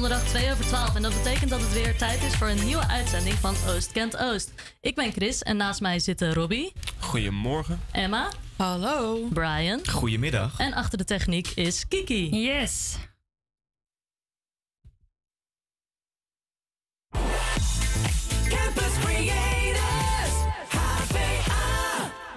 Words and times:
donderdag 0.00 0.28
2 0.28 0.50
over 0.50 0.64
12 0.64 0.94
en 0.94 1.02
dat 1.02 1.12
betekent 1.22 1.50
dat 1.50 1.60
het 1.60 1.72
weer 1.72 1.96
tijd 1.96 2.22
is 2.22 2.34
voor 2.34 2.48
een 2.48 2.64
nieuwe 2.64 2.88
uitzending 2.88 3.34
van 3.34 3.54
Oost 3.68 3.92
Kent 3.92 4.16
Oost. 4.16 4.52
Ik 4.80 4.94
ben 4.94 5.12
Chris 5.12 5.42
en 5.42 5.56
naast 5.56 5.80
mij 5.80 5.98
zitten 5.98 6.34
Robbie. 6.34 6.72
Goedemorgen. 6.98 7.80
Emma. 7.92 8.28
Hallo. 8.56 9.28
Brian. 9.32 9.88
Goedemiddag. 9.88 10.58
En 10.58 10.72
achter 10.72 10.98
de 10.98 11.04
techniek 11.04 11.48
is 11.48 11.88
Kiki. 11.88 12.28
Yes. 12.36 12.96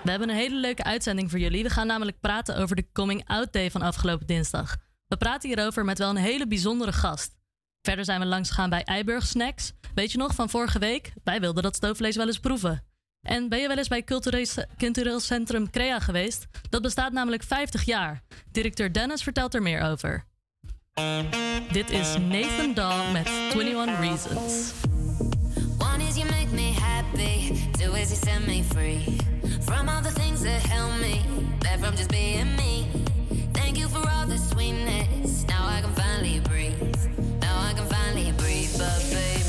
We 0.04 0.10
hebben 0.10 0.30
een 0.30 0.36
hele 0.36 0.56
leuke 0.56 0.84
uitzending 0.84 1.30
voor 1.30 1.40
jullie. 1.40 1.64
We 1.64 1.70
gaan 1.70 1.88
namelijk 1.88 2.20
praten 2.20 2.58
over 2.58 2.76
de 2.76 2.86
Coming 2.94 3.24
Out 3.26 3.54
Day 3.54 3.72
van 3.72 3.82
afgelopen 3.82 4.28
dinsdag. 4.28 4.76
We 5.08 5.18
praten 5.18 5.50
hierover 5.50 5.86
met 5.86 5.98
wel 5.98 6.10
een 6.10 6.16
hele 6.16 6.48
bijzondere 6.48 6.94
gast. 6.94 7.42
Verder 7.84 8.06
zijn 8.06 8.20
we 8.20 8.26
langs 8.26 8.50
gegaan 8.50 8.70
bij 8.70 8.84
Eiburg 8.84 9.26
Snacks. 9.26 9.74
Weet 9.96 10.12
je 10.12 10.18
nog, 10.18 10.36
van 10.36 10.50
vorige 10.50 10.80
week? 10.80 11.14
Wij 11.24 11.40
wilden 11.40 11.64
dat 11.64 11.76
stoofvlees 11.76 12.16
wel 12.16 12.28
eens 12.28 12.40
proeven. 12.40 12.84
En 13.22 13.50
ben 13.50 13.60
je 13.60 13.68
wel 13.68 13.78
eens 13.78 13.88
bij 13.88 14.04
Cultureel 14.78 15.20
Centrum 15.20 15.70
Crea 15.70 16.00
geweest? 16.00 16.48
Dat 16.70 16.82
bestaat 16.82 17.12
namelijk 17.12 17.44
50 17.44 17.84
jaar. 17.84 18.22
Directeur 18.52 18.94
Dennis 18.94 19.24
vertelt 19.24 19.54
er 19.54 19.62
meer 19.62 19.82
over. 19.82 20.26
Dit 21.72 21.90
is 21.90 22.18
Nathan 22.18 22.74
Dahl 22.74 23.12
met 23.12 23.28
21 23.28 24.00
Reasons. 24.00 24.72
One 25.80 26.04
is 26.08 26.16
you 26.16 26.30
make 26.30 26.54
me 26.54 26.74
happy, 26.80 27.54
two 27.72 27.94
is 27.94 28.10
you 28.10 28.16
set 28.16 28.48
me 28.48 28.64
free. 28.64 29.18
From 29.60 29.88
all 29.88 30.02
the 30.02 30.14
things 30.14 30.42
that 30.42 30.62
help 30.68 31.00
me, 31.02 31.22
that 31.60 31.80
from 31.80 31.96
just 31.96 32.10
being 32.10 32.56
me. 32.56 32.86
Thank 33.52 33.78
you 33.78 33.90
for 33.90 34.10
all 34.10 34.28
the 34.28 34.38
sweetness, 34.38 35.46
now 35.48 35.68
I 35.68 35.82
can 35.82 35.94
finally 35.96 36.40
breathe. 36.40 36.93
finally 37.94 38.32
breathe, 38.32 38.76
but 38.78 39.06
baby. 39.12 39.43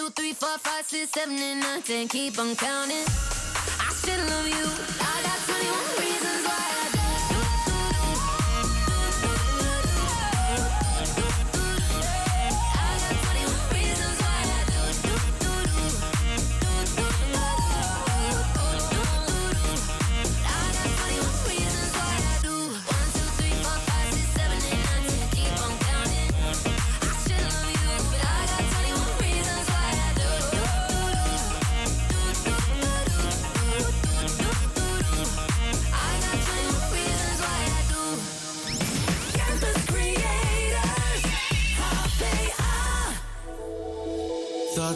two, 0.00 0.08
three, 0.10 0.32
four, 0.32 0.56
five, 0.58 0.86
six, 0.86 1.10
seven, 1.10 1.36
and 1.36 1.60
nine, 1.60 1.82
ten. 1.82 2.08
Keep 2.08 2.38
on 2.38 2.56
counting. 2.56 3.04
I 3.80 3.92
still 3.92 4.20
love 4.28 4.48
you. 4.48 4.99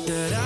that 0.06 0.32
I 0.34 0.43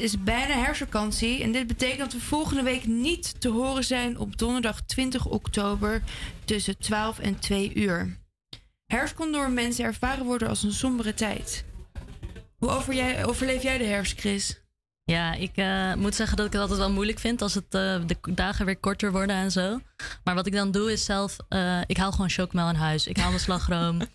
Het 0.00 0.08
is 0.08 0.22
bijna 0.22 0.54
herfstvakantie 0.54 1.42
en 1.42 1.52
dit 1.52 1.66
betekent 1.66 1.98
dat 1.98 2.12
we 2.12 2.20
volgende 2.20 2.62
week 2.62 2.86
niet 2.86 3.40
te 3.40 3.48
horen 3.48 3.84
zijn 3.84 4.18
op 4.18 4.38
donderdag 4.38 4.80
20 4.80 5.26
oktober 5.26 6.02
tussen 6.44 6.78
12 6.78 7.18
en 7.18 7.38
2 7.38 7.74
uur. 7.74 8.18
Herfst 8.86 9.14
kon 9.14 9.32
door 9.32 9.50
mensen 9.50 9.84
ervaren 9.84 10.24
worden 10.24 10.48
als 10.48 10.62
een 10.62 10.72
sombere 10.72 11.14
tijd. 11.14 11.64
Hoe 12.56 12.68
over 12.68 12.94
jij, 12.94 13.24
overleef 13.24 13.62
jij 13.62 13.78
de 13.78 13.84
herfst, 13.84 14.20
Chris? 14.20 14.60
Ja, 15.04 15.34
ik 15.34 15.56
eh, 15.56 15.94
moet 15.94 16.14
zeggen 16.14 16.36
dat 16.36 16.46
ik 16.46 16.52
het 16.52 16.60
altijd 16.60 16.78
wel 16.78 16.92
moeilijk 16.92 17.18
vind 17.18 17.42
als 17.42 17.54
het 17.54 17.74
eh, 17.74 18.00
de 18.06 18.16
dagen 18.34 18.66
weer 18.66 18.78
korter 18.78 19.12
worden 19.12 19.36
en 19.36 19.50
zo. 19.50 19.80
Maar 20.24 20.34
wat 20.34 20.46
ik 20.46 20.52
dan 20.52 20.70
doe 20.70 20.92
is 20.92 21.04
zelf, 21.04 21.36
eh, 21.48 21.80
ik 21.86 21.96
haal 21.96 22.12
gewoon 22.12 22.30
chocomel 22.30 22.68
in 22.68 22.74
huis. 22.74 23.06
Ik 23.06 23.16
haal 23.16 23.28
mijn 23.28 23.40
slagroom. 23.40 24.00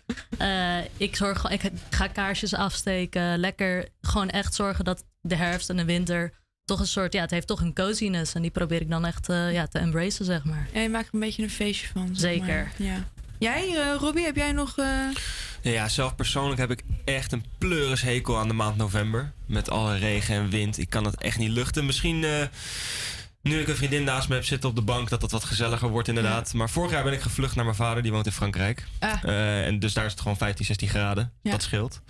Ik, 0.96 1.16
zorg, 1.16 1.50
ik 1.50 1.70
ga 1.90 2.06
kaarsjes 2.06 2.54
afsteken. 2.54 3.38
Lekker 3.38 3.88
gewoon 4.00 4.28
echt 4.28 4.54
zorgen 4.54 4.84
dat 4.84 5.04
de 5.28 5.36
herfst 5.36 5.70
en 5.70 5.76
de 5.76 5.84
winter 5.84 6.32
toch 6.64 6.80
een 6.80 6.86
soort, 6.86 7.12
ja, 7.12 7.20
het 7.20 7.30
heeft 7.30 7.46
toch 7.46 7.60
een 7.60 7.74
coziness. 7.74 8.34
En 8.34 8.42
die 8.42 8.50
probeer 8.50 8.80
ik 8.80 8.90
dan 8.90 9.04
echt 9.06 9.28
eh, 9.28 9.52
ja, 9.52 9.66
te 9.66 9.78
embracen, 9.78 10.24
zeg 10.24 10.44
maar. 10.44 10.68
Ja, 10.72 10.80
je 10.80 10.88
maakt 10.88 11.08
er 11.08 11.14
een 11.14 11.20
beetje 11.20 11.42
een 11.42 11.50
feestje 11.50 11.86
van. 11.92 12.08
zeg 12.12 12.30
Zeker. 12.32 12.46
maar. 12.46 12.72
Ja. 12.76 13.04
Jij, 13.38 13.76
eh 13.76 13.94
Robbie, 13.98 14.24
heb 14.24 14.36
jij 14.36 14.52
nog... 14.52 14.78
eh, 14.78 14.86
Ja, 15.62 15.88
zelf 15.88 16.14
persoonlijk 16.16 16.60
heb 16.60 16.70
ik 16.70 16.82
echt 17.04 17.32
een 17.32 17.44
pleuris 17.58 18.02
hekel 18.02 18.38
aan 18.38 18.48
de 18.48 18.54
maand 18.54 18.76
november. 18.76 19.32
Met 19.46 19.70
alle 19.70 19.96
regen 19.96 20.34
en 20.34 20.48
wind. 20.50 20.78
Ik 20.78 20.90
kan 20.90 21.04
het 21.04 21.20
echt 21.22 21.38
niet 21.38 21.50
luchten. 21.50 21.86
Misschien 21.86 22.24
eh, 22.24 22.30
nu 23.42 23.60
ik 23.60 23.68
een 23.68 23.76
vriendin 23.76 24.04
naast 24.04 24.28
me 24.28 24.34
heb 24.34 24.44
zitten 24.44 24.68
op 24.68 24.74
de 24.76 24.82
bank, 24.82 25.08
dat 25.08 25.22
het 25.22 25.30
wat 25.30 25.44
gezelliger 25.44 25.88
wordt 25.88 26.08
inderdaad. 26.08 26.54
Maar 26.54 26.70
vorig 26.70 26.90
jaar 26.90 27.04
ben 27.04 27.12
ik 27.12 27.20
gevlucht 27.20 27.54
naar 27.54 27.64
mijn 27.64 27.76
vader, 27.76 28.02
die 28.02 28.12
woont 28.12 28.26
in 28.26 28.32
Frankrijk. 28.32 28.84
Ah. 28.98 29.22
Eh, 29.24 29.66
en 29.66 29.78
dus 29.78 29.92
daar 29.94 30.04
is 30.04 30.10
het 30.10 30.20
gewoon 30.20 30.36
15, 30.36 30.64
16 30.66 30.88
graden. 30.88 31.32
Ja. 31.42 31.50
Dat 31.50 31.62
scheelt. 31.62 32.00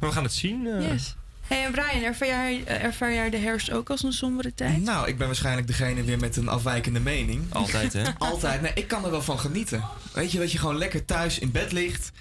Maar 0.00 0.08
we 0.08 0.14
gaan 0.14 0.24
het 0.24 0.32
zien. 0.34 0.66
eh. 0.66 0.90
Yes. 0.92 1.14
Hey, 1.46 1.64
en 1.64 1.72
Brian, 1.72 2.02
ervaar 2.02 2.28
jij, 2.28 2.62
eh, 2.66 2.84
ervaar 2.84 3.12
jij 3.12 3.30
de 3.30 3.36
herfst 3.36 3.70
ook 3.70 3.90
als 3.90 4.02
een 4.02 4.12
sombere 4.12 4.54
tijd? 4.54 4.82
Nou, 4.82 5.08
ik 5.08 5.18
ben 5.18 5.26
waarschijnlijk 5.26 5.66
degene 5.66 6.02
weer 6.04 6.18
met 6.18 6.36
een 6.36 6.48
afwijkende 6.48 7.00
mening. 7.00 7.44
Altijd, 7.54 7.92
hè? 7.92 8.02
Altijd. 8.18 8.60
Nee, 8.60 8.72
ik 8.74 8.88
kan 8.88 9.04
er 9.04 9.10
wel 9.10 9.22
van 9.22 9.38
genieten. 9.38 9.84
Weet 10.12 10.32
je, 10.32 10.38
dat 10.38 10.52
je 10.52 10.58
gewoon 10.58 10.78
lekker 10.78 11.04
thuis 11.04 11.38
in 11.38 11.50
bed 11.50 11.72
ligt. 11.72 12.12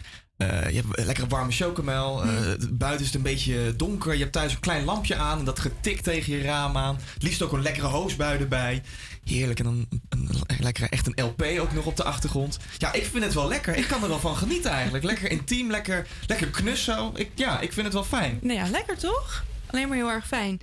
Eh, 0.41 0.69
je 0.69 0.75
hebt 0.75 1.05
lekker 1.05 1.27
warme 1.27 1.51
chocomel. 1.51 2.23
Eh, 2.23 2.29
buiten 2.69 2.99
is 2.99 3.05
het 3.05 3.15
een 3.15 3.21
beetje 3.21 3.75
donker. 3.75 4.13
Je 4.13 4.19
hebt 4.19 4.31
thuis 4.31 4.53
een 4.53 4.59
klein 4.59 4.83
lampje 4.83 5.15
aan. 5.15 5.39
En 5.39 5.45
dat 5.45 5.59
getikt 5.59 6.03
tegen 6.03 6.33
je 6.33 6.41
raam 6.41 6.77
aan. 6.77 6.99
Het 7.13 7.23
liefst 7.23 7.41
ook 7.41 7.51
een 7.51 7.61
lekkere 7.61 7.87
hoosbui 7.87 8.39
erbij. 8.39 8.81
Heerlijk. 9.23 9.59
En 9.59 9.65
dan 9.65 9.85
een, 9.89 10.29
een, 10.47 10.57
lekker, 10.59 10.89
echt 10.89 11.07
een 11.07 11.23
LP 11.23 11.43
ook 11.59 11.73
nog 11.73 11.85
op 11.85 11.95
de 11.95 12.03
achtergrond. 12.03 12.59
Ja, 12.77 12.93
ik 12.93 13.05
vind 13.05 13.23
het 13.23 13.33
wel 13.33 13.47
lekker. 13.47 13.75
Ik 13.75 13.87
kan 13.87 14.03
er 14.03 14.09
wel 14.09 14.19
van 14.19 14.35
genieten 14.35 14.71
eigenlijk. 14.71 15.03
Lekker 15.03 15.31
intiem, 15.31 15.71
lekker, 15.71 16.07
lekker 16.27 16.47
knus 16.47 16.83
zo. 16.83 17.11
Ik, 17.15 17.29
ja, 17.35 17.59
ik 17.59 17.73
vind 17.73 17.85
het 17.85 17.93
wel 17.93 18.03
fijn. 18.03 18.39
Nou 18.41 18.57
ja, 18.57 18.69
lekker 18.69 18.97
toch? 18.97 19.43
Alleen 19.65 19.87
maar 19.87 19.97
heel 19.97 20.11
erg 20.11 20.27
fijn. 20.27 20.59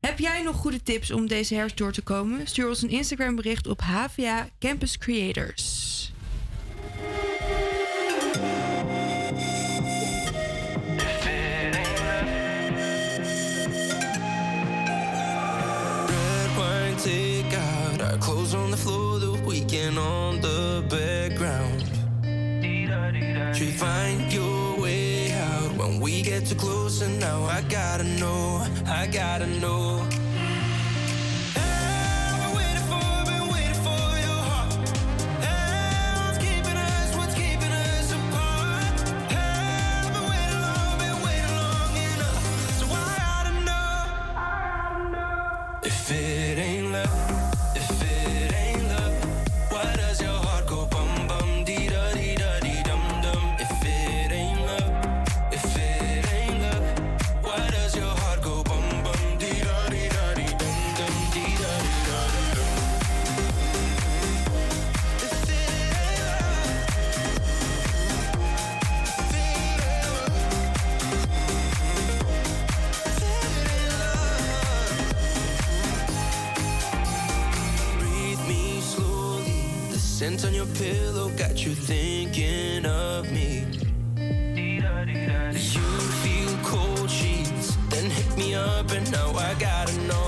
Heb 0.00 0.18
jij 0.18 0.42
nog 0.42 0.56
goede 0.56 0.82
tips 0.82 1.10
om 1.10 1.26
deze 1.26 1.54
herfst 1.54 1.76
door 1.76 1.92
te 1.92 2.02
komen? 2.02 2.46
Stuur 2.46 2.68
ons 2.68 2.82
een 2.82 2.90
Instagram 2.90 3.36
bericht 3.36 3.66
op 3.66 3.80
HVA 3.80 4.48
Campus 4.58 4.98
Creators. 4.98 5.85
Too 26.48 26.54
close, 26.54 27.02
and 27.02 27.18
now 27.18 27.44
I 27.44 27.60
gotta 27.62 28.04
know, 28.04 28.64
I 28.86 29.08
gotta 29.08 29.46
know. 29.46 30.05
Scent 80.26 80.44
on 80.44 80.54
your 80.54 80.66
pillow 80.74 81.28
got 81.36 81.64
you 81.64 81.72
thinking 81.72 82.84
of 82.84 83.30
me. 83.30 83.64
You 85.54 85.86
feel 86.22 86.58
cold 86.64 87.08
sheets, 87.08 87.76
then 87.90 88.10
hit 88.10 88.36
me 88.36 88.54
up, 88.54 88.90
and 88.90 89.10
now 89.12 89.30
I 89.30 89.54
gotta 89.54 89.96
know. 90.08 90.25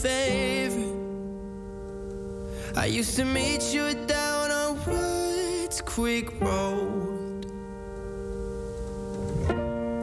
Favorite. 0.00 0.96
I 2.74 2.86
used 2.86 3.16
to 3.16 3.24
meet 3.24 3.74
you 3.74 3.94
down 4.06 4.50
on 4.50 4.84
Woods 4.86 5.82
Creek 5.82 6.40
Road. 6.40 7.44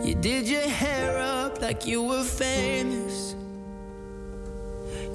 You 0.03 0.13
did 0.15 0.47
your 0.47 0.69
hair 0.69 1.17
up 1.17 1.61
like 1.61 1.87
you 1.87 2.03
were 2.03 2.23
famous. 2.23 3.35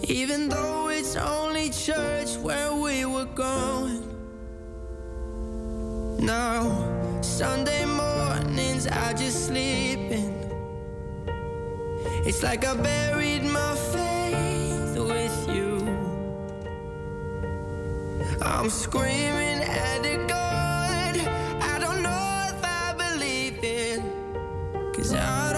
Even 0.09 0.49
though 0.49 0.89
it's 0.89 1.15
only 1.15 1.71
church 1.71 2.37
where 2.39 2.75
we 2.75 3.05
were 3.05 3.31
going. 3.37 4.03
Now, 6.19 7.21
Sunday 7.23 7.85
mornings 7.85 8.89
I 8.89 9.13
just 9.13 9.47
sleep 9.47 10.01
in. 10.11 10.33
It's 12.27 12.43
like 12.43 12.65
I 12.65 12.75
buried 12.75 13.45
my 13.45 13.75
faith 13.77 14.22
with 15.05 15.49
you. 15.49 15.79
I'm 18.43 18.71
screaming 18.71 19.61
at 19.63 20.03
the 20.03 20.17
God. 20.29 21.17
I 21.63 21.79
don't 21.81 22.03
know 22.03 22.47
if 22.49 22.65
I 22.65 22.95
believe 22.97 23.63
in. 23.65 24.03
Cause 24.95 25.15
I 25.15 25.52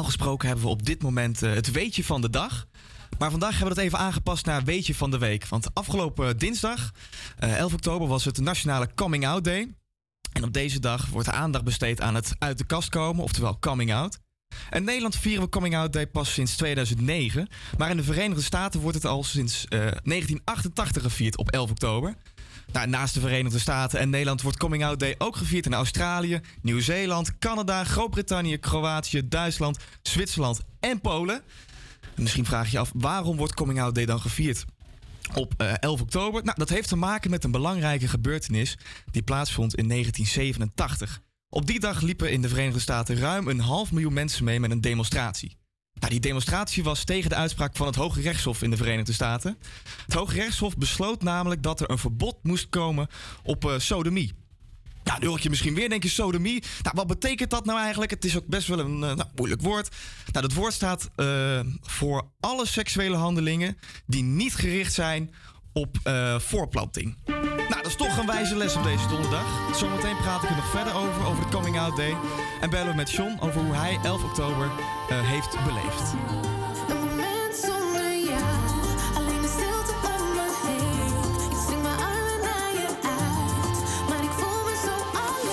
Normaal 0.00 0.18
gesproken 0.18 0.48
hebben 0.48 0.66
we 0.66 0.70
op 0.70 0.86
dit 0.86 1.02
moment 1.02 1.42
eh, 1.42 1.52
het 1.52 1.70
weetje 1.70 2.04
van 2.04 2.20
de 2.20 2.30
dag. 2.30 2.66
Maar 3.18 3.30
vandaag 3.30 3.50
hebben 3.58 3.68
we 3.68 3.82
het 3.82 3.92
even 3.92 3.98
aangepast 3.98 4.46
naar 4.46 4.64
weetje 4.64 4.94
van 4.94 5.10
de 5.10 5.18
week. 5.18 5.46
Want 5.46 5.74
afgelopen 5.74 6.38
dinsdag, 6.38 6.90
eh, 7.38 7.56
11 7.56 7.72
oktober, 7.72 8.08
was 8.08 8.24
het 8.24 8.40
Nationale 8.40 8.88
Coming 8.94 9.26
Out 9.26 9.44
Day. 9.44 9.74
En 10.32 10.44
op 10.44 10.52
deze 10.52 10.80
dag 10.80 11.06
wordt 11.06 11.28
de 11.28 11.34
aandacht 11.34 11.64
besteed 11.64 12.00
aan 12.00 12.14
het 12.14 12.32
uit 12.38 12.58
de 12.58 12.64
kast 12.64 12.88
komen, 12.88 13.24
oftewel 13.24 13.58
coming 13.58 13.92
out. 13.92 14.18
In 14.70 14.84
Nederland 14.84 15.16
vieren 15.16 15.42
we 15.42 15.48
Coming 15.48 15.76
Out 15.76 15.92
Day 15.92 16.06
pas 16.06 16.32
sinds 16.32 16.56
2009. 16.56 17.48
Maar 17.78 17.90
in 17.90 17.96
de 17.96 18.02
Verenigde 18.02 18.42
Staten 18.42 18.80
wordt 18.80 18.96
het 18.96 19.06
al 19.06 19.24
sinds 19.24 19.64
eh, 19.64 19.78
1988 19.78 21.02
gevierd 21.02 21.36
op 21.36 21.50
11 21.50 21.70
oktober. 21.70 22.14
Nou, 22.72 22.88
naast 22.88 23.14
de 23.14 23.20
Verenigde 23.20 23.58
Staten 23.58 23.98
en 23.98 24.10
Nederland 24.10 24.42
wordt 24.42 24.58
Coming 24.58 24.84
Out 24.84 25.00
Day 25.00 25.14
ook 25.18 25.36
gevierd 25.36 25.66
in 25.66 25.74
Australië, 25.74 26.40
Nieuw-Zeeland, 26.62 27.38
Canada, 27.38 27.84
Groot-Brittannië, 27.84 28.56
Kroatië, 28.56 29.28
Duitsland, 29.28 29.78
Zwitserland 30.02 30.60
en 30.80 31.00
Polen. 31.00 31.42
En 32.14 32.22
misschien 32.22 32.44
vraag 32.44 32.64
je 32.66 32.72
je 32.72 32.78
af, 32.78 32.90
waarom 32.94 33.36
wordt 33.36 33.54
Coming 33.54 33.80
Out 33.80 33.94
Day 33.94 34.06
dan 34.06 34.20
gevierd? 34.20 34.64
Op 35.34 35.54
eh, 35.56 35.72
11 35.80 36.00
oktober. 36.00 36.44
Nou, 36.44 36.58
dat 36.58 36.68
heeft 36.68 36.88
te 36.88 36.96
maken 36.96 37.30
met 37.30 37.44
een 37.44 37.50
belangrijke 37.50 38.08
gebeurtenis 38.08 38.78
die 39.10 39.22
plaatsvond 39.22 39.74
in 39.74 39.88
1987. 39.88 41.20
Op 41.48 41.66
die 41.66 41.80
dag 41.80 42.00
liepen 42.00 42.32
in 42.32 42.42
de 42.42 42.48
Verenigde 42.48 42.80
Staten 42.80 43.16
ruim 43.16 43.48
een 43.48 43.60
half 43.60 43.92
miljoen 43.92 44.12
mensen 44.12 44.44
mee 44.44 44.60
met 44.60 44.70
een 44.70 44.80
demonstratie. 44.80 45.59
Nou, 46.00 46.12
die 46.12 46.20
demonstratie 46.20 46.82
was 46.82 47.04
tegen 47.04 47.30
de 47.30 47.36
uitspraak 47.36 47.76
van 47.76 47.86
het 47.86 47.96
Hoge 47.96 48.20
Rechtshof 48.20 48.62
in 48.62 48.70
de 48.70 48.76
Verenigde 48.76 49.12
Staten. 49.12 49.58
Het 50.04 50.14
Hoge 50.14 50.34
Rechtshof 50.34 50.76
besloot 50.76 51.22
namelijk 51.22 51.62
dat 51.62 51.80
er 51.80 51.90
een 51.90 51.98
verbod 51.98 52.36
moest 52.42 52.68
komen 52.68 53.08
op 53.42 53.64
eh, 53.64 53.78
sodomie. 53.78 54.32
Nou, 55.04 55.20
nu 55.20 55.26
hoor 55.26 55.38
je 55.42 55.50
misschien 55.50 55.74
weer 55.74 55.88
denken 55.88 56.10
sodomie. 56.10 56.62
Nou, 56.82 56.94
wat 56.96 57.06
betekent 57.06 57.50
dat 57.50 57.64
nou 57.64 57.78
eigenlijk? 57.78 58.10
Het 58.10 58.24
is 58.24 58.36
ook 58.36 58.46
best 58.46 58.68
wel 58.68 58.78
een 58.78 59.04
eh, 59.04 59.14
nou, 59.14 59.28
moeilijk 59.34 59.62
woord. 59.62 59.96
Nou, 60.32 60.46
dat 60.46 60.56
woord 60.56 60.72
staat 60.72 61.10
eh, 61.16 61.60
voor 61.80 62.30
alle 62.40 62.66
seksuele 62.66 63.16
handelingen 63.16 63.76
die 64.06 64.22
niet 64.22 64.54
gericht 64.54 64.92
zijn 64.92 65.34
op 65.72 65.96
voorplanting. 66.38 67.16
Nou, 67.70 67.82
dat 67.82 67.90
is 67.90 67.96
toch 67.96 68.18
een 68.18 68.26
wijze 68.26 68.56
les 68.56 68.76
op 68.76 68.82
deze 68.82 69.08
donderdag. 69.08 69.76
Zometeen 69.76 70.16
praat 70.16 70.42
ik 70.42 70.48
er 70.48 70.56
nog 70.56 70.70
verder 70.70 70.94
over, 70.94 71.26
over 71.26 71.44
de 71.44 71.50
Coming 71.50 71.78
Out 71.78 71.96
Day. 71.96 72.16
En 72.60 72.70
bellen 72.70 72.90
we 72.90 72.94
met 72.94 73.10
John 73.10 73.36
over 73.40 73.60
hoe 73.60 73.74
hij 73.74 73.98
11 74.02 74.24
oktober 74.24 74.70
eh, 75.08 75.20
heeft 75.20 75.56
beleefd. 75.64 76.12
Een 76.88 76.96
moment 76.96 77.54
zonder 77.54 78.18
jou, 78.30 78.42
alleen 79.16 79.40
de 79.40 79.48
stilte 79.56 79.94
om 80.02 80.28
me 80.36 80.46
heen. 80.66 81.50
Ik 81.50 81.56
zing 81.68 81.82
mijn 81.82 81.96
armen 81.96 82.40
naar 82.40 82.72
je 82.72 82.86
uit, 83.02 84.08
maar 84.08 84.22
ik 84.22 84.30
voel 84.30 84.64
me 84.64 84.74
zo 84.84 84.94
alleen. 85.26 85.48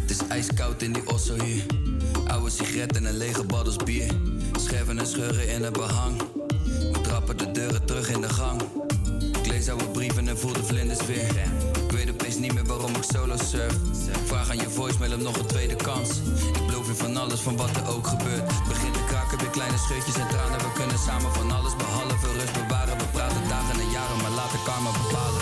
Het 0.00 0.10
is 0.10 0.26
ijskoud 0.26 0.82
in 0.82 0.92
die 0.92 1.08
osso 1.08 1.42
hier. 1.42 1.64
Oude 2.26 2.50
sigaret 2.50 2.96
en 2.96 3.04
een 3.04 3.16
lege 3.16 3.44
baddels 3.44 3.76
bier. 3.76 4.12
Scherven 4.58 4.98
en 4.98 5.06
scheuren 5.06 5.48
in 5.48 5.62
het 5.62 5.72
behang. 5.72 6.22
De 7.36 7.50
deuren 7.50 7.84
terug 7.84 8.08
in 8.08 8.20
de 8.20 8.28
gang. 8.28 8.60
Ik 9.38 9.46
lees 9.46 9.68
oude 9.68 9.84
brieven 9.84 10.28
en 10.28 10.38
voel 10.38 10.52
de 10.52 10.64
vlinders 10.64 11.06
weer. 11.06 11.28
Ik 11.84 11.90
weet 11.90 12.10
opeens 12.10 12.36
niet 12.36 12.54
meer 12.54 12.64
waarom 12.64 12.94
ik 12.94 13.02
solo 13.02 13.36
surf. 13.36 13.74
Vraag 14.24 14.50
aan 14.50 14.56
je 14.56 14.70
voicemail 14.70 15.14
om 15.14 15.22
nog 15.22 15.36
een 15.38 15.46
tweede 15.46 15.76
kans. 15.76 16.08
Ik 16.52 16.66
beloof 16.66 16.86
je 16.86 16.94
van 16.94 17.16
alles, 17.16 17.40
van 17.40 17.56
wat 17.56 17.76
er 17.76 17.88
ook 17.94 18.06
gebeurt. 18.06 18.46
Begin 18.68 18.92
te 18.92 19.04
kraken, 19.08 19.38
weer 19.38 19.50
kleine 19.50 19.78
scheutjes 19.78 20.14
en 20.14 20.28
tranen. 20.28 20.58
We 20.58 20.72
kunnen 20.74 20.98
samen 20.98 21.32
van 21.32 21.50
alles 21.50 21.76
behalve 21.76 22.26
rust 22.38 22.52
bewaren. 22.52 22.98
We 22.98 23.04
praten 23.12 23.48
dagen 23.48 23.80
en 23.80 23.90
jaren, 23.90 24.16
maar 24.22 24.30
laten 24.30 24.62
karma 24.64 24.90
bepalen. 24.90 25.41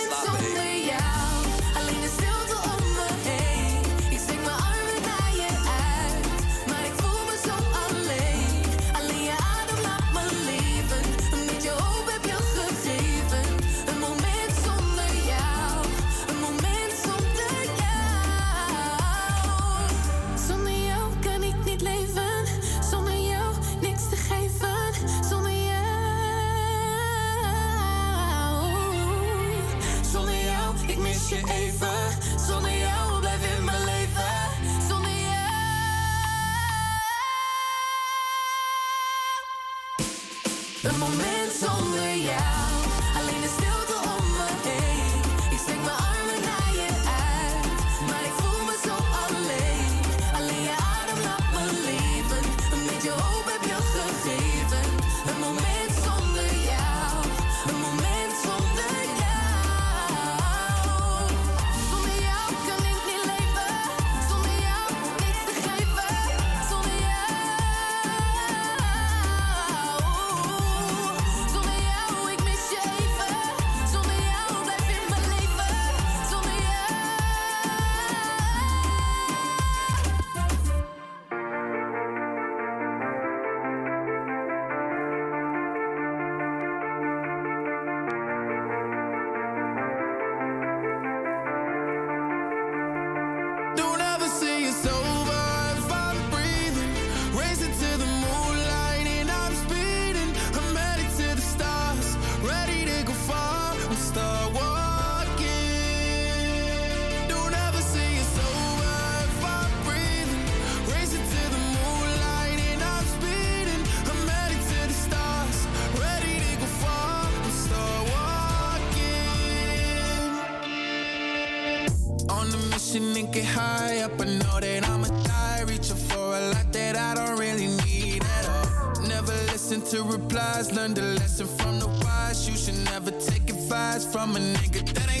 On 122.31 122.47
a 122.47 122.57
mission 122.71 123.15
and 123.17 123.31
get 123.33 123.45
high 123.45 123.99
up. 124.05 124.19
I 124.19 124.25
know 124.25 124.59
that 124.59 124.89
I'ma 124.89 125.07
die. 125.23 125.63
Reaching 125.67 125.97
for 126.09 126.35
a 126.39 126.41
lot 126.53 126.71
that 126.71 126.95
I 126.95 127.13
don't 127.13 127.37
really 127.37 127.67
need 127.85 128.23
at 128.23 128.45
all. 128.49 129.01
Never 129.07 129.33
listen 129.51 129.81
to 129.91 130.03
replies. 130.03 130.71
Learn 130.71 130.93
the 130.93 131.01
lesson 131.19 131.47
from 131.47 131.79
the 131.79 131.87
wise. 132.03 132.47
You 132.47 132.55
should 132.55 132.79
never 132.85 133.11
take 133.11 133.49
advice 133.49 134.05
from 134.05 134.35
a 134.35 134.39
nigga 134.39 134.81
that 134.93 135.07
ain't 135.15 135.20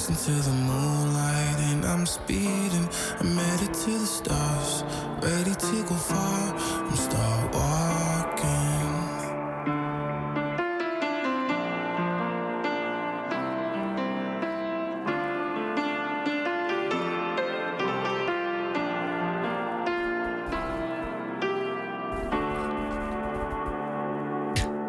Racing 0.00 0.16
to 0.16 0.42
the 0.48 0.50
moonlight 0.50 1.58
and 1.58 1.84
I'm 1.84 2.06
speeding. 2.06 2.88
I'm 3.18 3.36
headed 3.36 3.74
to 3.74 3.90
the 3.90 4.06
stars, 4.06 4.82
ready 5.20 5.54
to 5.54 5.82
go 5.82 5.94
far 5.94 6.56
and 6.88 6.96
start 6.96 7.54
walking. 7.54 8.78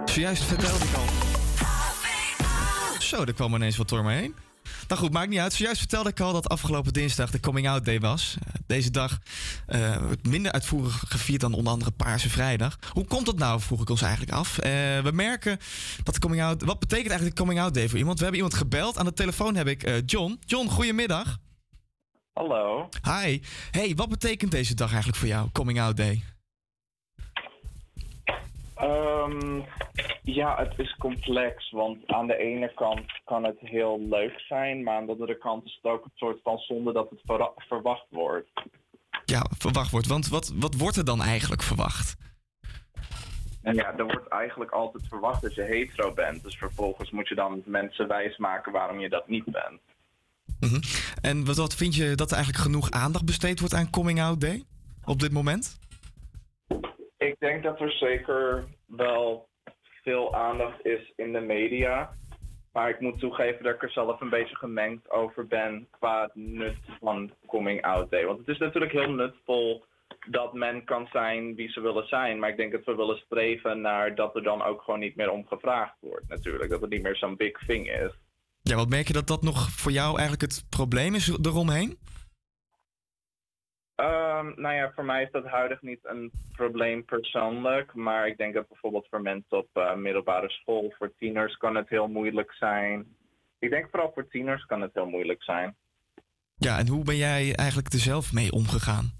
Zojuist 0.05 0.43
vertelde 0.43 0.85
ik 0.85 0.95
al. 0.95 1.03
Zo, 2.99 3.23
er 3.23 3.33
kwam 3.33 3.55
ineens 3.55 3.77
wat 3.77 3.89
door 3.89 4.03
me 4.03 4.13
heen. 4.13 4.35
Nou 4.87 5.01
goed, 5.01 5.11
maakt 5.11 5.29
niet 5.29 5.39
uit. 5.39 5.53
Zojuist 5.53 5.79
vertelde 5.79 6.09
ik 6.09 6.19
al 6.19 6.33
dat 6.33 6.49
afgelopen 6.49 6.93
dinsdag 6.93 7.31
de 7.31 7.39
Coming 7.39 7.69
Out 7.69 7.85
Day 7.85 7.99
was. 7.99 8.35
Eh, 8.39 8.53
Deze 8.67 8.91
dag 8.91 9.19
wordt 10.01 10.27
minder 10.27 10.51
uitvoerig 10.51 11.03
gevierd 11.07 11.41
dan 11.41 11.53
onder 11.53 11.73
andere 11.73 11.91
Paarse 11.91 12.29
Vrijdag. 12.29 12.77
Hoe 12.89 13.05
komt 13.05 13.25
dat 13.25 13.37
nou, 13.37 13.61
vroeg 13.61 13.81
ik 13.81 13.89
ons 13.89 14.01
eigenlijk 14.01 14.31
af. 14.31 14.57
Eh, 14.57 14.71
we 14.99 15.11
merken 15.13 15.59
dat 16.03 16.13
de 16.13 16.19
Coming 16.19 16.41
Out... 16.41 16.63
Wat 16.63 16.79
betekent 16.79 17.07
eigenlijk 17.09 17.37
de 17.37 17.43
Coming 17.43 17.61
Out 17.61 17.73
Day 17.73 17.89
voor 17.89 17.97
iemand? 17.97 18.17
We 18.17 18.23
hebben 18.23 18.41
iemand 18.41 18.59
gebeld. 18.59 18.97
Aan 18.97 19.05
de 19.05 19.13
telefoon 19.13 19.55
heb 19.55 19.67
ik 19.67 20.01
John. 20.05 20.39
John, 20.45 20.67
goedemiddag. 20.67 21.37
Hallo. 22.33 22.89
Hi. 23.03 23.41
Hey, 23.71 23.93
wat 23.95 24.09
betekent 24.09 24.51
deze 24.51 24.73
dag 24.73 24.89
eigenlijk 24.89 25.17
voor 25.17 25.27
jou, 25.27 25.49
Coming 25.51 25.81
Out 25.81 25.97
Day? 25.97 26.23
Ehm, 28.81 29.61
ja, 30.23 30.57
het 30.57 30.73
is 30.79 30.95
complex, 30.99 31.71
want 31.71 32.07
aan 32.07 32.27
de 32.27 32.37
ene 32.37 32.73
kant 32.73 33.21
kan 33.25 33.43
het 33.43 33.59
heel 33.59 33.99
leuk 34.09 34.39
zijn, 34.39 34.83
maar 34.83 34.95
aan 34.95 35.05
de 35.05 35.11
andere 35.11 35.37
kant 35.37 35.65
is 35.65 35.79
het 35.81 35.91
ook 35.91 36.03
een 36.03 36.11
soort 36.15 36.39
van 36.43 36.57
zonde 36.57 36.93
dat 36.93 37.09
het 37.09 37.21
verwacht 37.67 38.05
wordt. 38.09 38.49
Ja, 39.25 39.45
verwacht 39.57 39.91
wordt. 39.91 40.07
Want 40.07 40.27
wat, 40.27 40.53
wat 40.55 40.75
wordt 40.75 40.97
er 40.97 41.05
dan 41.05 41.21
eigenlijk 41.21 41.61
verwacht? 41.61 42.15
En 43.61 43.75
ja, 43.75 43.97
er 43.97 44.05
wordt 44.05 44.27
eigenlijk 44.27 44.71
altijd 44.71 45.07
verwacht 45.07 45.41
dat 45.41 45.55
je 45.55 45.61
hetero 45.61 46.13
bent. 46.13 46.43
Dus 46.43 46.57
vervolgens 46.57 47.11
moet 47.11 47.27
je 47.27 47.35
dan 47.35 47.61
mensen 47.65 48.07
wijsmaken 48.07 48.71
waarom 48.71 48.99
je 48.99 49.09
dat 49.09 49.27
niet 49.27 49.45
bent. 49.45 49.81
Mhm. 50.59 50.81
En 51.21 51.45
wat, 51.45 51.57
wat 51.57 51.75
vind 51.75 51.95
je 51.95 52.15
dat 52.15 52.29
er 52.29 52.35
eigenlijk 52.35 52.63
genoeg 52.63 52.91
aandacht 52.91 53.25
besteed 53.25 53.59
wordt 53.59 53.73
aan 53.73 53.89
Coming 53.89 54.21
Out 54.21 54.41
Day 54.41 54.63
op 55.05 55.19
dit 55.19 55.31
moment? 55.31 55.79
Denk 57.41 57.63
dat 57.63 57.79
er 57.79 57.91
zeker 57.91 58.63
wel 58.85 59.49
veel 60.03 60.35
aandacht 60.35 60.85
is 60.85 61.13
in 61.15 61.33
de 61.33 61.39
media. 61.39 62.13
Maar 62.73 62.89
ik 62.89 62.99
moet 62.99 63.19
toegeven 63.19 63.63
dat 63.63 63.73
ik 63.73 63.83
er 63.83 63.91
zelf 63.91 64.21
een 64.21 64.29
beetje 64.29 64.55
gemengd 64.55 65.11
over 65.11 65.47
ben 65.47 65.87
qua 65.91 66.29
nut 66.33 66.77
van 66.99 67.31
Coming 67.47 67.81
Out 67.81 68.11
Day. 68.11 68.25
Want 68.25 68.39
het 68.39 68.47
is 68.47 68.57
natuurlijk 68.57 68.91
heel 68.91 69.11
nutvol 69.11 69.85
dat 70.29 70.53
men 70.53 70.83
kan 70.83 71.07
zijn 71.11 71.55
wie 71.55 71.69
ze 71.69 71.81
willen 71.81 72.07
zijn. 72.07 72.39
Maar 72.39 72.49
ik 72.49 72.57
denk 72.57 72.71
dat 72.71 72.85
we 72.85 72.95
willen 72.95 73.17
streven 73.17 73.81
naar 73.81 74.15
dat 74.15 74.35
er 74.35 74.43
dan 74.43 74.63
ook 74.63 74.81
gewoon 74.81 74.99
niet 74.99 75.15
meer 75.15 75.31
om 75.31 75.47
gevraagd 75.47 75.95
wordt 75.99 76.27
natuurlijk. 76.27 76.69
Dat 76.69 76.81
het 76.81 76.89
niet 76.89 77.03
meer 77.03 77.15
zo'n 77.15 77.37
big 77.37 77.65
thing 77.65 77.89
is. 77.89 78.11
Ja, 78.61 78.75
wat 78.75 78.89
merk 78.89 79.07
je 79.07 79.13
dat 79.13 79.27
dat 79.27 79.41
nog 79.41 79.71
voor 79.71 79.91
jou 79.91 80.11
eigenlijk 80.17 80.41
het 80.41 80.65
probleem 80.69 81.15
is 81.15 81.37
eromheen? 81.41 81.97
Ehm, 84.01 84.51
nou 84.55 84.75
ja, 84.75 84.91
voor 84.95 85.05
mij 85.05 85.23
is 85.23 85.31
dat 85.31 85.45
huidig 85.45 85.81
niet 85.81 85.99
een 86.03 86.31
probleem 86.51 87.05
persoonlijk. 87.05 87.93
Maar 87.93 88.27
ik 88.27 88.37
denk 88.37 88.53
dat 88.53 88.67
bijvoorbeeld 88.67 89.07
voor 89.09 89.21
mensen 89.21 89.57
op 89.57 89.67
eh, 89.73 89.95
middelbare 89.95 90.49
school, 90.49 90.93
voor 90.97 91.13
tieners 91.17 91.57
kan 91.57 91.75
het 91.75 91.89
heel 91.89 92.07
moeilijk 92.07 92.53
zijn. 92.53 93.15
Ik 93.59 93.69
denk 93.69 93.89
vooral 93.89 94.11
voor 94.13 94.27
tieners 94.27 94.65
kan 94.65 94.81
het 94.81 94.93
heel 94.93 95.05
moeilijk 95.05 95.43
zijn. 95.43 95.75
Ja, 96.55 96.77
en 96.77 96.87
hoe 96.87 97.03
ben 97.03 97.15
jij 97.15 97.55
eigenlijk 97.55 97.93
er 97.93 97.99
zelf 97.99 98.33
mee 98.33 98.51
omgegaan? 98.51 99.11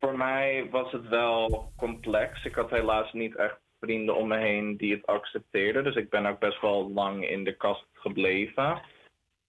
Voor 0.00 0.16
mij 0.16 0.68
was 0.70 0.92
het 0.92 1.08
wel 1.08 1.72
complex. 1.76 2.44
Ik 2.44 2.54
had 2.54 2.70
helaas 2.70 3.12
niet 3.12 3.36
echt 3.36 3.58
vrienden 3.80 4.16
om 4.16 4.28
me 4.28 4.36
heen 4.36 4.76
die 4.76 4.92
het 4.92 5.06
accepteerden. 5.06 5.84
Dus 5.84 5.94
ik 5.96 6.10
ben 6.10 6.26
ook 6.26 6.38
best 6.38 6.60
wel 6.60 6.90
lang 6.90 7.28
in 7.28 7.44
de 7.44 7.56
kast 7.56 7.86
gebleven. 7.92 8.80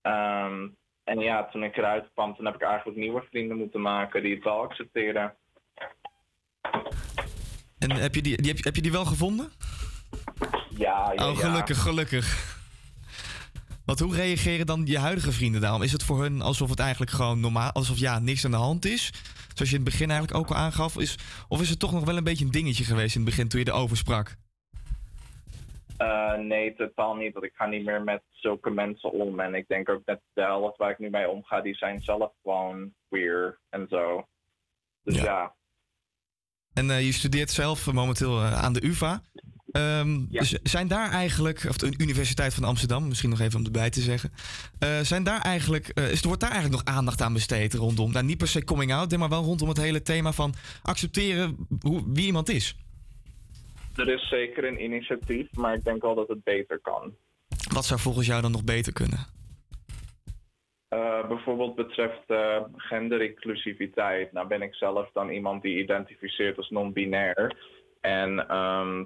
Ehm, 0.01 0.67
en 1.05 1.19
ja, 1.19 1.45
toen 1.51 1.63
ik 1.63 1.77
eruit 1.77 2.05
kwam, 2.13 2.35
toen 2.35 2.45
heb 2.45 2.55
ik 2.55 2.61
eigenlijk 2.61 2.97
nieuwe 2.97 3.25
vrienden 3.29 3.57
moeten 3.57 3.81
maken 3.81 4.23
die 4.23 4.35
het 4.35 4.43
wel 4.43 4.61
accepteerden. 4.63 5.33
En 7.77 7.91
heb 7.91 8.15
je 8.15 8.21
die, 8.21 8.37
die, 8.37 8.47
heb, 8.47 8.57
je- 8.57 8.63
heb 8.63 8.75
je 8.75 8.81
die 8.81 8.91
wel 8.91 9.05
gevonden? 9.05 9.51
Ja, 10.69 11.11
ja, 11.15 11.29
Oh, 11.29 11.37
ja. 11.39 11.47
gelukkig, 11.47 11.81
gelukkig. 11.81 12.53
Want 13.85 13.99
hoe 13.99 14.15
reageren 14.15 14.65
dan 14.65 14.81
je 14.85 14.99
huidige 14.99 15.31
vrienden 15.31 15.61
daarom? 15.61 15.81
Is 15.81 15.91
het 15.91 16.03
voor 16.03 16.21
hun 16.21 16.41
alsof 16.41 16.69
het 16.69 16.79
eigenlijk 16.79 17.11
gewoon 17.11 17.39
normaal, 17.39 17.71
alsof 17.71 17.97
ja, 17.97 18.19
niks 18.19 18.45
aan 18.45 18.51
de 18.51 18.57
hand 18.57 18.85
is? 18.85 19.11
Zoals 19.53 19.69
je 19.71 19.77
in 19.77 19.81
het 19.83 19.91
begin 19.91 20.09
eigenlijk 20.09 20.39
ook 20.39 20.49
al 20.49 20.55
aangaf. 20.63 20.97
Is, 20.97 21.17
of 21.47 21.61
is 21.61 21.69
het 21.69 21.79
toch 21.79 21.91
nog 21.91 22.03
wel 22.05 22.17
een 22.17 22.23
beetje 22.23 22.45
een 22.45 22.51
dingetje 22.51 22.83
geweest 22.83 23.15
in 23.15 23.21
het 23.21 23.29
begin 23.29 23.47
toen 23.47 23.59
je 23.59 23.67
erover 23.67 23.97
sprak? 23.97 24.35
Eh, 25.97 26.33
nee, 26.37 26.75
totaal 26.75 27.15
niet. 27.15 27.33
Want 27.33 27.45
ik 27.45 27.53
ga 27.55 27.65
niet 27.65 27.85
meer 27.85 28.03
met 28.03 28.21
zulke 28.29 28.69
mensen 28.69 29.11
om. 29.11 29.39
En 29.39 29.55
ik 29.55 29.67
denk 29.67 29.89
ook 29.89 30.05
dat 30.05 30.19
de 30.33 30.41
helft 30.41 30.77
waar 30.77 30.91
ik 30.91 30.99
nu 30.99 31.09
mee 31.09 31.29
omga, 31.29 31.61
die 31.61 31.75
zijn 31.75 32.01
zelf 32.01 32.31
gewoon 32.43 32.93
queer 33.07 33.59
en 33.69 33.87
zo. 33.89 34.27
Dus 35.03 35.21
ja. 35.21 35.55
En 36.73 36.89
eh, 36.89 37.05
je 37.05 37.13
studeert 37.13 37.49
zelf 37.49 37.91
momenteel 37.91 38.41
eh, 38.41 38.63
aan 38.63 38.73
de 38.73 38.85
UvA. 38.85 39.21
Ehm, 39.71 40.25
dus 40.29 40.51
zijn 40.51 40.87
daar 40.87 41.11
eigenlijk, 41.11 41.65
of 41.69 41.77
de 41.77 41.93
Universiteit 41.97 42.53
van 42.53 42.63
Amsterdam, 42.63 43.07
misschien 43.07 43.29
nog 43.29 43.39
even 43.39 43.59
om 43.59 43.65
erbij 43.65 43.89
te 43.89 44.01
zeggen. 44.01 44.31
zijn 45.05 45.23
daar 45.23 45.41
eigenlijk, 45.41 45.87
is, 45.87 46.21
wordt 46.21 46.41
daar 46.41 46.51
eigenlijk 46.51 46.85
nog 46.85 46.95
aandacht 46.95 47.21
aan 47.21 47.33
besteed 47.33 47.73
rondom? 47.73 48.11
Nou, 48.11 48.25
niet 48.25 48.37
per 48.37 48.47
se 48.47 48.63
coming 48.63 48.93
out, 48.93 49.17
maar 49.17 49.29
wel 49.29 49.43
rondom 49.43 49.67
het 49.67 49.77
hele 49.77 50.01
thema 50.01 50.31
van 50.31 50.53
accepteren 50.81 51.67
hoe, 51.81 52.03
wie 52.13 52.25
iemand 52.25 52.49
is. 52.49 52.75
Er 53.95 54.09
is 54.09 54.29
zeker 54.29 54.63
een 54.63 54.83
initiatief, 54.83 55.55
maar 55.55 55.73
ik 55.73 55.83
denk 55.83 56.01
wel 56.01 56.15
dat 56.15 56.27
het 56.27 56.43
beter 56.43 56.79
kan. 56.79 57.15
Wat 57.73 57.85
zou 57.85 57.99
volgens 57.99 58.27
jou 58.27 58.41
dan 58.41 58.51
nog 58.51 58.63
beter 58.63 58.93
kunnen? 58.93 59.19
Eh, 60.87 61.27
bijvoorbeeld 61.27 61.75
betreft 61.75 62.23
eh, 62.27 62.63
genderinclusiviteit. 62.75 64.31
Nou 64.31 64.47
ben 64.47 64.61
ik 64.61 64.75
zelf 64.75 65.09
dan 65.13 65.29
iemand 65.29 65.61
die 65.61 65.79
identificeert 65.79 66.57
als 66.57 66.69
non-binair. 66.69 67.55
En 68.01 68.47
ehm, 68.47 69.03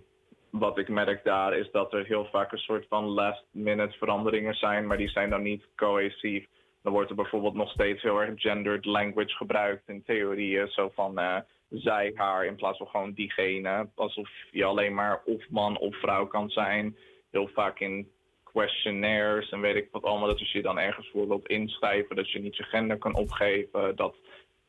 wat 0.49 0.77
ik 0.77 0.89
merk 0.89 1.23
daar 1.23 1.57
is 1.57 1.71
dat 1.71 1.93
er 1.93 2.05
heel 2.05 2.27
vaak 2.31 2.51
een 2.51 2.57
soort 2.57 2.85
van 2.89 3.05
last 3.05 3.43
minute 3.51 3.97
veranderingen 3.97 4.53
zijn, 4.53 4.87
maar 4.87 4.97
die 4.97 5.09
zijn 5.09 5.29
dan 5.29 5.41
niet 5.41 5.67
cohesief. 5.75 6.45
Dan 6.81 6.93
wordt 6.93 7.09
er 7.09 7.15
bijvoorbeeld 7.15 7.53
nog 7.53 7.71
steeds 7.71 8.01
heel 8.01 8.21
erg 8.21 8.41
gendered 8.41 8.85
language 8.85 9.35
gebruikt 9.35 9.89
in 9.89 10.03
theorieën. 10.03 10.67
Zo 10.67 10.91
van 10.95 11.19
eh, 11.19 11.37
zij, 11.69 12.11
haar 12.15 12.45
in 12.45 12.55
plaats 12.55 12.77
van 12.77 12.87
gewoon 12.87 13.13
diegene. 13.13 13.89
Alsof 13.95 14.29
je 14.51 14.63
alleen 14.63 14.93
maar 14.93 15.21
of 15.25 15.49
man 15.49 15.77
of 15.77 15.95
vrouw 15.99 16.27
kan 16.27 16.49
zijn. 16.49 16.97
Heel 17.31 17.47
vaak 17.47 17.79
in 17.79 18.11
questionnaires 18.43 19.49
en 19.49 19.61
weet 19.61 19.75
ik 19.75 19.87
wat 19.91 20.03
allemaal. 20.03 20.27
Dat 20.27 20.39
als 20.39 20.51
je 20.51 20.61
dan 20.61 20.79
ergens 20.79 21.09
voor 21.11 21.27
wilt 21.27 21.47
inschrijven 21.47 22.15
dat 22.15 22.31
je 22.31 22.39
niet 22.39 22.55
je 22.55 22.63
gender 22.63 22.97
kan 22.97 23.15
opgeven. 23.15 23.95
Dat 23.95 24.15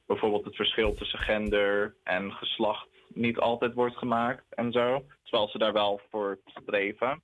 bijvoorbeeld 0.07 0.45
het 0.45 0.57
verschil 0.57 0.95
tussen 0.95 1.19
gender 1.19 1.95
en 2.05 2.33
geslacht 2.33 2.89
niet 3.15 3.39
altijd 3.39 3.75
wordt 3.75 3.97
gemaakt 3.97 4.45
en 4.55 4.73
zo. 4.73 5.05
Terwijl 5.23 5.49
ze 5.49 5.59
daar 5.59 5.73
wel 5.73 6.01
voor 6.11 6.39
streven. 6.45 7.23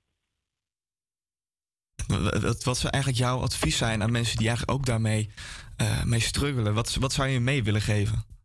Wat, 2.41 2.63
wat 2.63 2.77
zou 2.77 2.93
eigenlijk 2.93 3.23
jouw 3.23 3.39
advies 3.39 3.77
zijn 3.77 4.01
aan 4.01 4.11
mensen 4.11 4.37
die 4.37 4.47
eigenlijk 4.47 4.79
ook 4.79 4.85
daarmee 4.85 5.29
eh, 5.77 6.03
mee 6.03 6.19
struggelen? 6.19 6.73
Wat, 6.73 6.95
wat 6.95 7.13
zou 7.13 7.27
je 7.27 7.39
mee 7.39 7.63
willen 7.63 7.81
geven? 7.81 8.36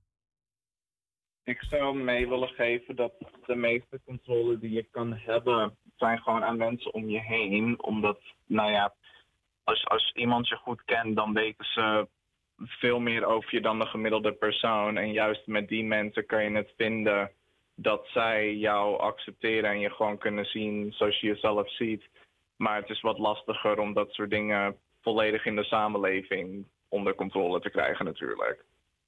Ik 1.45 1.63
zou 1.63 1.97
mee 1.97 2.29
willen 2.29 2.49
geven 2.49 2.97
dat 2.97 3.13
de 3.47 3.55
meeste 3.55 4.01
controle 4.05 4.59
die 4.59 4.71
je 4.71 4.87
kan 4.91 5.13
hebben, 5.13 5.77
zijn 5.97 6.19
gewoon 6.19 6.45
aan 6.45 6.57
mensen 6.57 6.95
om 6.95 7.09
je 7.09 7.21
heen. 7.21 7.83
Omdat, 7.83 8.21
nou 8.47 8.71
ja, 8.71 8.95
als, 9.65 9.87
als 9.89 10.13
iemand 10.15 10.49
je 10.49 10.57
goed 10.57 10.85
kent, 10.85 11.17
dan 11.17 11.33
weten 11.33 11.65
ze 11.65 12.09
veel 12.59 13.01
meer 13.01 13.25
over 13.25 13.55
je 13.55 13.61
dan 13.61 13.79
de 13.79 13.87
gemiddelde 13.87 14.33
persoon. 14.33 14.97
En 14.97 15.13
juist 15.13 15.47
met 15.47 15.69
die 15.69 15.85
mensen 15.85 16.27
kan 16.27 16.45
je 16.45 16.51
het 16.51 16.73
vinden 16.77 17.31
dat 17.75 18.07
zij 18.07 18.55
jou 18.55 18.99
accepteren 18.99 19.71
en 19.71 19.81
je 19.81 19.91
gewoon 19.91 20.19
kunnen 20.19 20.45
zien 20.45 20.93
zoals 20.93 21.21
je 21.21 21.27
jezelf 21.27 21.73
ziet. 21.73 22.09
Maar 22.57 22.77
het 22.77 22.89
is 22.89 23.01
wat 23.01 23.19
lastiger 23.19 23.79
om 23.79 23.93
dat 23.93 24.13
soort 24.13 24.31
dingen 24.31 24.77
volledig 25.01 25.45
in 25.47 25.57
de 25.57 25.65
samenleving 25.65 26.67
onder 26.89 27.15
controle 27.15 27.61
te 27.61 27.71
krijgen 27.71 28.05
natuurlijk. 28.05 28.65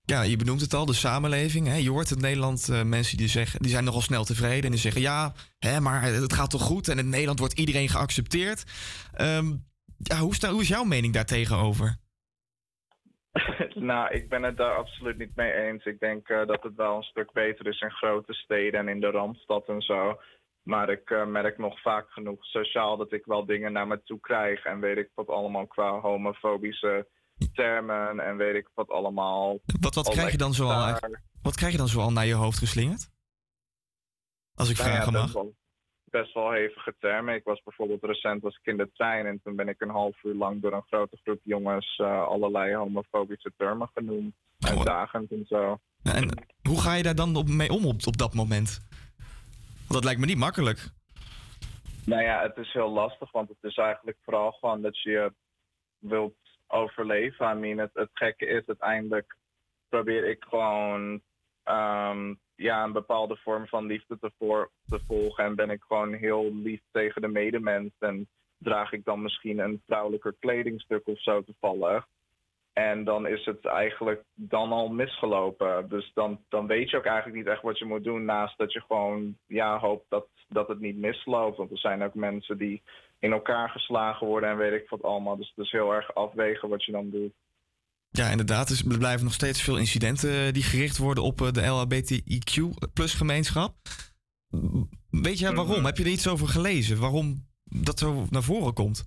Ja, 0.07 0.23
je 0.23 0.37
benoemt 0.37 0.61
het 0.61 0.75
al, 0.75 0.87
de 0.87 0.93
samenleving. 0.93 1.67
Hè? 1.67 1.77
Je 1.77 1.91
hoort 1.91 2.11
in 2.11 2.21
Nederland 2.21 2.69
eh, 2.69 2.83
mensen 2.83 3.17
die, 3.17 3.29
zeggen, 3.29 3.61
die 3.61 3.71
zijn 3.71 3.85
nogal 3.85 4.01
snel 4.01 4.25
tevreden. 4.25 4.65
En 4.65 4.71
die 4.71 4.81
zeggen, 4.81 5.01
ja, 5.01 5.33
hè, 5.59 5.81
maar 5.81 6.03
het 6.03 6.33
gaat 6.33 6.51
toch 6.51 6.63
goed? 6.63 6.89
En 6.89 6.99
in 6.99 7.09
Nederland 7.09 7.39
wordt 7.39 7.59
iedereen 7.59 7.89
geaccepteerd. 7.89 8.65
Ehm, 9.15 9.47
ja, 9.99 10.17
hoe, 10.17 10.61
is 10.61 10.69
jouw 10.69 10.85
mening 10.85 11.13
daartegenover? 11.13 11.97
nou, 13.91 14.15
ik 14.15 14.29
ben 14.29 14.43
het 14.43 14.57
daar 14.57 14.77
absoluut 14.77 15.19
niet 15.19 15.37
mee 15.37 15.53
eens. 15.53 15.85
Ik 15.85 16.01
denk 16.01 16.29
eh, 16.29 16.47
dat 16.47 16.63
het 16.63 16.75
wel 16.75 16.97
een 16.97 17.03
stuk 17.03 17.33
beter 17.33 17.67
is 17.67 17.81
in 17.81 17.91
grote 17.91 18.33
steden 18.33 18.81
en 18.81 18.89
in 18.89 19.01
de 19.01 19.11
Randstad 19.11 19.69
en 19.69 19.81
zo. 19.81 20.21
Maar 20.63 20.89
ik 20.89 21.11
eh, 21.11 21.27
merk 21.27 21.59
nog 21.59 21.81
vaak 21.81 22.11
genoeg 22.11 22.45
sociaal 22.45 22.97
dat 22.97 23.13
ik 23.13 23.25
wel 23.25 23.47
dingen 23.47 23.73
naar 23.73 23.87
me 23.87 24.03
toe 24.03 24.21
krijg. 24.21 24.65
En 24.65 24.81
weet 24.81 24.97
ik 24.97 25.11
wat 25.15 25.29
allemaal 25.29 25.67
qua 25.67 26.01
homofobische 26.01 27.07
termen 27.53 28.21
en 28.21 28.37
weet 28.37 28.55
ik 28.55 28.69
wat 28.75 28.89
allemaal. 28.89 29.59
Wat, 29.81 29.95
wat, 29.95 30.09
krijg 30.09 30.31
je 30.31 30.37
dan 30.39 30.55
zoal, 30.55 30.99
wat 31.43 31.55
krijg 31.57 31.73
je 31.73 31.79
dan 31.79 31.89
zoal 31.89 32.13
naar 32.13 32.27
je 32.27 32.35
hoofd 32.35 32.59
geslingerd? 32.59 33.11
Als 34.55 34.71
ik 34.71 34.77
Nou 34.79 34.89
vragen 34.91 35.13
best 35.13 35.25
mag. 35.25 35.33
wel- 35.33 35.55
Best 36.05 36.35
wel 36.35 36.51
hevige 36.53 36.95
termen. 36.99 37.35
Ik 37.35 37.45
was 37.45 37.63
bijvoorbeeld 37.63 38.03
recent 38.03 38.43
was 38.43 38.57
ik 38.57 38.67
in 38.67 38.77
de 38.77 38.91
trein 38.93 39.27
en 39.27 39.41
toen 39.43 39.57
ben 39.57 39.69
ik 39.69 39.81
een 39.81 39.91
half 39.91 40.23
uur 40.25 40.35
lang 40.35 40.63
door 40.63 40.73
een 40.73 40.85
grote 40.87 41.19
groep 41.23 41.41
jongens 41.43 41.97
eh, 41.97 42.23
allerlei 42.27 42.75
homofobische 42.75 43.53
termen 43.57 43.91
genoemd. 43.95 44.35
Uitdagend 44.59 45.31
en 45.31 45.45
zo. 45.49 45.79
En 46.03 46.47
hoe 46.69 46.81
ga 46.81 46.95
je 46.95 47.03
daar 47.03 47.15
dan 47.15 47.37
op, 47.37 47.49
mee 47.49 47.71
om 47.73 47.85
op, 47.87 48.07
op 48.07 48.17
dat 48.17 48.35
moment? 48.35 48.87
Want 49.79 49.93
dat 49.93 50.05
lijkt 50.05 50.21
me 50.21 50.27
niet 50.27 50.37
makkelijk. 50.37 50.89
Nou 52.05 52.23
ja, 52.23 52.43
het 52.43 52.57
is 52.57 52.73
heel 52.73 52.91
lastig, 52.91 53.31
want 53.33 53.49
het 53.49 53.63
is 53.71 53.77
eigenlijk 53.77 54.19
vooral 54.23 54.53
gewoon 54.53 54.83
dat 54.83 55.01
je 55.03 55.33
wilt 55.99 56.35
overleven. 56.75 57.51
I 57.51 57.55
mean, 57.55 57.79
het, 57.79 58.11
gekke 58.13 58.47
is 58.47 58.67
uiteindelijk 58.67 59.37
probeer 59.89 60.25
ik 60.29 60.45
gewoon 60.49 61.21
ehm, 61.63 62.35
ja, 62.55 62.85
een 62.85 62.93
bepaalde 62.93 63.37
vorm 63.37 63.67
van 63.67 63.87
liefde 63.87 64.19
te, 64.19 64.31
voor, 64.39 64.71
te 64.87 65.01
volgen. 65.07 65.45
En 65.45 65.55
ben 65.55 65.71
ik 65.71 65.83
gewoon 65.83 66.13
heel 66.13 66.55
lief 66.55 66.81
tegen 66.91 67.23
de 67.23 67.29
medemens. 67.29 67.93
En 67.99 68.29
draag 68.59 68.93
ik 68.93 69.05
dan 69.05 69.23
misschien 69.23 69.59
een 69.59 69.83
vrouwelijker 69.87 70.35
kledingstuk 70.39 71.07
of 71.07 71.23
zo 71.23 71.43
toevallig. 71.43 72.07
En 72.73 73.05
dan 73.05 73.27
is 73.27 73.45
het 73.45 73.65
eigenlijk 73.65 74.23
dan 74.35 74.73
al 74.73 74.89
misgelopen. 74.89 75.89
Dus 75.89 76.11
dan, 76.15 76.45
dan 76.49 76.67
weet 76.67 76.91
je 76.91 76.97
ook 76.97 77.05
eigenlijk 77.05 77.37
niet 77.37 77.47
echt 77.47 77.63
wat 77.63 77.79
je 77.79 77.85
moet 77.85 78.05
doen. 78.05 78.25
Naast 78.25 78.59
dat 78.59 78.73
je 78.73 78.81
gewoon 78.81 79.37
ja, 79.47 79.79
hoopt 79.79 80.05
dat, 80.09 80.27
dat 80.49 80.69
het 80.69 80.81
niet 80.81 80.97
misloopt. 80.97 81.57
Want 81.57 81.71
er 81.71 81.79
zijn 81.79 82.03
ook 82.03 82.15
mensen 82.15 82.59
die 82.59 82.83
in 83.25 83.33
elkaar 83.33 83.69
geslagen 83.69 84.27
worden 84.27 84.51
en 84.51 84.57
weet 84.57 84.81
ik 84.81 84.89
wat 84.89 85.03
allemaal. 85.03 85.37
Dus 85.37 85.53
het 85.55 85.65
is 85.65 85.73
heel 85.73 85.93
erg 85.93 86.15
afwegen 86.15 86.69
wat 86.69 86.85
je 86.85 86.93
dan 86.93 87.11
doet. 87.11 87.33
Ja, 88.11 88.29
inderdaad. 88.29 88.69
Dus 88.69 88.85
er 88.85 88.99
blijven 88.99 89.25
nog 89.25 89.33
steeds 89.33 89.63
veel 89.63 89.79
incidenten 89.79 90.47
eh, 90.47 90.53
die 90.53 90.63
gericht 90.63 90.99
worden 90.99 91.25
op 91.25 91.41
eh, 91.41 91.51
de 91.51 91.67
LHBTIQ 91.67 92.53
plus 92.93 93.15
gemeenschap. 93.15 93.75
weet 95.11 95.39
jij 95.39 95.55
waarom? 95.55 95.85
Heb 95.85 95.97
je 95.97 96.05
er 96.05 96.11
iets 96.11 96.29
over 96.29 96.49
gelezen? 96.49 97.01
Waarom 97.01 97.47
dat 97.65 97.99
zo 97.99 98.27
naar 98.31 98.43
voren 98.43 98.75
komt? 98.75 99.05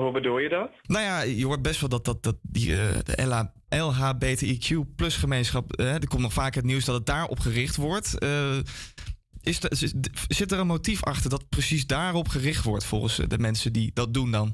Hoe 0.00 0.12
bedoel 0.12 0.38
je 0.38 0.48
dat? 0.48 0.70
Nou 0.82 1.04
ja, 1.04 1.20
je 1.20 1.44
hoort 1.46 1.62
best 1.62 1.80
wel 1.80 1.88
dat, 1.88 2.04
dat, 2.04 2.22
dat 2.22 2.36
die, 2.42 2.72
eh, 2.76 2.98
de 3.04 3.22
LH, 3.22 3.44
LHBTIQ 3.68 4.94
plus 4.96 5.16
gemeenschap... 5.16 5.72
eh, 5.72 5.94
er 5.94 6.08
komt 6.08 6.22
nog 6.22 6.32
vaak 6.32 6.54
het 6.54 6.64
nieuws 6.64 6.84
dat 6.84 6.94
het 6.94 7.06
daarop 7.06 7.38
gericht 7.38 7.76
wordt. 7.76 8.18
Is 9.46 9.58
zit- 9.60 10.10
zit 10.28 10.52
er 10.52 10.58
een 10.58 10.66
motief 10.66 11.04
achter 11.04 11.30
dat 11.30 11.48
precies 11.48 11.86
daarop 11.86 12.28
gericht 12.28 12.64
wordt... 12.64 12.84
volgens 12.84 13.16
de 13.16 13.38
mensen 13.38 13.72
die 13.72 13.90
dat 13.94 14.14
doen 14.14 14.30
dan? 14.30 14.52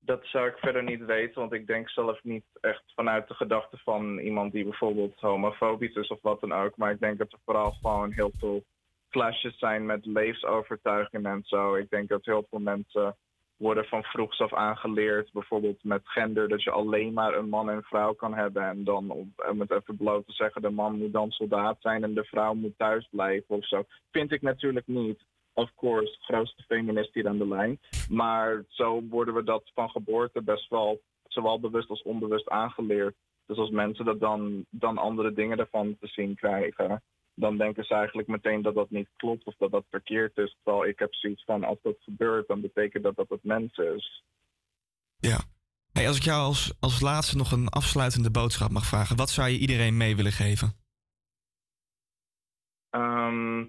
Dat 0.00 0.26
zou 0.26 0.48
ik 0.48 0.56
verder 0.56 0.82
niet 0.82 1.04
weten, 1.04 1.40
want 1.40 1.52
ik 1.52 1.66
denk 1.66 1.90
zelf 1.90 2.22
niet 2.22 2.44
echt 2.60 2.82
vanuit 2.94 3.28
de 3.28 3.34
gedachte 3.34 3.76
van 3.84 4.18
iemand 4.18 4.52
die 4.52 4.64
bijvoorbeeld 4.64 5.20
homofobisch 5.20 5.94
is 5.94 6.08
of 6.08 6.22
wat 6.22 6.40
dan 6.40 6.52
ook. 6.52 6.76
Maar 6.76 6.90
ik 6.92 7.00
denk 7.00 7.18
dat 7.18 7.32
er 7.32 7.38
vooral 7.44 7.70
gewoon 7.70 8.12
heel 8.12 8.32
veel 8.38 8.64
clashes 9.10 9.58
zijn 9.58 9.86
met 9.86 10.06
leefsovertuigingen 10.06 11.32
en 11.32 11.42
zo. 11.44 11.74
Ik 11.74 11.90
denk 11.90 12.08
dat 12.08 12.24
heel 12.24 12.46
veel 12.50 12.58
mensen 12.58 13.16
worden 13.60 13.84
van 13.84 14.02
vroegs 14.02 14.40
af 14.40 14.54
aangeleerd, 14.54 15.32
bijvoorbeeld 15.32 15.84
met 15.84 16.00
gender, 16.04 16.48
dat 16.48 16.62
je 16.62 16.70
alleen 16.70 17.12
maar 17.12 17.34
een 17.34 17.48
man 17.48 17.70
en 17.70 17.82
vrouw 17.82 18.12
kan 18.12 18.34
hebben. 18.34 18.62
En 18.62 18.84
dan, 18.84 19.10
om, 19.10 19.60
het 19.60 19.70
even 19.70 19.96
bloot 19.96 20.26
te 20.26 20.32
zeggen, 20.32 20.62
de 20.62 20.70
man 20.70 20.98
moet 20.98 21.12
dan 21.12 21.30
soldaat 21.30 21.76
zijn 21.80 22.04
en 22.04 22.14
de 22.14 22.24
vrouw 22.24 22.54
moet 22.54 22.78
thuis 22.78 23.08
blijven 23.10 23.56
of 23.56 23.66
zo. 23.66 23.84
Vind 24.10 24.32
ik 24.32 24.42
natuurlijk 24.42 24.86
niet. 24.86 25.24
Of 25.54 25.74
course, 25.76 26.16
grootste 26.20 26.62
feminist 26.62 27.14
hier 27.14 27.28
aan 27.28 27.38
de 27.38 27.48
lijn. 27.48 27.78
Maar 28.08 28.64
zo 28.68 29.02
worden 29.08 29.34
we 29.34 29.44
dat 29.44 29.70
van 29.74 29.90
geboorte 29.90 30.42
best 30.42 30.68
wel 30.68 31.00
zowel 31.28 31.60
bewust 31.60 31.88
als 31.88 32.02
onbewust 32.02 32.48
aangeleerd. 32.48 33.14
Dus 33.46 33.56
als 33.56 33.70
mensen 33.70 34.04
dat 34.04 34.20
dan, 34.20 34.64
dan 34.70 34.98
andere 34.98 35.32
dingen 35.32 35.58
ervan 35.58 35.96
te 36.00 36.06
zien 36.06 36.34
krijgen, 36.34 37.02
dan 37.40 37.56
denken 37.56 37.84
ze 37.84 37.94
eigenlijk 37.94 38.28
meteen 38.28 38.62
dat 38.62 38.74
dat 38.74 38.90
niet 38.90 39.08
klopt 39.16 39.44
of 39.44 39.54
dat 39.58 39.70
dat 39.70 39.84
verkeerd 39.90 40.36
is. 40.36 40.56
Terwijl 40.62 40.86
ik 40.86 40.98
heb 40.98 41.14
zoiets 41.14 41.44
van, 41.44 41.64
als 41.64 41.78
dat 41.82 41.96
gebeurt, 42.00 42.48
dan 42.48 42.60
betekent 42.60 43.02
dat 43.02 43.16
dat 43.16 43.28
het 43.28 43.44
mens 43.44 43.76
is. 43.76 44.24
Ja. 45.16 45.38
Hey, 45.92 46.06
als 46.06 46.16
ik 46.16 46.22
jou 46.22 46.40
als, 46.40 46.76
als 46.80 47.00
laatste 47.00 47.36
nog 47.36 47.52
een 47.52 47.68
afsluitende 47.68 48.30
boodschap 48.30 48.70
mag 48.70 48.84
vragen... 48.84 49.16
wat 49.16 49.30
zou 49.30 49.48
je 49.48 49.58
iedereen 49.58 49.96
mee 49.96 50.16
willen 50.16 50.32
geven? 50.32 50.72
Ehm, 52.90 53.60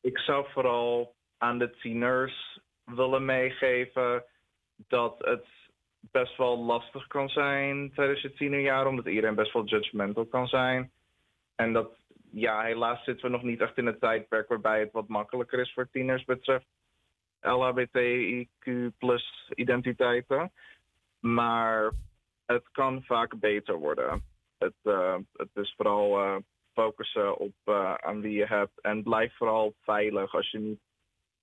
ik 0.00 0.18
zou 0.18 0.46
vooral 0.52 1.14
aan 1.38 1.58
de 1.58 1.70
tieners 1.70 2.60
willen 2.84 3.24
meegeven 3.24 4.24
dat 4.76 5.14
het 5.18 5.46
best 6.00 6.36
wel 6.36 6.64
lastig 6.64 7.06
kan 7.06 7.28
zijn 7.28 7.92
tijdens 7.94 8.20
je 8.20 8.32
tienerjaren, 8.32 8.88
omdat 8.88 9.06
iedereen 9.06 9.34
best 9.34 9.52
wel 9.52 9.64
judgmental 9.64 10.26
kan 10.26 10.46
zijn. 10.46 10.90
En 11.54 11.72
dat, 11.72 11.90
ja, 12.32 12.62
helaas 12.62 13.04
zitten 13.04 13.24
we 13.24 13.32
nog 13.32 13.42
niet 13.42 13.60
echt 13.60 13.76
in 13.76 13.86
een 13.86 13.98
tijdperk 13.98 14.48
waarbij 14.48 14.80
het 14.80 14.92
wat 14.92 15.08
makkelijker 15.08 15.60
is 15.60 15.72
voor 15.72 15.88
tieners 15.90 16.24
betreft 16.24 16.66
LHBTIQ 17.40 18.92
plus 18.98 19.50
identiteiten. 19.54 20.52
Maar 21.20 21.92
het 22.46 22.70
kan 22.72 23.02
vaak 23.02 23.38
beter 23.38 23.74
worden. 23.74 24.22
Het, 24.58 24.74
eh, 24.82 25.16
het 25.32 25.50
is 25.54 25.74
vooral 25.76 26.18
eh, 26.18 26.36
focussen 26.72 27.36
op 27.36 27.54
eh, 27.64 27.94
aan 27.94 28.20
wie 28.20 28.32
je 28.32 28.46
hebt. 28.46 28.80
En 28.80 29.02
blijf 29.02 29.36
vooral 29.36 29.74
veilig 29.80 30.34
als 30.34 30.50
je 30.50 30.58
niet 30.58 30.80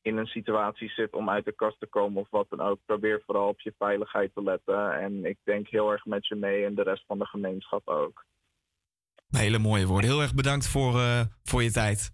in 0.01 0.17
een 0.17 0.27
situatie 0.27 0.89
zit 0.89 1.13
om 1.13 1.29
uit 1.29 1.45
de 1.45 1.51
kast 1.51 1.79
te 1.79 1.87
komen 1.87 2.21
of 2.21 2.29
wat 2.29 2.49
dan 2.49 2.61
ook. 2.61 2.79
Probeer 2.85 3.21
vooral 3.25 3.47
op 3.47 3.59
je 3.59 3.73
veiligheid 3.77 4.33
te 4.33 4.43
letten. 4.43 4.99
En 4.99 5.25
ik 5.25 5.37
denk 5.43 5.67
heel 5.67 5.91
erg 5.91 6.05
met 6.05 6.27
je 6.27 6.35
mee 6.35 6.65
en 6.65 6.75
de 6.75 6.83
rest 6.83 7.05
van 7.05 7.17
de 7.17 7.25
gemeenschap 7.25 7.87
ook. 7.87 8.25
Hele 9.27 9.59
mooie 9.59 9.85
woorden. 9.85 10.09
Heel 10.09 10.21
erg 10.21 10.33
bedankt 10.33 10.67
voor, 10.67 11.01
eh, 11.01 11.21
voor 11.43 11.63
je 11.63 11.71
tijd. 11.71 12.11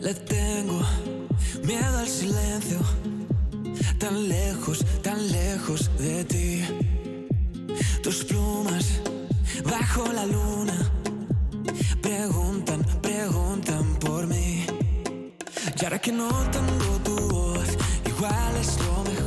Le 0.00 0.22
tengo 0.24 0.80
miedo 1.62 1.96
al 1.96 2.84
tan 3.98 4.26
lejos, 4.26 4.82
tan 5.00 5.26
lejos 5.30 5.88
de 5.96 6.24
ti. 6.26 6.64
Tus 8.00 8.24
plumas 8.24 9.00
bajo 9.64 10.12
la 10.12 10.24
luna 10.26 10.92
Y 15.82 15.84
ahora 15.84 15.98
que 15.98 16.12
no 16.12 16.28
tengo 16.52 16.96
tu 17.02 17.16
voz, 17.34 17.76
igual 18.06 18.56
es 18.60 18.78
lo 18.86 19.02
mejor, 19.02 19.21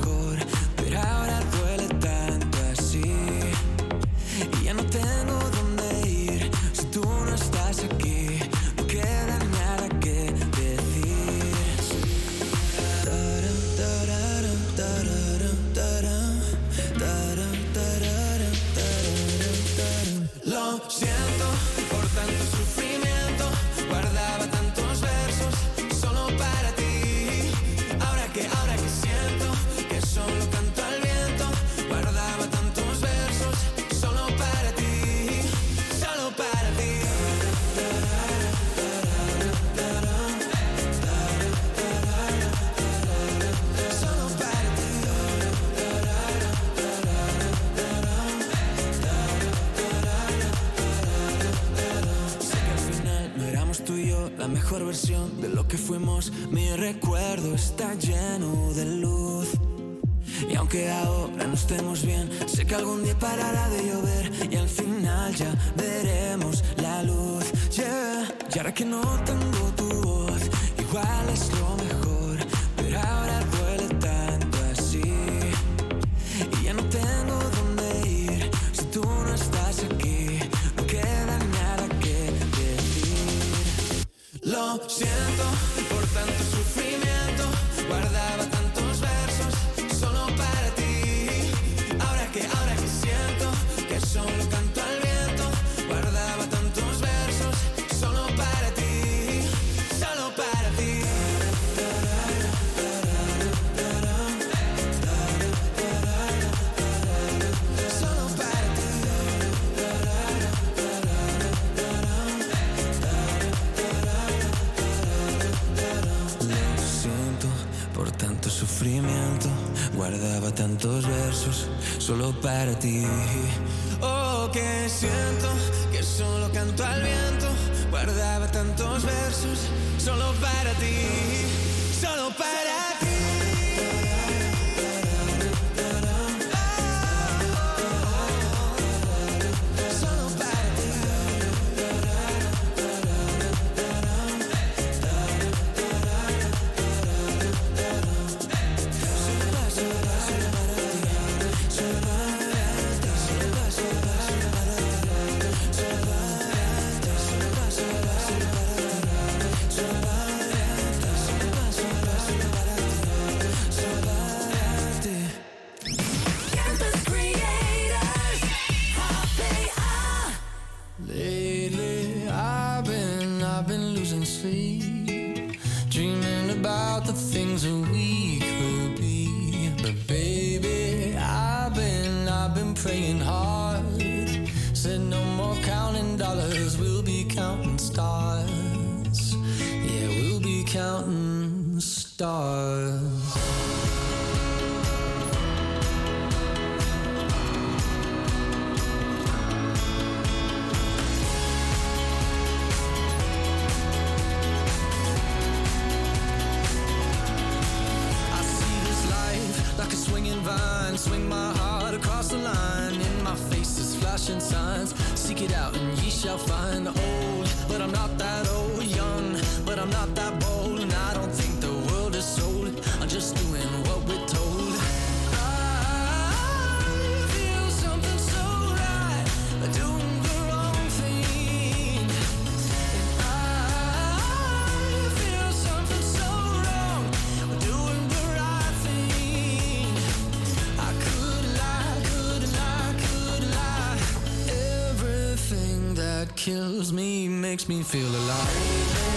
makes 247.55 247.69
me 247.69 247.81
feel 247.83 248.09
alive. 248.09 249.14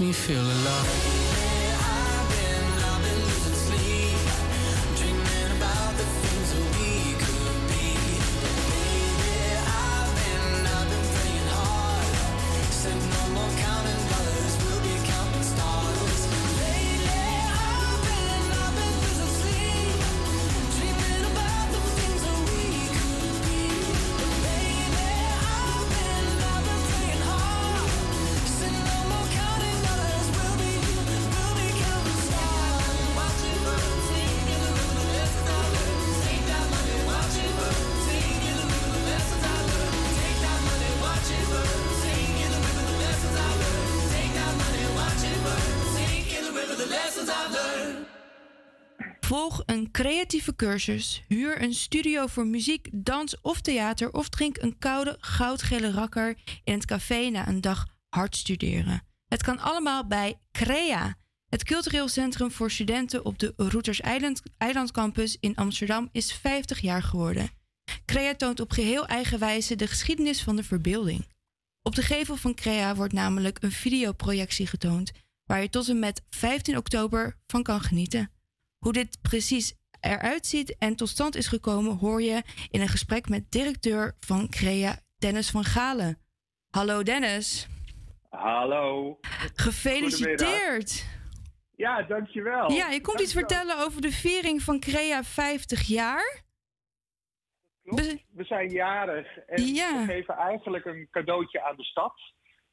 makes 0.00 0.28
me 0.28 0.34
feel 0.34 0.40
alive. 0.40 1.17
creatieve 50.28 50.56
cursus, 50.56 51.22
huur 51.28 51.62
een 51.62 51.74
studio 51.74 52.26
voor 52.26 52.46
muziek, 52.46 52.88
dans 52.92 53.40
of 53.40 53.60
theater 53.60 54.12
of 54.12 54.28
drink 54.28 54.56
een 54.56 54.78
koude 54.78 55.16
goudgele 55.20 55.90
rakker 55.90 56.36
in 56.64 56.72
het 56.72 56.84
café 56.84 57.28
na 57.30 57.48
een 57.48 57.60
dag 57.60 57.86
hard 58.08 58.36
studeren. 58.36 59.02
Het 59.28 59.42
kan 59.42 59.58
allemaal 59.58 60.06
bij 60.06 60.40
CREA, 60.52 61.16
het 61.48 61.64
cultureel 61.64 62.08
centrum 62.08 62.50
voor 62.50 62.70
studenten 62.70 63.24
op 63.24 63.38
de 63.38 63.52
Routers 63.56 64.00
Eiland, 64.00 64.42
Campus 64.92 65.36
in 65.40 65.56
Amsterdam 65.56 66.08
is 66.12 66.32
50 66.32 66.80
jaar 66.80 67.02
geworden. 67.02 67.50
CREA 68.04 68.34
toont 68.34 68.60
op 68.60 68.70
geheel 68.70 69.06
eigen 69.06 69.38
wijze 69.38 69.76
de 69.76 69.86
geschiedenis 69.86 70.42
van 70.42 70.56
de 70.56 70.64
verbeelding. 70.64 71.26
Op 71.82 71.94
de 71.94 72.02
gevel 72.02 72.36
van 72.36 72.54
CREA 72.54 72.94
wordt 72.94 73.12
namelijk 73.12 73.56
een 73.60 73.72
videoprojectie 73.72 74.66
getoond 74.66 75.12
waar 75.44 75.62
je 75.62 75.70
tot 75.70 75.88
en 75.88 75.98
met 75.98 76.22
15 76.30 76.76
oktober 76.76 77.38
van 77.46 77.62
kan 77.62 77.80
genieten. 77.80 78.30
Hoe 78.78 78.92
dit 78.92 79.18
precies 79.20 79.76
eruit 80.00 80.46
ziet 80.46 80.76
en 80.78 80.96
tot 80.96 81.08
stand 81.08 81.36
is 81.36 81.46
gekomen, 81.46 81.96
hoor 81.96 82.22
je 82.22 82.42
in 82.70 82.80
een 82.80 82.88
gesprek 82.88 83.28
met 83.28 83.50
directeur 83.50 84.16
van 84.20 84.48
CREA, 84.48 84.98
Dennis 85.18 85.50
van 85.50 85.64
Galen. 85.64 86.18
Hallo 86.70 87.02
Dennis. 87.02 87.68
Hallo. 88.28 89.18
Gefeliciteerd. 89.54 91.06
Ja, 91.76 92.02
dankjewel. 92.02 92.72
Ja, 92.72 92.88
je 92.90 93.00
komt 93.00 93.20
iets 93.20 93.32
vertellen 93.32 93.78
over 93.78 94.00
de 94.00 94.12
viering 94.12 94.62
van 94.62 94.80
CREA 94.80 95.24
50 95.24 95.82
jaar. 95.82 96.42
We 97.82 98.44
zijn 98.44 98.68
jarig 98.68 99.38
en 99.38 99.62
we 99.62 100.04
geven 100.06 100.34
eigenlijk 100.34 100.84
een 100.84 101.08
cadeautje 101.10 101.62
aan 101.62 101.76
de 101.76 101.84
stad. 101.84 102.14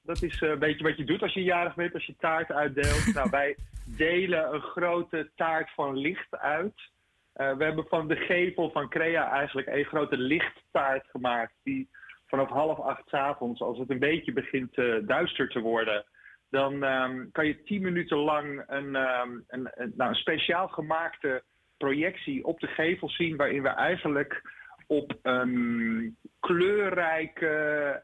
Dat 0.01 0.21
is 0.21 0.41
eh, 0.41 0.49
een 0.49 0.59
beetje 0.59 0.83
wat 0.83 0.97
je 0.97 1.03
doet 1.03 1.21
als 1.21 1.33
je 1.33 1.43
jarig 1.43 1.75
bent, 1.75 1.93
als 1.93 2.05
je 2.05 2.15
taart 2.17 2.51
uitdeelt. 2.51 3.13
nou, 3.13 3.29
wij 3.29 3.55
delen 3.85 4.53
een 4.53 4.61
grote 4.61 5.31
taart 5.35 5.71
van 5.73 5.97
licht 5.97 6.37
uit. 6.37 6.93
Eh, 7.35 7.57
we 7.57 7.63
hebben 7.63 7.85
van 7.87 8.07
de 8.07 8.15
gevel 8.15 8.71
van 8.71 8.89
Crea 8.89 9.31
eigenlijk 9.31 9.67
een 9.67 9.85
grote 9.85 10.17
lichttaart 10.17 11.07
gemaakt. 11.07 11.53
Die 11.63 11.89
vanaf 12.25 12.49
half 12.49 12.79
acht 12.79 13.09
's 13.09 13.13
avonds, 13.13 13.61
als 13.61 13.77
het 13.77 13.89
een 13.89 13.99
beetje 13.99 14.33
begint 14.33 14.77
eh, 14.77 14.95
duister 15.01 15.49
te 15.49 15.59
worden, 15.59 16.05
dan 16.49 16.83
ehm, 16.83 17.25
kan 17.31 17.47
je 17.47 17.63
tien 17.63 17.81
minuten 17.81 18.17
lang 18.17 18.63
een, 18.67 18.95
ehm, 18.95 19.29
een, 19.47 19.71
een, 19.73 19.93
nou, 19.95 20.09
een 20.09 20.15
speciaal 20.15 20.67
gemaakte 20.67 21.43
projectie 21.77 22.45
op 22.45 22.59
de 22.59 22.67
gevel 22.67 23.09
zien, 23.09 23.35
waarin 23.35 23.61
we 23.61 23.69
eigenlijk 23.69 24.41
op 24.87 25.19
een 25.21 26.17
kleurrijke, 26.39 27.55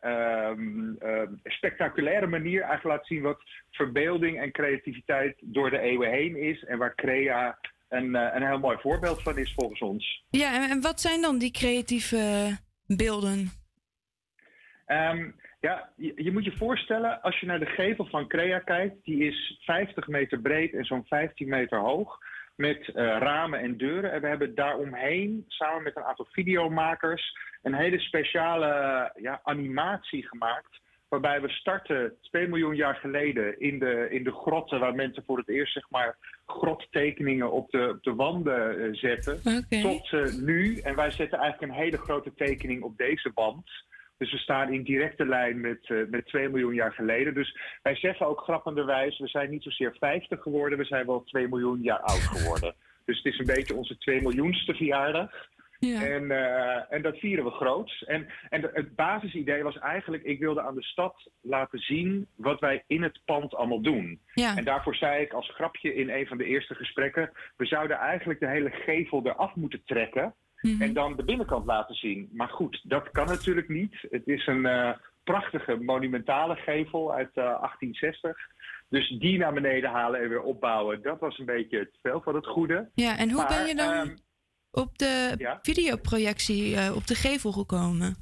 ehm, 0.01 0.93
ehm, 0.99 1.33
spectaculaire 1.43 2.27
manier 2.27 2.61
eigenlijk 2.61 2.83
laten 2.83 3.15
zien 3.15 3.21
wat 3.21 3.43
verbeelding 3.71 4.39
en 4.39 4.51
creativiteit 4.51 5.37
door 5.41 5.69
de 5.69 5.79
eeuwen 5.79 6.09
heen 6.09 6.35
is 6.35 6.63
en 6.63 6.77
waar 6.77 6.95
Crea 6.95 7.57
een, 7.91 8.15
eh, 8.15 8.35
een 8.35 8.47
heel 8.47 8.59
mooi 8.59 8.77
voorbeeld 8.79 9.21
van 9.21 9.37
is 9.37 9.53
volgens 9.53 9.79
ons. 9.79 10.23
Ja, 10.29 10.69
en, 10.69 10.81
wat 10.81 11.01
zijn 11.01 11.21
dan 11.21 11.37
die 11.37 11.51
creatieve 11.51 12.51
beelden? 12.85 13.49
Ehm, 14.85 15.31
ja, 15.59 15.89
je, 15.95 16.13
je 16.15 16.31
moet 16.31 16.45
je 16.45 16.57
voorstellen, 16.57 17.21
als 17.21 17.39
je 17.39 17.45
naar 17.45 17.59
de 17.59 17.65
gevel 17.65 18.05
van 18.05 18.27
Crea 18.27 18.59
kijkt, 18.59 19.03
die 19.03 19.27
is 19.27 19.61
50 19.65 20.07
meter 20.07 20.39
breed 20.39 20.73
en 20.73 20.85
zo'n 20.85 21.05
15 21.05 21.49
meter 21.49 21.79
hoog. 21.79 22.17
Met 22.55 22.87
eh, 22.87 23.03
ramen 23.05 23.59
en 23.59 23.77
deuren. 23.77 24.11
En 24.11 24.21
we 24.21 24.27
hebben 24.27 24.55
daaromheen, 24.55 25.43
samen 25.47 25.83
met 25.83 25.95
een 25.95 26.03
aantal 26.03 26.27
videomakers, 26.31 27.37
een 27.61 27.75
hele 27.75 27.99
speciale 27.99 29.11
ja, 29.15 29.39
animatie 29.43 30.27
gemaakt. 30.27 30.79
Waarbij 31.11 31.41
we 31.41 31.49
starten 31.49 32.13
2 32.21 32.47
miljoen 32.47 32.75
jaar 32.75 32.95
geleden 32.95 33.59
in 33.59 33.79
de, 33.79 34.07
in 34.09 34.23
de 34.23 34.31
grotten, 34.31 34.79
waar 34.79 34.95
mensen 34.95 35.23
voor 35.25 35.37
het 35.37 35.49
eerst 35.49 35.73
zeg 35.73 35.89
maar 35.89 36.17
grottekeningen 36.45 37.51
op 37.51 37.71
de, 37.71 37.89
op 37.89 38.03
de 38.03 38.15
wanden 38.15 38.79
eh, 38.79 38.93
zetten. 38.93 39.41
Tot 39.81 40.13
eh, 40.13 40.33
nu. 40.33 40.77
En 40.77 40.95
wij 40.95 41.11
zetten 41.11 41.39
eigenlijk 41.39 41.71
een 41.71 41.79
hele 41.79 41.97
grote 41.97 42.33
tekening 42.35 42.83
op 42.83 42.97
deze 42.97 43.31
wand. 43.33 43.69
Dus 44.17 44.31
we 44.31 44.37
staan 44.37 44.73
in 44.73 44.83
directe 44.83 45.25
lijn 45.25 45.61
met, 45.61 45.89
eh, 45.89 45.97
met 46.09 46.25
2 46.25 46.49
miljoen 46.49 46.73
jaar 46.73 46.93
geleden. 46.93 47.33
Dus 47.33 47.57
wij 47.81 47.95
zeggen 47.95 48.27
ook 48.27 48.41
grappenderwijs, 48.41 49.19
we 49.19 49.27
zijn 49.27 49.49
niet 49.49 49.63
zozeer 49.63 49.95
50 49.99 50.41
geworden, 50.41 50.77
we 50.77 50.85
zijn 50.85 51.05
wel 51.05 51.23
2 51.23 51.47
miljoen 51.47 51.81
jaar 51.81 51.99
oud 51.99 52.21
geworden. 52.21 52.75
Dus 53.05 53.17
het 53.17 53.33
is 53.33 53.39
een 53.39 53.55
beetje 53.55 53.75
onze 53.75 53.97
2 53.97 54.21
miljoenste 54.21 54.73
verjaardag. 54.73 55.49
En, 55.81 56.31
eh, 56.31 56.83
en 56.89 57.01
dat 57.01 57.17
vieren 57.17 57.45
we 57.45 57.51
groots. 57.51 58.03
En, 58.03 58.27
en 58.49 58.69
het 58.73 58.95
basisidee 58.95 59.63
was 59.63 59.79
eigenlijk, 59.79 60.23
ik 60.23 60.39
wilde 60.39 60.61
aan 60.61 60.75
de 60.75 60.83
stad 60.83 61.29
laten 61.41 61.79
zien 61.79 62.27
wat 62.35 62.59
wij 62.59 62.83
in 62.87 63.03
het 63.03 63.19
pand 63.25 63.55
allemaal 63.55 63.81
doen. 63.81 64.21
Ja. 64.33 64.57
En 64.57 64.63
daarvoor 64.63 64.95
zei 64.95 65.21
ik 65.21 65.33
als 65.33 65.53
grapje 65.53 65.95
in 65.95 66.09
een 66.09 66.27
van 66.27 66.37
de 66.37 66.45
eerste 66.45 66.75
gesprekken, 66.75 67.31
we 67.57 67.65
zouden 67.65 67.97
eigenlijk 67.97 68.39
de 68.39 68.47
hele 68.47 68.69
gevel 68.69 69.25
eraf 69.25 69.55
moeten 69.55 69.83
trekken. 69.85 70.35
En 70.79 70.93
dan 70.93 71.15
de 71.15 71.23
binnenkant 71.23 71.65
laten 71.65 71.95
zien. 71.95 72.29
Maar 72.33 72.49
goed, 72.49 72.81
dat 72.83 73.11
kan 73.11 73.25
natuurlijk 73.25 73.69
niet. 73.69 74.07
Het 74.09 74.27
is 74.27 74.47
een 74.47 74.65
eh, 74.65 74.91
prachtige 75.23 75.75
monumentale 75.75 76.55
gevel 76.55 77.13
uit 77.13 77.29
eh, 77.33 77.43
1860. 77.43 78.37
Dus 78.89 79.09
die 79.09 79.37
naar 79.37 79.53
beneden 79.53 79.89
halen 79.89 80.21
en 80.21 80.29
weer 80.29 80.41
opbouwen, 80.41 81.01
dat 81.01 81.19
was 81.19 81.37
een 81.37 81.45
beetje 81.45 81.77
het 81.77 81.97
veel 82.01 82.21
van 82.21 82.35
het 82.35 82.47
goede. 82.47 82.89
Ja, 82.93 83.17
en 83.17 83.29
hoe 83.29 83.37
Maar, 83.37 83.47
ben 83.47 83.67
je 83.67 83.75
dan 83.75 83.93
ehm, 83.93 84.15
op 84.71 84.97
de 84.97 85.35
ja? 85.37 85.59
videoprojectie 85.61 86.75
eh, 86.75 86.95
op 86.95 87.07
de 87.07 87.15
gevel 87.15 87.51
gekomen? 87.51 88.15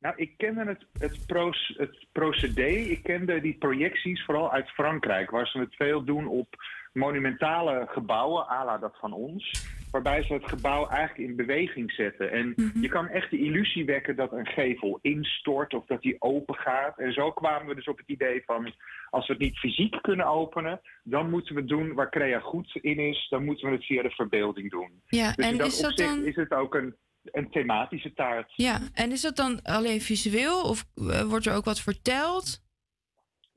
Nou, 0.00 0.14
ik 0.16 0.34
kende 0.36 0.64
het, 0.64 0.86
het, 0.98 1.26
proce- 1.26 1.74
het 1.76 2.06
procedé, 2.12 2.68
ik 2.68 3.02
kende 3.02 3.40
die 3.40 3.58
projecties 3.58 4.24
vooral 4.24 4.52
uit 4.52 4.70
Frankrijk, 4.70 5.30
waar 5.30 5.46
ze 5.46 5.58
het 5.58 5.74
veel 5.74 6.04
doen 6.04 6.26
op 6.26 6.54
monumentale 6.92 7.86
gebouwen, 7.88 8.46
à 8.48 8.64
la 8.64 8.78
dat 8.78 8.96
van 9.00 9.12
ons, 9.12 9.68
waarbij 9.90 10.22
ze 10.22 10.32
het 10.32 10.48
gebouw 10.48 10.86
eigenlijk 10.88 11.28
in 11.30 11.36
beweging 11.36 11.92
zetten. 11.92 12.30
En 12.30 12.54
je 12.80 12.88
kan 12.88 13.08
echt 13.08 13.30
de 13.30 13.38
illusie 13.38 13.84
wekken 13.84 14.16
dat 14.16 14.32
een 14.32 14.46
gevel 14.46 14.98
instort 15.02 15.74
of 15.74 15.86
dat 15.86 16.02
die 16.02 16.16
open 16.18 16.54
gaat. 16.54 16.98
En 16.98 17.12
zo 17.12 17.32
kwamen 17.32 17.68
we 17.68 17.74
dus 17.74 17.88
op 17.88 17.98
het 17.98 18.08
idee 18.08 18.42
van, 18.46 18.74
als 19.10 19.26
we 19.26 19.32
het 19.32 19.42
niet 19.42 19.58
fysiek 19.58 19.98
kunnen 20.02 20.26
openen, 20.26 20.80
dan 21.04 21.30
moeten 21.30 21.54
we 21.54 21.60
het 21.60 21.68
doen 21.70 21.94
waar 21.94 22.10
Crea 22.10 22.38
goed 22.40 22.78
in 22.80 22.98
is, 22.98 23.26
dan 23.28 23.44
moeten 23.44 23.68
we 23.68 23.74
het 23.74 23.84
via 23.84 24.02
de 24.02 24.10
verbeelding 24.10 24.70
doen. 24.70 25.02
Ja, 25.06 25.32
dus 25.32 25.44
en 25.46 25.52
in 25.52 25.58
dat 25.58 25.66
is 25.66 25.80
dat 25.80 25.96
dan- 25.96 26.24
is 26.24 26.36
het 26.36 26.50
ook 26.52 26.74
een, 26.74 26.94
een 27.24 27.50
thematische 27.50 28.12
taart. 28.14 28.52
Ja, 28.56 28.78
en 28.94 29.10
is 29.12 29.20
dat 29.20 29.36
dan 29.36 29.62
alleen 29.62 30.00
visueel 30.00 30.62
of 30.62 30.84
eh, 30.94 31.22
wordt 31.22 31.46
er 31.46 31.54
ook 31.54 31.64
wat 31.64 31.80
verteld? 31.80 32.68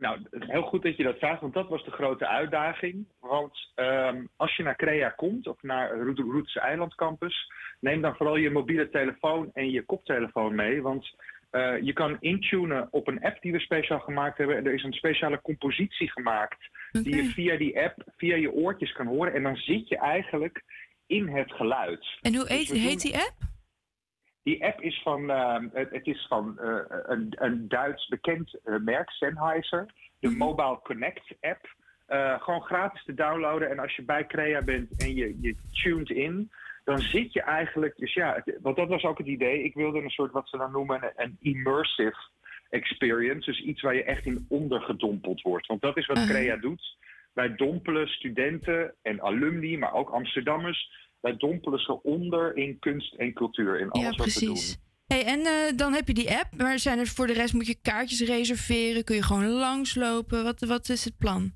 Nou, 0.03 0.17
heel 0.39 0.61
goed 0.61 0.83
dat 0.83 0.97
je 0.97 1.03
dat 1.03 1.17
vraagt, 1.17 1.41
want 1.41 1.53
dat 1.53 1.69
was 1.69 1.83
de 1.85 1.91
grote 1.91 2.27
uitdaging. 2.27 3.05
Want 3.19 3.71
ehm, 3.75 4.25
als 4.35 4.55
je 4.55 4.63
naar 4.63 4.75
Crea 4.75 5.09
komt, 5.09 5.47
of 5.47 5.61
naar 5.61 5.91
Roet- 5.99 6.19
Roetse 6.19 6.59
Eiland 6.59 6.95
Campus, 6.95 7.51
neem 7.79 8.01
dan 8.01 8.15
vooral 8.15 8.35
je 8.35 8.49
mobiele 8.49 8.89
telefoon 8.89 9.49
en 9.53 9.69
je 9.71 9.85
koptelefoon 9.85 10.55
mee. 10.55 10.81
Want 10.81 11.15
eh, 11.49 11.81
je 11.81 11.93
kan 11.93 12.17
intunen 12.19 12.87
op 12.91 13.07
een 13.07 13.23
app 13.23 13.41
die 13.41 13.51
we 13.51 13.59
speciaal 13.59 13.99
gemaakt 13.99 14.37
hebben. 14.37 14.57
En 14.57 14.65
er 14.65 14.73
is 14.73 14.83
een 14.83 14.93
speciale 14.93 15.41
compositie 15.41 16.11
gemaakt 16.11 16.59
die 16.91 17.15
je 17.15 17.23
via 17.25 17.57
die 17.57 17.79
app, 17.81 18.03
via 18.17 18.35
je 18.35 18.51
oortjes 18.51 18.91
kan 18.91 19.07
horen. 19.07 19.33
En 19.33 19.43
dan 19.43 19.55
zit 19.55 19.87
je 19.87 19.97
eigenlijk 19.97 20.63
in 21.07 21.27
het 21.27 21.51
geluid. 21.51 22.05
En 22.21 22.35
hoe 22.35 22.47
Dus 22.47 22.57
heet, 22.57 22.67
doen- 22.67 22.77
heet 22.77 23.01
die 23.01 23.15
app? 23.17 23.33
Die 24.43 24.65
app 24.65 24.81
is 24.81 25.01
van, 25.01 25.29
ehm, 25.29 25.67
het, 25.73 26.07
is 26.07 26.25
van 26.29 26.59
eh, 26.59 26.79
een, 26.87 27.33
een 27.35 27.67
Duits 27.67 28.07
bekend 28.07 28.59
eh, 28.63 28.75
merk, 28.77 29.09
Sennheiser. 29.09 29.93
De 30.19 30.29
Mobile 30.29 30.79
Connect 30.83 31.35
app. 31.41 31.75
Eh, 32.05 32.41
gewoon 32.41 32.61
gratis 32.61 33.03
te 33.03 33.13
downloaden. 33.13 33.69
En 33.69 33.79
als 33.79 33.95
je 33.95 34.03
bij 34.03 34.25
Crea 34.25 34.61
bent 34.61 35.01
en 35.01 35.15
je, 35.15 35.37
je 35.41 35.55
tuned 35.71 36.09
in, 36.09 36.51
dan 36.83 36.99
zit 36.99 37.33
je 37.33 37.41
eigenlijk... 37.41 37.97
Dus 37.97 38.13
ja, 38.13 38.41
het- 38.43 38.57
want 38.61 38.75
dat 38.75 38.87
was 38.87 39.03
ook 39.03 39.17
het 39.17 39.27
idee. 39.27 39.63
Ik 39.63 39.73
wilde 39.73 39.99
een 40.01 40.09
soort, 40.09 40.31
wat 40.31 40.49
ze 40.49 40.57
dan 40.57 40.71
noemen, 40.71 41.13
een, 41.15 41.37
immersive 41.41 42.17
experience. 42.69 43.49
Dus 43.51 43.61
iets 43.61 43.81
waar 43.81 43.95
je 43.95 44.03
echt 44.03 44.25
in 44.25 44.45
ondergedompeld 44.49 45.41
wordt. 45.41 45.67
Want 45.67 45.81
dat 45.81 45.97
is 45.97 46.05
wat 46.05 46.17
Aha. 46.17 46.27
Crea 46.27 46.55
doet. 46.55 46.97
Wij 47.33 47.55
dompelen 47.55 48.07
studenten 48.07 48.93
en 49.01 49.21
alumni, 49.21 49.77
maar 49.77 49.93
ook 49.93 50.09
Amsterdammers... 50.09 51.01
Wij 51.23 51.37
dompelen 51.37 51.79
ze 51.79 52.03
onder 52.03 52.57
in 52.57 52.79
kunst 52.79 53.13
en 53.13 53.33
cultuur, 53.33 53.79
in 53.79 53.89
alles 53.91 54.09
ja, 54.09 54.23
wat 54.23 54.33
we 54.33 54.39
doen. 54.39 54.53
precies. 54.53 54.77
Hey, 55.07 55.25
en 55.25 55.39
eh, 55.39 55.77
dan 55.77 55.93
heb 55.93 56.07
je 56.07 56.13
die 56.13 56.37
app, 56.37 56.49
maar 56.57 56.79
zijn 56.79 56.99
er 56.99 57.07
voor 57.07 57.27
de 57.27 57.33
rest 57.33 57.53
moet 57.53 57.67
je 57.67 57.81
kaartjes 57.81 58.21
reserveren? 58.21 59.03
Kun 59.03 59.15
je 59.15 59.23
gewoon 59.23 59.47
langslopen? 59.47 60.43
Wat, 60.43 60.59
wat 60.59 60.89
is 60.89 61.05
het 61.05 61.17
plan? 61.17 61.51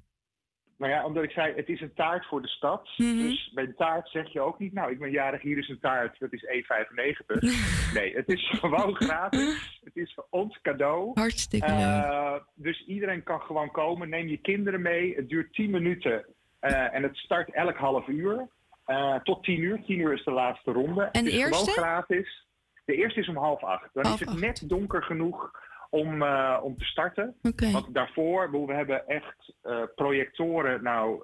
Nou 0.78 0.92
ja, 0.92 1.06
omdat 1.06 1.24
ik 1.24 1.32
zei, 1.32 1.54
het 1.56 1.68
is 1.70 1.82
een 1.82 1.94
taart 1.94 2.26
voor 2.26 2.42
de 2.42 2.48
stad. 2.48 2.90
Dus 2.98 3.52
bij 3.54 3.64
een 3.64 3.76
taart 3.76 4.10
zeg 4.10 4.34
je 4.34 4.42
ook 4.42 4.60
niet, 4.60 4.74
nou, 4.74 4.92
ik 4.92 5.00
ben 5.00 5.12
jarig, 5.12 5.42
hier 5.42 5.58
is 5.58 5.70
een 5.70 5.80
taart, 5.80 6.20
dat 6.20 6.34
is 6.34 6.46
1,95. 6.46 7.40
nee, 7.98 8.16
het 8.16 8.28
is 8.28 8.50
gewoon 8.60 8.96
gratis. 8.96 9.80
Het 9.84 9.96
is 9.96 10.14
voor 10.14 10.28
ons 10.30 10.60
cadeau. 10.62 11.12
Hartstikke 11.14 11.66
Eh, 11.66 12.36
dus 12.56 12.86
iedereen 12.86 13.24
kan 13.24 13.42
gewoon 13.42 13.72
komen. 13.72 14.10
Neem 14.10 14.28
je 14.28 14.38
kinderen 14.38 14.82
mee. 14.82 15.16
Het 15.16 15.30
duurt 15.30 15.54
10 15.54 15.70
minuten. 15.70 16.26
eh, 16.60 16.94
en 16.96 17.04
het 17.04 17.18
start 17.18 17.52
elk 17.54 17.78
half 17.78 18.08
uur. 18.08 18.48
Eh, 18.88 19.16
tot 19.16 19.44
10 19.44 19.60
uur. 19.62 19.84
10 19.86 20.00
uur 20.00 20.14
is 20.14 20.24
de 20.24 20.32
laatste 20.32 20.72
ronde. 20.72 21.02
En 21.04 21.24
het 21.24 21.26
de 21.26 21.32
gewoon 21.32 21.50
eerste? 21.50 21.72
gratis. 21.72 22.48
De 22.86 22.96
eerste 22.96 23.20
is 23.20 23.28
om 23.28 23.38
half 23.38 23.64
acht. 23.64 23.90
Dan 23.94 24.06
Half 24.06 24.22
is 24.22 24.28
het 24.28 24.40
net 24.40 24.64
donker 24.66 25.04
genoeg 25.04 25.52
om, 25.90 26.22
eh, 26.22 26.60
om 26.64 26.78
te 26.78 26.86
starten. 26.86 27.36
Want 27.72 27.94
daarvoor, 27.94 28.66
we 28.68 28.74
hebben 28.74 29.08
echt 29.08 29.54
eh, 29.62 29.82
projectoren, 29.96 30.84
nou, 30.84 31.22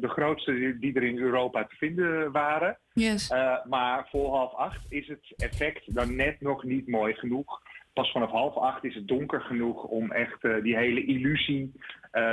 de 0.00 0.08
grootste 0.08 0.76
die, 0.80 0.94
er 0.94 1.02
in 1.02 1.18
Europa 1.18 1.64
te 1.64 1.74
vinden 1.76 2.32
waren. 2.32 2.78
Yes. 2.92 3.28
Maar 3.68 4.08
voor 4.10 4.34
half 4.34 4.54
acht 4.54 4.80
is 4.88 5.08
het 5.08 5.32
effect 5.36 5.94
dan 5.94 6.16
net 6.16 6.40
nog 6.40 6.64
niet 6.64 6.88
mooi 6.88 7.14
genoeg. 7.14 7.62
Pas 7.92 8.12
vanaf 8.12 8.30
half 8.30 8.56
acht 8.56 8.84
is 8.84 8.94
het 8.94 9.08
donker 9.08 9.40
genoeg 9.40 9.84
om 9.84 10.12
echt 10.12 10.42
die 10.62 10.76
hele 10.76 11.04
illusie 11.04 11.72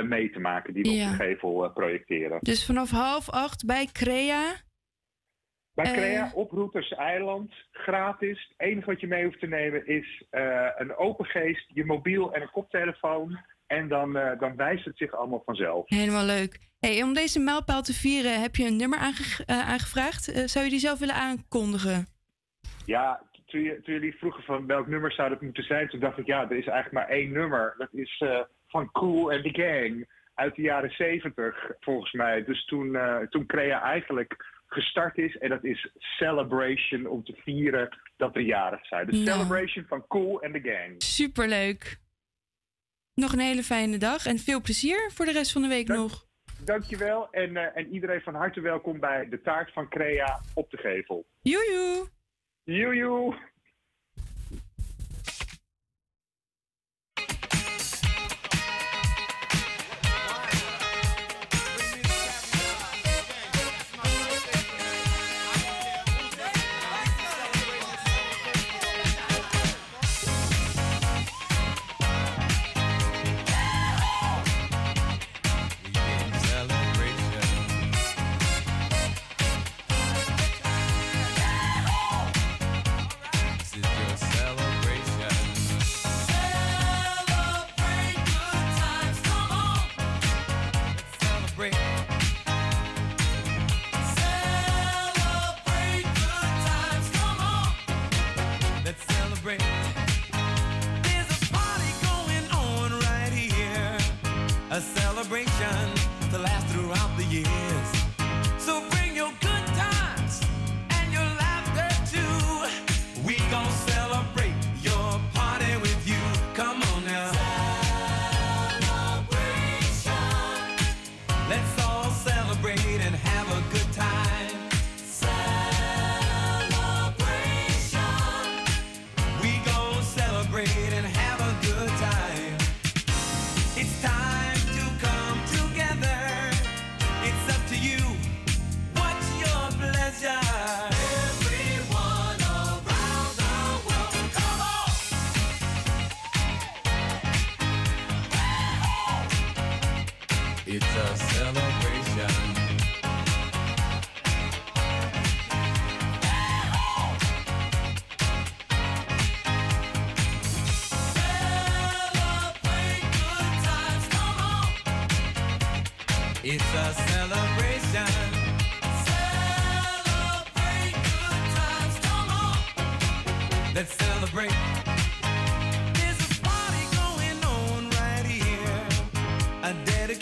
mee 0.04 0.30
te 0.30 0.40
maken 0.40 0.74
die 0.74 0.82
we 0.82 0.90
Ja. 0.90 1.04
op 1.12 1.18
de 1.18 1.24
gevel 1.24 1.70
projecteren. 1.70 2.38
Dus 2.40 2.66
vanaf 2.66 2.90
half 2.90 3.30
acht 3.30 3.66
bij 3.66 3.88
Crea. 3.92 4.42
Bij 5.74 5.84
Eh. 5.84 5.92
Crea 5.92 6.30
op 6.34 6.50
Routers 6.50 6.88
Eiland, 6.92 7.52
gratis. 7.70 8.46
Het 8.48 8.68
enige 8.68 8.86
wat 8.86 9.00
je 9.00 9.06
mee 9.06 9.24
hoeft 9.24 9.40
te 9.40 9.46
nemen 9.46 9.86
is 9.86 10.22
eh, 10.30 10.68
een 10.76 10.96
open 10.96 11.24
geest, 11.26 11.64
je 11.68 11.84
mobiel 11.84 12.34
en 12.34 12.42
een 12.42 12.50
koptelefoon. 12.50 13.38
En 13.66 13.88
dan, 13.88 14.16
eh, 14.16 14.38
dan 14.38 14.56
wijst 14.56 14.84
het 14.84 14.96
zich 14.96 15.12
allemaal 15.12 15.42
vanzelf. 15.44 15.88
Helemaal 15.88 16.24
leuk. 16.24 16.58
Hey, 16.80 17.02
om 17.02 17.14
deze 17.14 17.40
mijlpaal 17.40 17.82
te 17.82 17.92
vieren 17.94 18.40
heb 18.40 18.56
je 18.56 18.66
een 18.66 18.76
nummer 18.76 18.98
aange- 18.98 19.46
aangevraagd. 19.46 20.22
Zou 20.50 20.64
je 20.64 20.70
die 20.70 20.78
zelf 20.78 20.98
willen 20.98 21.14
aankondigen? 21.14 22.06
Ja, 22.86 23.22
toen, 23.46 23.60
je- 23.62 23.80
toen 23.82 23.94
jullie 23.94 24.14
vroegen 24.16 24.42
van 24.42 24.66
welk 24.66 24.86
nummer 24.86 25.12
zou 25.12 25.28
dat 25.28 25.40
moeten 25.40 25.64
zijn, 25.64 25.88
toen 25.88 26.00
dacht 26.00 26.18
ik 26.18 26.26
ja, 26.26 26.40
er 26.42 26.56
is 26.56 26.66
eigenlijk 26.66 26.92
maar 26.92 27.16
één 27.16 27.32
nummer. 27.32 27.74
Dat 27.78 27.88
is 27.92 28.24
van 28.68 28.90
Cool 28.90 29.32
and 29.32 29.42
the 29.44 29.62
Gang 29.62 30.08
uit 30.34 30.54
de 30.54 30.62
jaren 30.62 30.90
zeventig, 30.90 31.70
volgens 31.80 32.12
mij. 32.12 32.44
Dus 32.44 32.64
toen, 32.64 32.98
toen 33.30 33.46
Crea 33.46 33.82
eigenlijk 33.82 34.60
gestart 34.72 35.18
is. 35.18 35.38
En 35.38 35.48
dat 35.48 35.64
is 35.64 35.90
Celebration 35.98 37.06
om 37.06 37.24
te 37.24 37.34
vieren 37.44 37.98
dat 38.16 38.34
we 38.34 38.44
jarig 38.44 38.86
zijn. 38.86 39.06
De. 39.06 39.12
Nou. 39.12 39.24
Celebration 39.24 39.84
van 39.88 40.06
Cool 40.06 40.42
and 40.42 40.54
the 40.54 40.60
Gang. 40.60 41.02
Superleuk. 41.02 42.00
Nog 43.14 43.32
een 43.32 43.38
hele 43.38 43.62
fijne 43.62 43.98
dag 43.98 44.26
en 44.26 44.38
veel 44.38 44.60
plezier 44.60 45.10
voor 45.14 45.24
de 45.24 45.32
rest 45.32 45.52
van 45.52 45.62
de 45.62 45.68
week 45.68 45.88
nog. 45.88 46.26
Dankjewel 46.64 47.30
en, 47.30 47.50
uh, 47.50 47.76
en 47.76 47.92
iedereen 47.92 48.20
van 48.20 48.34
harte 48.34 48.60
welkom 48.60 49.00
bij 49.00 49.28
de 49.28 49.40
taart 49.40 49.72
van 49.72 49.88
Crea 49.88 50.40
op 50.54 50.70
de 50.70 50.76
gevel. 50.76 51.26
Joejoe. 51.42 52.08
Joejoe. 52.64 53.36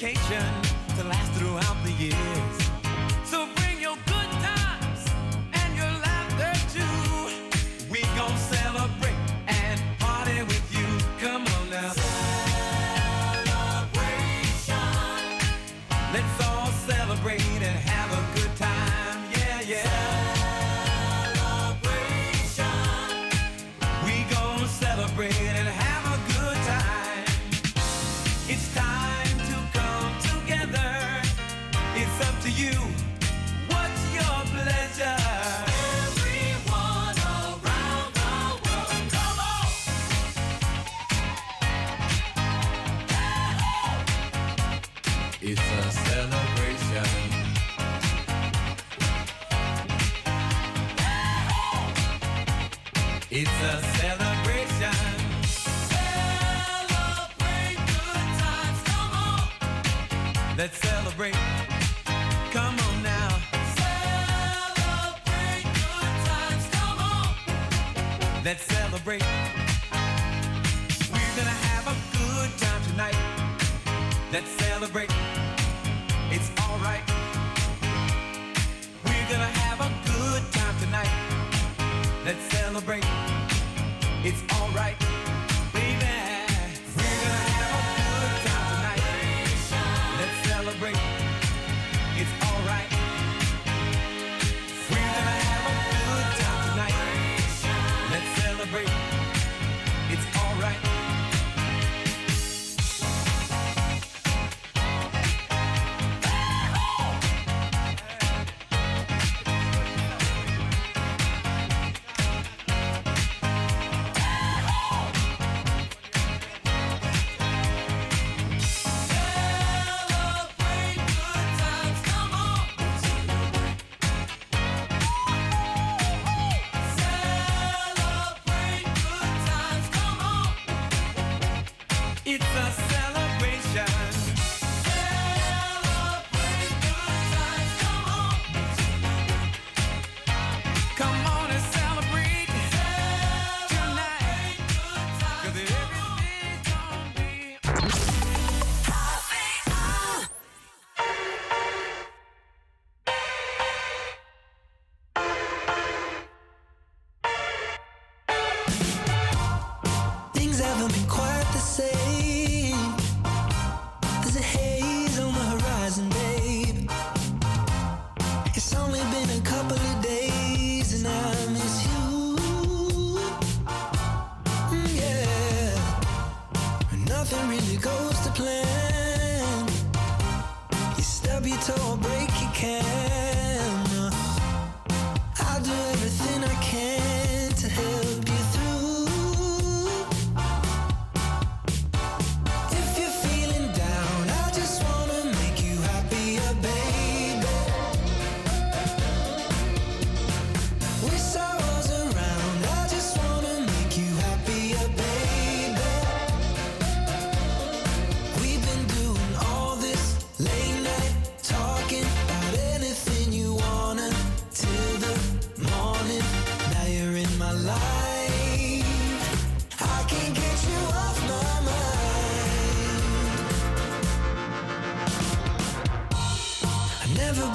vacation. 0.00 0.69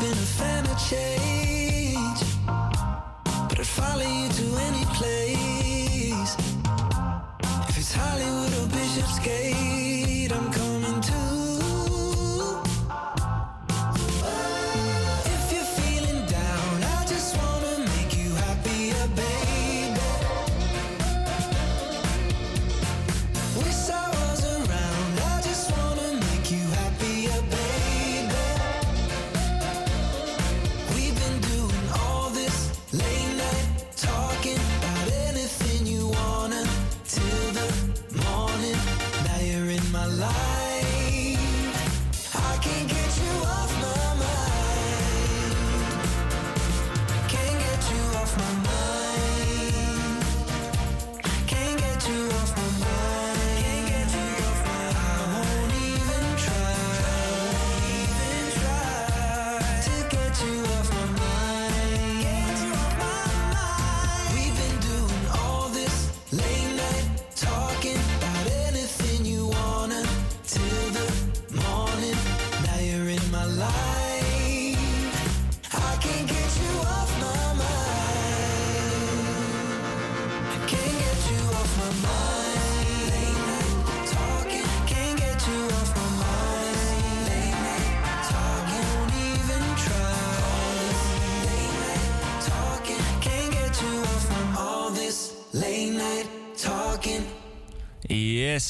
Been 0.09 0.17
a 0.17 0.31
fan 0.39 0.63
of 0.67 0.77
change, 0.89 2.19
but 3.49 3.59
I'd 3.59 3.65
follow 3.65 4.03
you 4.03 4.29
to 4.39 4.45
any 4.67 4.85
place. 4.97 6.35
If 7.69 7.77
it's 7.77 7.93
Hollywood 7.93 8.53
or 8.59 8.67
Bishopsgate, 8.67 9.74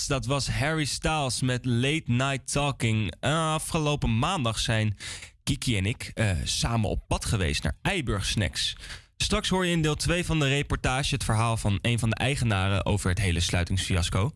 Dat 0.08 0.26
was 0.26 0.50
Harry 0.50 0.86
Styles 0.86 1.42
met 1.42 1.66
Late 1.66 2.04
Night 2.06 2.52
Talking. 2.52 3.14
Eh, 3.20 3.54
afgelopen 3.54 4.20
maandag 4.20 4.60
zijn 4.60 4.98
Kiki 5.44 5.78
en 5.78 5.86
ik 5.86 6.12
eh, 6.14 6.30
samen 6.44 6.90
op 6.90 7.08
pad 7.08 7.26
geweest 7.26 7.64
naar 7.64 7.78
Eiburg 7.82 8.26
Snacks. 8.26 8.76
Straks 9.18 9.50
hoor 9.50 9.66
je 9.66 9.72
in 9.72 9.82
deel 9.82 9.96
2 9.96 10.26
van 10.26 10.40
de 10.40 10.48
reportage 10.48 11.14
het 11.14 11.24
verhaal 11.24 11.58
van 11.58 11.80
een 11.82 12.00
van 12.00 12.10
de 12.10 12.16
eigenaren 12.16 12.86
over 12.86 13.10
het 13.10 13.20
hele 13.20 13.40
sluitingsfiasco. 13.40 14.32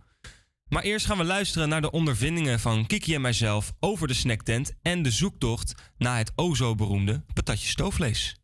Maar 0.67 0.83
eerst 0.83 1.05
gaan 1.05 1.17
we 1.17 1.23
luisteren 1.23 1.69
naar 1.69 1.81
de 1.81 1.91
ondervindingen 1.91 2.59
van 2.59 2.85
Kiki 2.85 3.15
en 3.15 3.21
mijzelf 3.21 3.73
over 3.79 4.07
de 4.07 4.13
snacktent 4.13 4.73
en 4.81 5.01
de 5.01 5.11
zoektocht 5.11 5.75
naar 5.97 6.17
het 6.17 6.31
o 6.35 6.55
zo 6.55 6.75
beroemde 6.75 7.23
patatje 7.33 7.67
stoofvlees. 7.67 8.39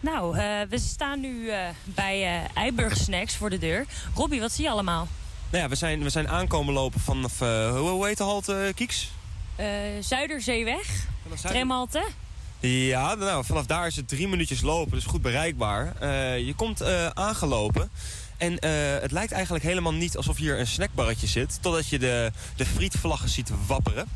Nou, 0.00 0.38
eh, 0.38 0.60
we 0.68 0.78
staan 0.78 1.20
nu 1.20 1.48
eh, 1.48 1.68
bij 1.84 2.22
eh 2.22 2.56
Eiburg 2.56 2.96
Snacks 2.96 3.36
voor 3.36 3.50
de 3.50 3.58
deur. 3.58 3.86
Robbie, 4.14 4.40
wat 4.40 4.52
zie 4.52 4.64
je 4.64 4.70
allemaal? 4.70 5.08
Nou 5.50 5.62
ja, 5.62 5.68
we 5.68 5.74
zijn, 5.74 6.02
we 6.02 6.10
zijn 6.10 6.28
aankomen 6.28 6.74
lopen 6.74 7.00
vanaf, 7.00 7.40
eh, 7.40 7.78
hoe, 7.78 8.06
heet 8.06 8.16
de 8.16 8.22
halte, 8.22 8.72
Kieks? 8.74 9.10
Eh, 9.56 9.66
Zuiderzeeweg, 10.00 11.06
Tremhalte. 11.42 12.04
Ja, 12.60 13.14
nou, 13.14 13.44
vanaf 13.44 13.66
daar 13.66 13.86
is 13.86 13.96
het 13.96 14.08
drie 14.08 14.28
minuutjes 14.28 14.60
lopen, 14.60 14.92
dus 14.92 15.04
goed 15.04 15.22
bereikbaar. 15.22 15.96
Eh, 16.00 16.46
je 16.46 16.54
komt 16.54 16.80
eh, 16.80 17.06
aangelopen 17.06 17.90
en 18.36 18.58
eh, 18.58 18.70
het 19.00 19.12
lijkt 19.12 19.32
eigenlijk 19.32 19.64
helemaal 19.64 19.92
niet 19.94 20.16
alsof 20.16 20.36
hier 20.36 20.58
een 20.58 20.66
snackbarretje 20.66 21.26
zit... 21.26 21.58
totdat 21.62 21.88
je 21.88 21.98
de, 21.98 22.32
de 22.56 22.66
frietvlaggen 22.66 23.28
ziet 23.28 23.50
wapperen. 23.66 24.08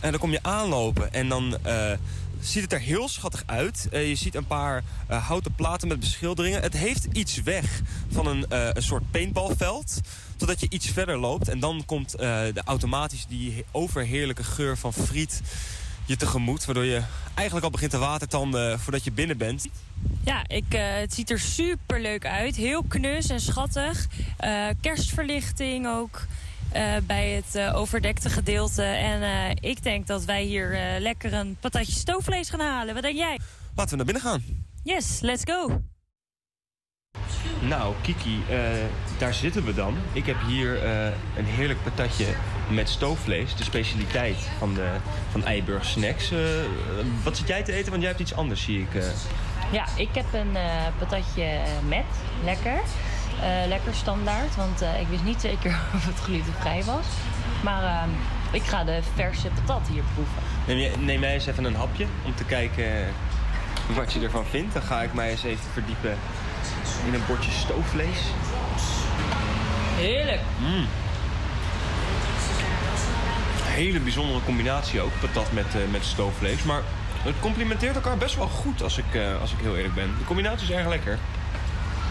En 0.00 0.10
dan 0.10 0.20
kom 0.20 0.30
je 0.30 0.42
aanlopen 0.42 1.12
en 1.12 1.28
dan 1.28 1.64
eh, 1.64 1.92
ziet 2.40 2.62
het 2.62 2.72
er 2.72 2.80
heel 2.80 3.08
schattig 3.08 3.42
uit. 3.46 3.88
Eh, 3.90 4.08
je 4.08 4.14
ziet 4.14 4.34
een 4.34 4.46
paar 4.46 4.82
eh, 5.06 5.26
houten 5.26 5.54
platen 5.54 5.88
met 5.88 6.00
beschilderingen. 6.00 6.62
Het 6.62 6.76
heeft 6.76 7.04
iets 7.12 7.42
weg 7.42 7.80
van 8.10 8.26
een, 8.26 8.46
eh, 8.48 8.68
een 8.72 8.82
soort 8.82 9.10
paintballveld. 9.10 10.00
Totdat 10.40 10.60
je 10.60 10.66
iets 10.70 10.88
verder 10.90 11.18
loopt 11.18 11.48
en 11.48 11.60
dan 11.60 11.82
komt 11.86 12.14
eh, 12.14 12.18
de 12.54 12.62
automatisch 12.64 13.26
die 13.28 13.52
he- 13.52 13.62
overheerlijke 13.70 14.44
geur 14.44 14.76
van 14.78 14.92
friet 14.92 15.40
je 16.06 16.16
tegemoet. 16.16 16.64
Waardoor 16.64 16.84
je 16.84 17.02
eigenlijk 17.34 17.64
al 17.66 17.72
begint 17.72 17.90
te 17.90 17.98
watertanden 17.98 18.80
voordat 18.80 19.04
je 19.04 19.12
binnen 19.12 19.36
bent. 19.38 19.66
Ja, 20.24 20.42
ik, 20.46 20.64
eh, 20.74 20.80
het 20.94 21.14
ziet 21.14 21.30
er 21.30 21.38
super 21.38 22.00
leuk 22.00 22.26
uit. 22.26 22.56
Heel 22.56 22.82
knus 22.82 23.28
en 23.28 23.40
schattig. 23.40 24.06
Eh, 24.36 24.66
kerstverlichting 24.80 25.86
ook 25.86 26.26
bij 27.02 27.30
het 27.30 27.74
overdekte 27.74 28.30
gedeelte. 28.30 28.82
En 28.82 29.56
ik 29.60 29.82
denk 29.82 30.06
dat 30.06 30.24
wij 30.24 30.42
hier 30.42 30.96
lekker 31.00 31.32
een 31.32 31.56
patatje 31.60 31.92
stoofvlees 31.92 32.50
gaan 32.50 32.60
halen. 32.60 32.94
Wat 32.94 33.02
denk 33.02 33.16
jij? 33.16 33.40
Laten 33.74 33.90
we 33.90 33.96
naar 33.96 34.12
binnen 34.12 34.22
gaan. 34.22 34.42
Yes, 34.84 35.20
let's 35.20 35.42
go. 35.44 35.80
Nou, 37.60 37.94
Kiki, 38.00 38.42
eh, 38.48 38.58
daar 39.18 39.34
zitten 39.34 39.64
we 39.64 39.74
dan. 39.74 39.96
Ik 40.12 40.26
heb 40.26 40.36
hier 40.46 40.84
eh, 40.84 41.04
een 41.36 41.44
heerlijk 41.44 41.82
patatje 41.82 42.26
met 42.68 42.88
stoofvlees. 42.88 43.56
De 43.56 43.64
specialiteit 43.64 44.48
van, 44.58 44.74
de, 44.74 44.88
van 45.30 45.44
Eiburg 45.44 45.84
Snacks. 45.84 46.30
Eh, 46.30 46.38
wat 47.22 47.36
zit 47.36 47.48
jij 47.48 47.62
te 47.62 47.72
eten? 47.72 47.90
Want 47.90 48.02
jij 48.02 48.10
hebt 48.10 48.22
iets 48.22 48.34
anders, 48.34 48.62
zie 48.62 48.80
ik. 48.80 49.02
Ja, 49.72 49.84
ik 49.96 50.08
heb 50.12 50.24
een 50.32 50.56
patatje 50.98 51.58
met. 51.88 52.04
Lekker. 52.44 52.80
Lekker 53.68 53.94
standaard, 53.94 54.56
want 54.56 54.82
ik 55.00 55.06
wist 55.08 55.24
niet 55.24 55.40
zeker 55.40 55.70
of 55.94 56.06
het 56.06 56.18
glutenvrij 56.18 56.84
was. 56.84 57.06
Maar 57.62 58.08
ik 58.50 58.62
ga 58.62 58.84
de 58.84 59.00
verse 59.14 59.48
patat 59.48 59.88
hier 59.88 60.02
proeven. 60.14 60.42
Neem, 60.66 60.78
je, 60.78 60.92
neem 60.98 61.20
jij 61.20 61.34
eens 61.34 61.46
even 61.46 61.64
een 61.64 61.74
hapje 61.74 62.06
om 62.24 62.34
te 62.34 62.44
kijken 62.44 63.06
wat 63.94 64.12
je 64.12 64.20
ervan 64.20 64.44
vindt. 64.46 64.72
Dan 64.72 64.82
ga 64.82 65.02
ik 65.02 65.14
mij 65.14 65.30
eens 65.30 65.42
even 65.44 65.70
verdiepen 65.72 66.18
in 67.06 67.14
een 67.14 67.26
bordje 67.26 67.50
stoofvlees. 67.50 68.20
Heerlijk. 69.96 70.40
Mm. 70.58 70.86
Hele 73.62 74.00
bijzondere 74.00 74.40
combinatie 74.44 75.00
ook, 75.00 75.10
patat 75.20 75.52
met, 75.52 75.74
eh, 75.74 75.80
met 75.90 76.04
stoofvlees. 76.04 76.62
Maar 76.62 76.82
het 77.22 77.34
complementeert 77.40 77.94
elkaar 77.94 78.16
best 78.16 78.36
wel 78.36 78.48
goed 78.48 78.82
als 78.82 78.98
ik, 78.98 79.14
eh, 79.14 79.40
als 79.40 79.52
ik 79.52 79.58
heel 79.60 79.76
eerlijk 79.76 79.94
ben. 79.94 80.14
De 80.18 80.24
combinatie 80.24 80.68
is 80.68 80.74
erg 80.74 80.88
lekker. 80.88 81.18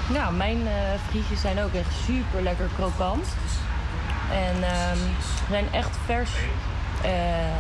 Nou, 0.08 0.34
mijn 0.34 0.68
eh 0.68 0.74
frietjes 1.10 1.42
zijn 1.42 1.60
ook 1.60 1.74
echt 1.74 1.94
super 2.06 2.42
lekker 2.42 2.70
krokant. 2.76 3.28
En 4.32 4.64
ehm, 4.64 4.98
ze 4.98 5.44
zijn 5.50 5.66
echt 5.72 5.98
vers 6.06 6.30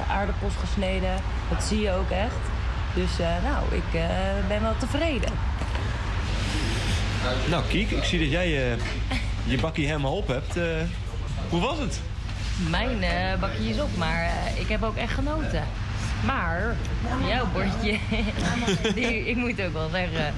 aardappels 0.09 0.53
gesneden. 0.59 1.21
Dat 1.49 1.63
zie 1.63 1.81
je 1.81 1.91
ook 1.91 2.09
echt. 2.09 2.41
Dus 2.93 3.17
nou, 3.43 3.75
ik 3.75 4.01
ben 4.47 4.61
wel 4.61 4.77
tevreden. 4.77 5.31
Nou, 7.49 7.63
Kiek, 7.69 7.91
ik 7.91 8.03
zie 8.03 8.19
dat 8.19 8.29
jij 8.31 8.71
eh, 8.71 8.77
je 9.45 9.57
bakkie 9.57 9.85
helemaal 9.85 10.15
op 10.15 10.27
hebt. 10.27 10.57
Eh, 10.57 10.63
hoe 11.49 11.61
was 11.61 11.79
het? 11.79 11.99
Mijn 12.69 13.03
eh, 13.03 13.39
bakje 13.39 13.69
is 13.69 13.79
op, 13.79 13.97
maar 13.97 14.31
ik 14.59 14.67
heb 14.67 14.83
ook 14.83 14.95
echt 14.95 15.13
genoten. 15.13 15.63
Maar 16.25 16.75
jouw 17.27 17.47
bordje, 17.53 17.97
die, 18.95 19.27
ik 19.27 19.35
moet 19.35 19.61
ook 19.61 19.73
wel 19.73 19.89
zeggen, 19.89 20.33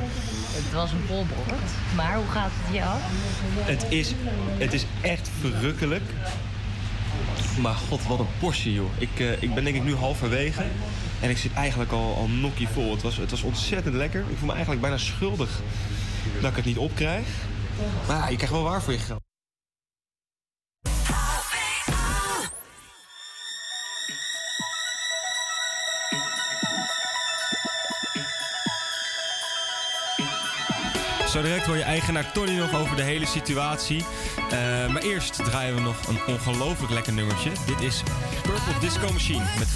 het 0.52 0.74
was 0.74 0.92
een 0.92 1.04
vol 1.08 1.26
bord. 1.26 1.72
Maar 1.96 2.16
hoe 2.16 2.28
gaat 2.32 2.52
het 2.54 2.76
jou? 2.76 2.98
Het 3.58 3.86
is, 3.90 4.14
het 4.58 4.74
is 4.74 4.86
echt 5.02 5.30
verrukkelijk. 5.40 6.04
Maar 7.62 7.74
god, 7.74 8.08
wat 8.08 8.20
een 8.20 8.28
portie, 8.40 8.74
joh. 8.74 8.90
Ik, 8.98 9.20
ik 9.40 9.54
ben 9.54 9.64
denk 9.64 9.76
ik 9.76 9.84
nu 9.84 9.96
halverwege. 9.96 10.64
En 11.20 11.30
ik 11.30 11.38
zit 11.38 11.54
eigenlijk 11.54 11.92
al, 11.92 12.16
al 12.16 12.28
nokkie 12.28 12.68
vol. 12.68 12.92
Het 12.92 13.02
was, 13.02 13.18
het 13.18 13.32
was 13.32 13.42
ontzettend 13.42 13.96
lekker. 13.96 14.20
Ik 14.20 14.38
voel 14.38 14.48
me 14.48 14.52
eigenlijk 14.52 14.82
bijna 14.82 14.98
schuldig 14.98 15.62
dat 16.42 16.50
ik 16.50 16.56
het 16.56 16.66
niet 16.66 16.78
opkrijg. 16.78 17.28
Maar 18.08 18.18
ja, 18.18 18.28
je 18.28 18.36
krijgt 18.36 18.54
wel 18.54 18.64
waar 18.64 18.82
voor 18.82 18.94
je 18.94 19.00
geld. 19.00 19.22
Zo 31.32 31.42
direct 31.42 31.66
hoor 31.66 31.78
je 31.78 31.84
eigenaar 31.84 32.32
Tony 32.32 32.58
nog 32.58 32.76
over 32.76 32.96
de 32.96 33.02
hele 33.02 33.26
situatie. 33.26 34.06
Eh, 34.50 34.88
maar 34.88 35.02
eerst 35.02 35.36
draaien 35.36 35.76
we 35.76 35.82
nog 35.82 36.08
een 36.08 36.20
ongelooflijk 36.28 36.94
lekker 36.94 37.14
nummertje. 37.14 37.52
Dit 37.66 37.82
is 37.82 38.04
Purple 38.42 38.80
Disco 38.80 39.12
Machine 39.12 39.44
met 39.60 39.68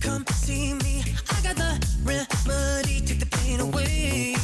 come 0.00 0.24
see 0.34 0.74
me. 0.74 1.00
I 1.30 1.40
got 1.42 1.56
the 1.56 1.86
remedy, 2.04 3.00
take 3.04 3.18
the 3.18 3.26
pain 3.26 3.60
away. 3.60 4.34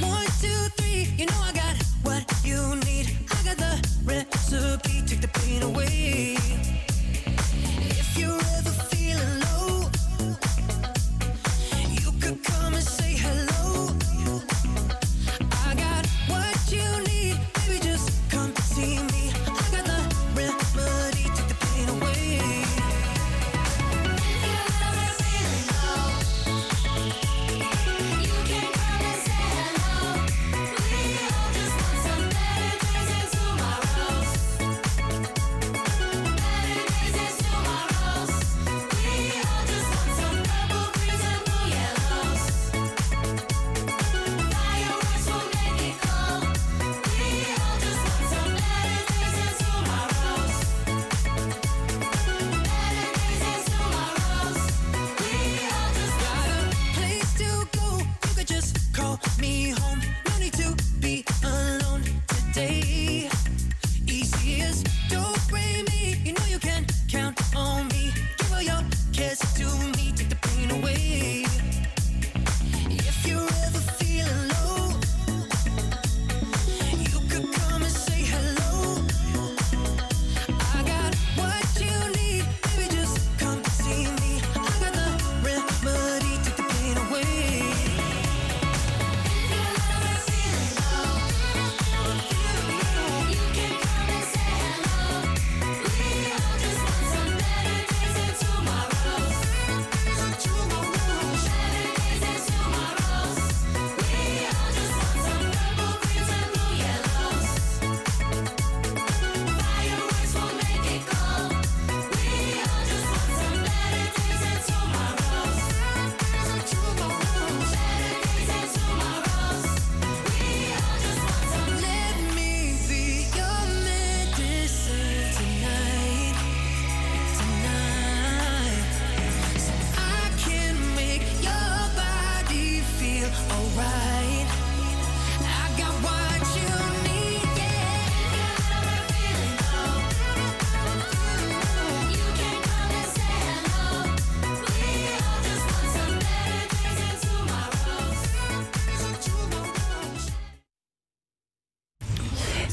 One, 0.00 0.26
two, 0.40 0.68
three. 0.76 1.08
You 1.16 1.26
know 1.26 1.40
I 1.42 1.52
got 1.52 1.76
what 2.02 2.24
you 2.44 2.76
need. 2.86 3.16
I 3.30 3.42
got 3.44 3.56
the 3.56 3.72
recipe, 4.04 5.02
take 5.06 5.20
the 5.20 5.28
pain 5.28 5.62
away. 5.62 6.36
If 8.00 8.18
you're 8.18 8.40
ever 8.58 8.75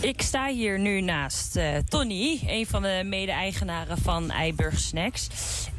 Ik 0.04 0.22
sta 0.22 0.48
hier 0.48 0.80
nu 0.80 1.02
naast 1.02 1.56
eh, 1.56 1.78
Tony, 1.78 2.40
een 2.48 2.68
van 2.68 2.82
de 2.82 3.02
mede-eigenaren 3.06 3.98
van 3.98 4.32
Eiburg 4.32 4.80
Snacks. 4.80 5.28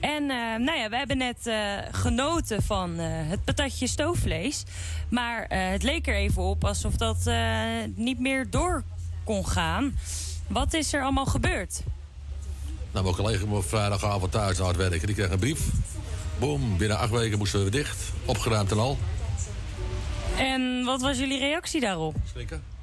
En 0.00 0.30
eh, 0.30 0.58
nou 0.58 0.78
ja, 0.78 0.88
we 0.88 0.96
hebben 0.96 1.16
net 1.16 1.46
eh, 1.46 1.56
genoten 1.90 2.62
van 2.62 2.98
het 2.98 3.44
patatje 3.44 3.86
stoofvlees. 3.86 4.62
Maar 5.08 5.46
het 5.48 5.82
leek 5.82 6.06
er 6.06 6.14
even 6.14 6.42
op 6.42 6.64
alsof 6.64 6.94
dat 6.94 7.30
niet 7.94 8.20
meer 8.20 8.50
door 8.50 8.82
kon 9.24 9.46
gaan. 9.46 9.98
Wat 10.46 10.74
is 10.74 10.92
er 10.92 11.02
allemaal 11.02 11.26
gebeurd? 11.26 11.82
Nou, 12.92 13.04
mijn 13.04 13.16
collega 13.16 13.46
moet 13.46 13.66
vrijdagavond 13.66 14.32
thuis 14.32 14.58
na 14.58 14.66
het 14.66 14.76
werken. 14.76 15.06
Die 15.06 15.16
kreeg 15.16 15.30
een 15.30 15.38
brief. 15.38 15.60
Boom, 16.38 16.76
binnen 16.76 16.98
acht 16.98 17.10
weken 17.10 17.38
moesten 17.38 17.64
we 17.64 17.70
dicht. 17.70 18.12
Opgeruimd 18.24 18.70
en 18.70 18.78
al. 18.78 18.98
En 20.36 20.84
wat 20.84 21.00
was 21.00 21.18
jullie 21.18 21.38
reactie 21.38 21.80
daarop? 21.80 22.14
Schrikken. 22.30 22.73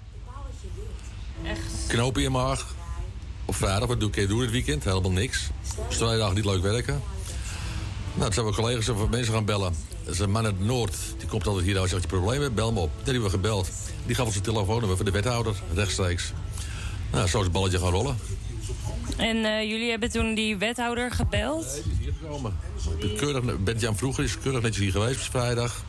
Echt? 1.46 1.88
Knopen 1.88 2.22
in 2.22 2.28
je 2.28 2.30
maag. 2.30 2.76
Op 3.46 3.56
vrijdag, 3.56 3.88
wat 3.88 4.00
doe 4.00 4.10
ik 4.12 4.28
doen 4.28 4.42
het 4.42 4.52
weekend? 4.52 4.84
Helemaal 4.84 5.12
niks. 5.12 5.50
Dus 5.88 5.98
twee 5.98 6.18
dagen 6.18 6.36
niet 6.36 6.46
leuk 6.46 6.62
werken. 6.62 7.02
Nou, 8.14 8.24
toen 8.24 8.34
zijn 8.34 8.46
we 8.46 8.54
collega's 8.54 8.89
of 8.89 9.10
mensen 9.10 9.34
gaan 9.34 9.46
bellen. 9.46 9.74
Dat 10.04 10.14
is 10.14 10.20
een 10.20 10.32
man 10.32 10.46
uit 10.46 10.58
het 10.58 10.66
Noord. 10.66 10.96
Die 11.18 11.28
komt 11.28 11.48
altijd 11.48 11.66
hier. 11.66 11.80
Als 11.80 11.89
je 11.89 12.00
problemen 12.08 12.42
hebt, 12.42 12.56
bel 12.56 12.68
hem 12.68 12.78
op. 12.78 12.89
Die 12.96 13.04
hebben 13.04 13.24
we 13.24 13.30
gebeld. 13.30 13.70
Die 14.06 14.16
gaf 14.16 14.26
ons 14.26 14.36
een 14.36 14.42
telefoonnummer 14.42 14.98
van 14.98 15.06
de 15.06 15.12
wethouder, 15.12 15.56
rechtstreeks. 15.74 16.34
Nou, 17.12 17.28
zo 17.28 17.38
is 17.38 17.44
het 17.44 17.54
balletje 17.54 17.80
gaan 17.80 17.92
rollen. 17.92 18.18
En 19.18 19.46
eh, 19.46 19.70
jullie 19.70 19.89
hebben 19.89 20.12
toen 20.12 20.34
die 20.34 20.58
wethouder 20.58 21.12
gebeld? 21.12 21.82
die 21.84 21.92
is 21.92 21.98
hier 22.00 22.14
gekomen. 22.22 22.58
Ik 22.76 23.00
ben 23.00 23.16
keurig, 23.16 23.64
Bent-Jan 23.64 23.98
vroeger 23.98 24.24
is 24.24 24.38
keurig 24.38 24.62
netjes 24.62 24.84
hier 24.84 24.92
geweest, 24.92 25.20
vrijdag. 25.20 25.84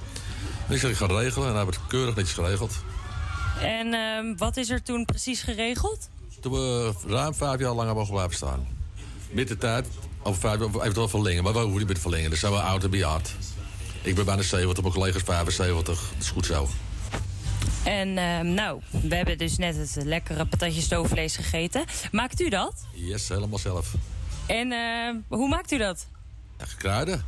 En 0.68 0.74
ik 0.74 0.80
zeg, 0.80 0.90
ik 0.90 0.96
ga 0.96 1.06
regelen. 1.06 1.48
En 1.48 1.54
hij 1.54 1.64
heeft 1.64 1.76
het 1.76 1.86
keurig 1.86 2.14
netjes 2.14 2.34
geregeld. 2.34 2.72
En 3.62 3.94
ehm, 3.94 4.36
wat 4.36 4.56
is 4.56 4.70
er 4.70 4.82
toen 4.82 5.04
precies 5.04 5.42
geregeld? 5.42 6.08
Toen 6.40 6.52
we 6.52 6.92
ruim 7.06 7.34
vijf 7.34 7.60
jaar 7.60 7.72
langer 7.72 7.94
mogen 7.94 8.12
blijven 8.12 8.36
staan. 8.36 8.66
Met 9.30 9.48
de 9.48 9.58
tijd, 9.58 9.86
over 10.22 10.40
vijf 10.40 10.60
jaar, 10.60 10.68
eventueel 10.68 11.08
verlengen. 11.08 11.42
Maar 11.42 11.52
we 11.52 11.58
hoeven 11.58 11.78
niet 11.78 11.86
meer 11.86 11.96
te 11.96 12.02
verlengen. 12.02 12.30
Dus 12.30 12.40
zijn 12.40 12.52
we 12.52 12.60
oud 12.60 12.84
en 12.84 12.90
bejaard. 12.90 13.34
Ik 14.02 14.14
ben 14.14 14.24
bijna 14.24 14.42
70, 14.42 14.82
mijn 14.82 14.94
collega's 14.94 15.22
75. 15.22 16.10
Dat 16.12 16.22
is 16.22 16.30
goed 16.30 16.46
zo. 16.46 16.68
En 17.84 18.18
ehm, 18.18 18.54
nou, 18.54 18.80
we 18.90 19.14
hebben 19.14 19.38
dus 19.38 19.56
net 19.56 19.76
het 19.76 20.04
lekkere 20.04 20.46
patatje 20.46 20.80
stoofvlees 20.80 21.36
gegeten. 21.36 21.84
Maakt 22.12 22.40
u 22.40 22.48
dat? 22.48 22.74
Yes, 22.92 23.28
helemaal 23.28 23.58
zelf. 23.58 23.94
En 24.46 24.72
ehm, 24.72 25.16
hoe 25.28 25.48
maakt 25.48 25.72
u 25.72 25.78
dat? 25.78 26.06
Ja, 26.58 26.64
kruiden. 26.78 27.24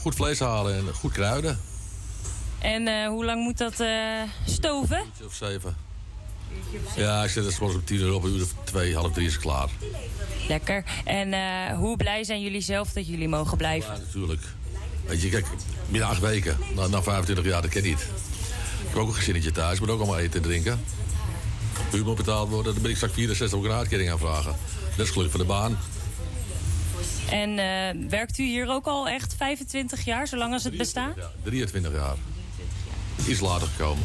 Goed 0.00 0.14
vlees 0.14 0.38
halen 0.38 0.76
en 0.76 0.94
goed 0.94 1.12
kruiden. 1.12 1.58
En 2.58 2.88
eh, 2.88 3.08
hoe 3.08 3.24
lang 3.24 3.42
moet 3.42 3.58
dat 3.58 3.80
eh, 3.80 4.22
stoven? 4.46 4.98
Uurtje 5.06 5.24
of 5.24 5.34
zeven. 5.34 5.76
Ja, 6.96 7.24
ik 7.24 7.30
zet 7.30 7.44
het 7.44 7.54
soms 7.54 7.74
om 7.74 7.84
tien 7.84 8.00
uur 8.00 8.14
op, 8.14 8.22
een 8.22 8.34
uur 8.34 8.42
of 8.42 8.54
twee, 8.64 8.94
half 8.94 9.12
drie 9.12 9.26
is 9.26 9.32
het 9.32 9.42
klaar. 9.42 9.68
Lekker. 10.48 10.84
En 11.04 11.32
eh, 11.32 11.76
hoe 11.78 11.96
blij 11.96 12.24
zijn 12.24 12.40
jullie 12.40 12.60
zelf 12.60 12.92
dat 12.92 13.06
jullie 13.06 13.28
mogen 13.28 13.56
blijven? 13.56 13.94
Ja, 13.94 13.98
natuurlijk. 13.98 14.42
Weet 15.06 15.22
je, 15.22 15.28
kijk, 15.28 15.46
binnen 15.88 16.08
acht 16.08 16.20
weken, 16.20 16.56
na, 16.74 16.86
na 16.86 17.02
25 17.02 17.44
jaar, 17.44 17.62
dat 17.62 17.70
ken 17.70 17.84
ik 17.84 17.88
niet. 17.88 18.00
Ik 18.80 18.88
heb 18.88 18.96
ook 18.96 19.08
een 19.08 19.14
gezinnetje 19.14 19.50
thuis, 19.50 19.80
moet 19.80 19.90
ook 19.90 19.98
allemaal 19.98 20.18
eten 20.18 20.42
en 20.42 20.48
drinken. 20.48 20.80
Huur 21.90 22.04
moet 22.04 22.16
betaald 22.16 22.48
worden, 22.48 22.72
dan 22.72 22.82
ben 22.82 22.90
ik 22.90 22.96
straks 22.96 23.14
64 23.14 23.58
ook 23.58 23.64
een 23.64 23.70
uitkering 23.70 24.10
aanvragen. 24.10 24.54
Dat 24.96 25.06
is 25.06 25.12
gelukkig 25.12 25.36
voor 25.36 25.46
de 25.46 25.52
baan. 25.52 25.78
En 27.30 27.56
werkt 28.08 28.38
u 28.38 28.44
hier 28.44 28.68
ook 28.68 28.86
al 28.86 29.08
echt 29.08 29.34
25 29.36 30.04
jaar, 30.04 30.28
zolang 30.28 30.52
als 30.52 30.64
het 30.64 30.76
bestaat? 30.76 31.14
23 31.42 31.92
jaar. 31.92 32.16
Iets 33.26 33.40
later 33.40 33.68
gekomen. 33.68 34.04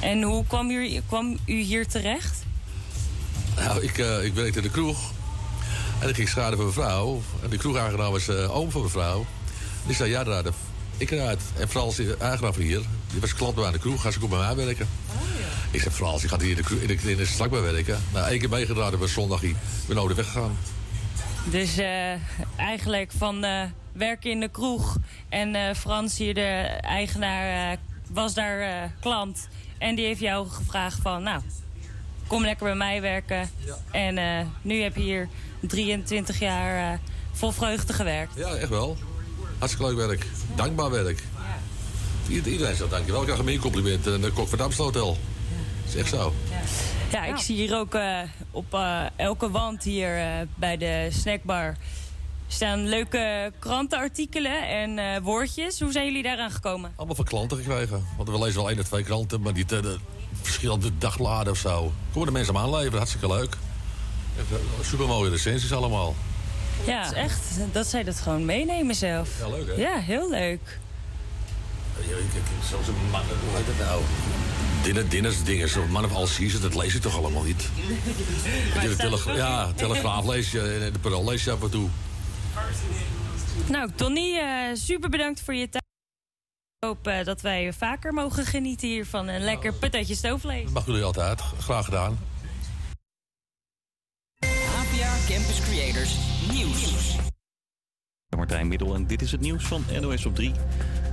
En 0.00 0.22
hoe 0.22 0.44
kwam 0.46 0.70
u, 0.70 1.00
kwam 1.06 1.38
u 1.46 1.60
hier 1.60 1.86
terecht? 1.86 2.42
Nou, 3.56 3.82
ik, 3.82 3.98
eh, 3.98 4.24
ik 4.24 4.34
werkte 4.34 4.58
in 4.58 4.64
de 4.64 4.70
kroeg. 4.70 4.98
En 6.00 6.08
ik 6.08 6.14
ging 6.14 6.28
schade 6.28 6.56
voor 6.56 6.64
mijn 6.64 6.76
vrouw. 6.76 7.22
En 7.42 7.50
de 7.50 7.56
kroegeigenaar 7.56 8.10
was 8.10 8.28
eh, 8.28 8.56
oom 8.56 8.70
van 8.70 8.80
mijn 8.80 8.92
vrouw. 8.92 9.26
Die 9.86 9.96
zei, 9.96 10.10
ja, 10.10 10.24
daar, 10.24 10.44
ik 10.96 11.10
eruit. 11.10 11.40
En 11.58 11.68
de 11.96 12.16
eigenaar 12.20 12.52
van 12.52 12.62
hier, 12.62 12.80
die 13.10 13.20
was 13.20 13.34
klant 13.34 13.54
bij 13.54 13.64
aan 13.64 13.72
de 13.72 13.78
kroeg, 13.78 14.02
ga 14.02 14.10
ze 14.10 14.22
ook 14.22 14.30
bij 14.30 14.38
mij 14.38 14.56
werken. 14.56 14.88
Ik 15.70 15.80
zei, 15.80 15.94
als 16.10 16.22
je 16.22 16.28
gaat 16.28 16.40
hier 16.40 16.50
in 16.50 16.56
de, 16.56 16.62
kroeg- 16.62 16.80
in 16.80 16.86
de, 16.86 17.10
in 17.10 17.16
de 17.16 17.26
slakbij 17.26 17.60
werken. 17.60 18.02
Nou, 18.12 18.28
één 18.28 18.38
keer 18.38 18.48
meegedraaid 18.48 18.94
op 18.94 19.00
een 19.00 19.08
zondag, 19.08 19.42
ik 19.42 19.56
ben 19.86 19.96
nooit 19.96 20.16
weggegaan. 20.16 20.56
Dus 21.44 21.76
eh, 21.76 22.12
eigenlijk 22.56 23.12
van 23.16 23.46
werken 23.92 24.30
in 24.30 24.40
de 24.40 24.48
kroeg. 24.48 24.96
En 25.28 25.76
Frans 25.76 26.18
hier, 26.18 26.34
de 26.34 26.40
eigenaar, 26.80 27.76
was 28.10 28.34
daar 28.34 28.60
eh, 28.60 28.90
klant. 29.00 29.48
En 29.78 29.94
die 29.94 30.04
heeft 30.04 30.20
jou 30.20 30.48
gevraagd 30.48 30.98
van, 31.02 31.22
nou, 31.22 31.40
kom 32.26 32.42
lekker 32.42 32.66
bij 32.66 32.74
mij 32.74 33.00
werken. 33.00 33.50
En 33.90 34.18
eh, 34.18 34.46
nu 34.62 34.82
heb 34.82 34.96
je 34.96 35.02
hier 35.02 35.28
23 35.60 36.38
jaar 36.38 36.92
eh, 36.92 36.98
vol 37.32 37.50
vreugde 37.50 37.92
gewerkt. 37.92 38.32
Ja, 38.36 38.48
echt 38.54 38.68
wel. 38.68 38.96
Hartstikke 39.58 39.94
leuk 39.94 40.06
werk. 40.06 40.26
Dankbaar 40.54 40.90
werk. 40.90 41.22
Ieder- 42.28 42.52
Iedereen 42.52 42.76
zegt 42.76 42.90
dankjewel. 42.90 43.20
Ik 43.22 43.26
krijg 43.26 43.46
een 43.46 43.58
compliment. 43.60 44.06
En 44.06 44.20
de 44.20 44.32
kok 44.32 44.48
van 44.48 44.58
het 44.58 44.66
Amstel 44.66 44.84
Hotel. 44.84 45.06
Dat 45.84 45.94
is 45.94 46.00
echt 46.00 46.08
zo. 46.08 46.34
Ja, 47.12 47.24
ik 47.24 47.36
zie 47.36 47.56
hier 47.56 47.76
ook 47.78 47.94
eh, 47.94 48.18
op 48.50 48.74
eh, 48.74 49.02
elke 49.16 49.50
wand 49.50 49.82
hier 49.84 50.18
eh, 50.18 50.26
bij 50.54 50.76
de 50.76 51.08
snackbar 51.12 51.76
staan 52.48 52.88
leuke 52.88 53.52
krantenartikelen 53.58 54.68
en 54.68 54.98
eh, 54.98 55.22
woordjes. 55.22 55.80
Hoe 55.80 55.92
zijn 55.92 56.06
jullie 56.06 56.22
daaraan 56.22 56.50
gekomen? 56.50 56.92
Allemaal 56.96 57.16
van 57.16 57.24
klanten 57.24 57.56
gekregen. 57.56 58.06
Want 58.16 58.28
we 58.28 58.38
lezen 58.38 58.60
wel 58.60 58.70
één 58.70 58.78
of 58.78 58.86
twee 58.86 59.02
kranten, 59.02 59.40
maar 59.40 59.52
niet 59.52 59.72
eh, 59.72 59.82
de 59.82 59.98
verschillende 60.42 60.98
dagbladen 60.98 61.52
of 61.52 61.58
zo. 61.58 61.92
Komen 62.12 62.28
de 62.28 62.34
mensen 62.34 62.56
aan 62.56 62.62
aanleveren, 62.62 62.96
hartstikke 62.96 63.26
leuk. 63.26 63.56
Super 64.82 65.06
mooie 65.06 65.30
recensies 65.30 65.72
allemaal. 65.72 66.14
Ja, 66.86 67.04
is 67.04 67.12
echt 67.12 67.40
dat 67.72 67.86
zij 67.86 68.04
dat 68.04 68.20
gewoon 68.20 68.44
meenemen 68.44 68.94
zelf. 68.94 69.28
Ja, 69.38 69.48
leuk 69.48 69.66
hè? 69.66 69.72
Ja, 69.82 69.98
heel 69.98 70.30
leuk. 70.30 70.78
Ja, 72.00 72.14
Zoals 72.68 72.88
een 72.88 72.94
man, 73.10 73.20
hoe 73.20 73.56
heet 73.56 73.66
het 73.66 73.78
nou? 73.78 74.02
Dinner, 74.82 75.08
dinners, 75.08 75.44
dingen. 75.44 75.68
Zo'n 75.68 75.90
man 75.90 76.04
of 76.04 76.14
all 76.14 76.26
season, 76.26 76.60
dat 76.60 76.74
lees 76.74 76.94
ik 76.94 77.02
toch 77.02 77.16
allemaal 77.16 77.42
niet? 77.42 77.68
De 78.80 79.32
ja, 79.34 79.72
Telegraaf 79.72 80.26
lees 80.26 80.50
je 80.50 80.90
de 80.92 80.98
Parool 80.98 81.24
lees 81.24 81.44
je 81.44 81.50
af 81.50 81.62
en 81.62 81.70
toe. 81.70 81.88
Nou, 83.68 83.90
Tony, 83.94 84.38
eh, 84.38 84.74
super 84.74 85.10
bedankt 85.10 85.40
voor 85.40 85.54
je 85.54 85.68
tijd. 85.68 85.84
Ik 86.78 86.88
hoop 86.88 87.06
eh, 87.06 87.24
dat 87.24 87.40
wij 87.40 87.72
vaker 87.72 88.14
mogen 88.14 88.44
genieten 88.44 88.88
hier 88.88 89.06
van 89.06 89.28
een 89.28 89.40
lekker 89.40 89.72
patatje 89.72 90.14
stoofvlees. 90.14 90.64
Dat 90.64 90.72
mag 90.72 90.86
jullie 90.86 91.02
altijd. 91.02 91.40
Graag 91.40 91.84
gedaan. 91.84 92.18
APA 94.38 95.16
Campus 95.28 95.60
Creators 95.60 96.16
Nieuws. 96.52 97.16
Martijn 98.36 98.68
Middel 98.68 98.94
en 98.94 99.06
dit 99.06 99.22
is 99.22 99.32
het 99.32 99.40
nieuws 99.40 99.64
van 99.64 99.84
NOS 100.00 100.26
op 100.26 100.34
3. 100.34 100.52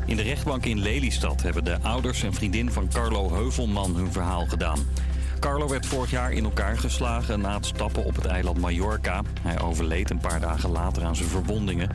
In 0.05 0.15
de 0.15 0.21
rechtbank 0.21 0.65
in 0.65 0.79
Lelystad 0.79 1.41
hebben 1.41 1.63
de 1.63 1.81
ouders 1.81 2.23
en 2.23 2.33
vriendin 2.33 2.71
van 2.71 2.89
Carlo 2.89 3.33
Heuvelman 3.33 3.95
hun 3.95 4.11
verhaal 4.11 4.45
gedaan. 4.45 4.79
Carlo 5.45 5.67
werd 5.67 5.85
vorig 5.85 6.11
jaar 6.11 6.31
in 6.31 6.43
elkaar 6.43 6.77
geslagen 6.77 7.41
na 7.41 7.55
het 7.55 7.65
stappen 7.65 8.03
op 8.03 8.15
het 8.15 8.25
eiland 8.25 8.57
Mallorca. 8.57 9.21
Hij 9.41 9.61
overleed 9.61 10.09
een 10.09 10.19
paar 10.19 10.39
dagen 10.39 10.69
later 10.69 11.03
aan 11.03 11.15
zijn 11.15 11.29
verwondingen. 11.29 11.89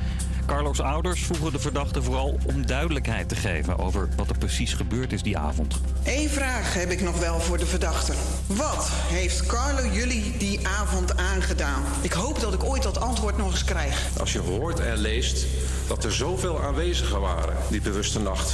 Carlo's 0.47 0.81
ouders 0.81 1.25
vroegen 1.25 1.53
de 1.53 1.59
verdachte 1.59 2.03
vooral 2.03 2.39
om 2.47 2.67
duidelijkheid 2.67 3.29
te 3.29 3.35
geven 3.35 3.79
over 3.79 4.09
wat 4.17 4.31
er 4.31 4.39
precies 4.39 4.73
gebeurd 4.73 5.13
is 5.13 5.23
die 5.23 5.39
avond. 5.39 5.81
Eén 6.05 6.29
vraag 6.29 6.75
heb 6.75 6.91
ik 6.91 7.01
nog 7.01 7.19
wel 7.19 7.41
voor 7.41 7.59
de 7.59 7.67
verdachte. 7.67 8.13
Wat 8.47 8.89
heeft 8.93 9.47
Carlo 9.47 9.89
jullie 9.93 10.37
die 10.37 10.67
avond 10.67 11.17
aangedaan? 11.17 11.83
Ik 12.01 12.13
hoop 12.13 12.41
dat 12.41 12.55
ik 12.55 12.65
ooit 12.65 12.83
dat 12.83 13.01
antwoord 13.01 13.37
nog 13.37 13.51
eens 13.51 13.65
krijg. 13.65 14.09
Als 14.19 14.33
je 14.33 14.39
hoort 14.39 14.81
en 14.81 14.97
leest 14.97 15.47
dat 15.89 16.05
er 16.05 16.13
zoveel 16.13 16.63
aanwezigen 16.63 17.21
waren 17.21 17.57
die 17.71 17.81
bewuste 17.81 18.21
nacht. 18.21 18.53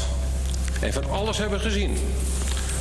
En 0.80 0.92
van 0.92 1.10
alles 1.10 1.38
hebben 1.38 1.60
gezien. 1.60 1.96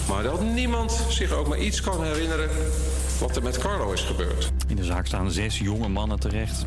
Maar 0.08 0.24
dat 0.24 0.44
niemand 0.44 1.06
zich 1.10 1.32
ook 1.32 1.48
maar 1.48 1.60
iets 1.60 1.82
kan 1.82 2.04
herinneren 2.04 2.50
wat 3.20 3.36
er 3.36 3.44
met 3.44 3.58
Carlo 3.58 3.92
is 3.92 4.02
gebeurd. 4.02 4.52
In 4.68 4.76
de 4.76 4.84
zaak 4.84 5.06
staan 5.06 5.32
zes 5.32 5.60
jonge 5.60 5.88
mannen 5.88 6.20
terecht. 6.20 6.66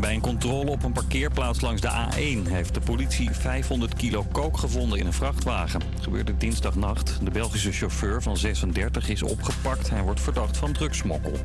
Bij 0.00 0.14
een 0.14 0.20
controle 0.20 0.70
op 0.70 0.82
een 0.82 0.92
parkeerplaats 0.92 1.60
langs 1.60 1.80
de 1.80 1.90
A1 1.90 2.48
heeft 2.48 2.74
de 2.74 2.80
politie 2.80 3.30
500 3.30 3.94
kilo 3.94 4.26
kook 4.32 4.56
gevonden 4.56 4.98
in 4.98 5.06
een 5.06 5.12
vrachtwagen. 5.12 5.80
Gebeurde 6.00 6.36
dinsdagnacht. 6.36 7.18
De 7.22 7.30
Belgische 7.30 7.72
chauffeur 7.72 8.22
van 8.22 8.36
36 8.36 9.08
is 9.08 9.22
opgepakt. 9.22 9.90
Hij 9.90 10.02
wordt 10.02 10.20
verdacht 10.20 10.56
van 10.56 10.72
drugsmokkel. 10.72 11.38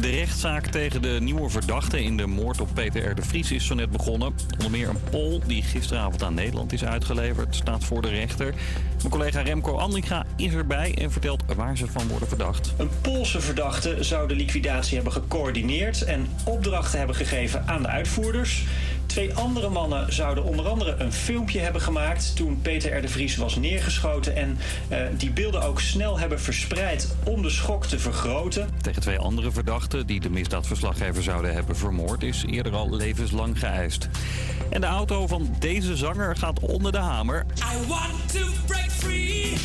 De 0.00 0.10
rechtszaak 0.10 0.66
tegen 0.66 1.02
de 1.02 1.18
nieuwe 1.20 1.48
verdachte 1.48 2.02
in 2.02 2.16
de 2.16 2.26
moord 2.26 2.60
op 2.60 2.68
Peter 2.74 3.10
R. 3.10 3.14
de 3.14 3.22
Vries 3.22 3.52
is 3.52 3.66
zo 3.66 3.74
net 3.74 3.90
begonnen. 3.90 4.34
Onder 4.52 4.70
meer 4.70 4.88
een 4.88 5.00
Pool 5.10 5.40
die 5.46 5.62
gisteravond 5.62 6.22
aan 6.22 6.34
Nederland 6.34 6.72
is 6.72 6.84
uitgeleverd 6.84 7.54
staat 7.54 7.84
voor 7.84 8.02
de 8.02 8.08
rechter. 8.08 8.54
Mijn 8.96 9.10
collega 9.10 9.40
Remco 9.40 9.76
Andringa 9.76 10.26
is 10.36 10.52
erbij 10.52 10.94
en 10.98 11.12
vertelt 11.12 11.42
waar 11.56 11.76
ze 11.76 11.86
van 11.86 12.08
worden 12.08 12.28
verdacht. 12.28 12.74
Een 12.76 12.90
Poolse 13.00 13.40
verdachte 13.40 13.96
zou 14.00 14.28
de 14.28 14.34
liquidatie 14.34 14.94
hebben 14.94 15.12
gecoördineerd 15.12 16.02
en 16.02 16.26
opdrachten 16.44 16.98
hebben 16.98 17.16
gegeven 17.16 17.66
aan 17.66 17.82
de 17.82 17.88
uitvoerders. 17.88 18.64
Twee 19.06 19.34
andere 19.34 19.68
mannen 19.68 20.12
zouden 20.12 20.44
onder 20.44 20.68
andere 20.68 20.94
een 20.98 21.12
filmpje 21.12 21.60
hebben 21.60 21.80
gemaakt 21.80 22.36
toen 22.36 22.60
Peter 22.62 22.98
R. 22.98 23.02
de 23.02 23.08
Vries 23.08 23.36
was 23.36 23.56
neergeschoten. 23.56 24.36
En 24.36 24.58
eh, 24.88 24.98
die 25.16 25.30
beelden 25.30 25.62
ook 25.62 25.80
snel 25.80 26.18
hebben 26.18 26.40
verspreid 26.40 27.14
om 27.24 27.42
de 27.42 27.50
schok 27.50 27.86
te 27.86 27.98
vergroten. 27.98 28.68
Tegen 28.80 29.02
twee 29.02 29.18
andere 29.18 29.50
verdachten 29.50 30.06
die 30.06 30.20
de 30.20 30.30
misdaadverslaggever 30.30 31.22
zouden 31.22 31.54
hebben 31.54 31.76
vermoord 31.76 32.22
is 32.22 32.44
eerder 32.46 32.74
al 32.74 32.96
levenslang 32.96 33.58
geëist. 33.58 34.08
En 34.70 34.80
de 34.80 34.86
auto 34.86 35.26
van 35.26 35.54
deze 35.58 35.96
zanger 35.96 36.36
gaat 36.36 36.60
onder 36.60 36.92
de 36.92 36.98
hamer. 36.98 37.46
I 37.58 37.88
want 37.88 38.32
to 38.32 38.46
break 38.66 38.90
free. 38.90 39.56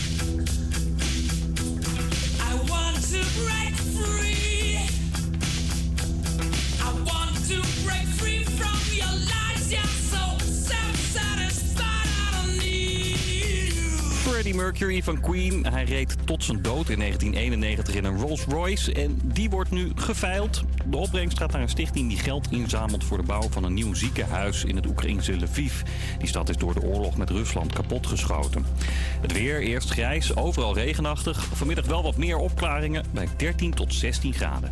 Freddie 14.42 14.62
Mercury 14.62 15.04
van 15.04 15.20
Queen. 15.20 15.66
Hij 15.66 15.84
reed 15.84 16.18
tot 16.26 16.44
zijn 16.44 16.62
dood 16.62 16.90
in 16.90 17.00
1991 17.00 17.96
in 17.96 18.04
een 18.04 18.18
Rolls 18.18 18.44
Royce 18.44 18.94
en 18.94 19.20
die 19.24 19.50
wordt 19.50 19.72
nu 19.72 19.92
geveild. 19.96 20.64
De 20.86 20.98
opbrengst 20.98 21.38
gaat 21.38 21.52
naar 21.52 21.62
een 21.62 21.70
stichting 21.70 22.10
die 22.10 22.18
geld 22.18 22.52
inzamelt 22.52 23.04
voor 23.04 23.18
de 23.18 23.24
bouw 23.24 23.50
van 23.50 23.64
een 23.64 23.74
nieuw 23.74 23.94
ziekenhuis 23.94 24.64
in 24.64 24.76
het 24.76 24.86
Oekraïnse 24.86 25.34
Lviv. 25.34 25.82
Die 26.20 26.28
stad 26.28 26.50
is 26.50 26.58
door 26.58 26.74
de 26.74 26.82
oorlog 26.82 27.18
met 27.18 27.30
Rusland 27.30 27.74
kapotgeschoten. 27.74 28.66
Het 29.22 29.32
weer 29.32 29.62
eerst 29.62 29.90
grijs, 29.90 30.36
overal 30.36 30.74
regenachtig. 30.74 31.46
Vanmiddag 31.54 31.86
wel 31.86 32.04
wat 32.04 32.18
meer 32.18 32.38
opklaringen 32.38 33.06
bij 33.12 33.28
13 33.38 33.74
tot 33.74 33.94
16 33.94 34.34
graden. 34.34 34.72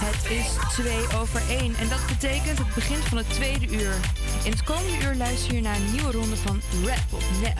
Het 0.00 0.30
is 0.30 0.46
2 0.72 1.18
over 1.20 1.42
1 1.48 1.74
en 1.74 1.88
dat 1.88 2.06
betekent 2.06 2.58
het 2.58 2.74
begin 2.74 2.96
van 2.96 3.18
het 3.18 3.30
tweede 3.30 3.66
uur. 3.66 3.94
In 4.44 4.50
het 4.50 4.62
komende 4.62 5.04
uur 5.04 5.14
luister 5.14 5.54
je 5.54 5.60
naar 5.60 5.76
een 5.76 5.90
nieuwe 5.92 6.12
ronde 6.12 6.36
van 6.36 6.60
Rap 6.84 7.12
of 7.12 7.24
Nap. 7.42 7.58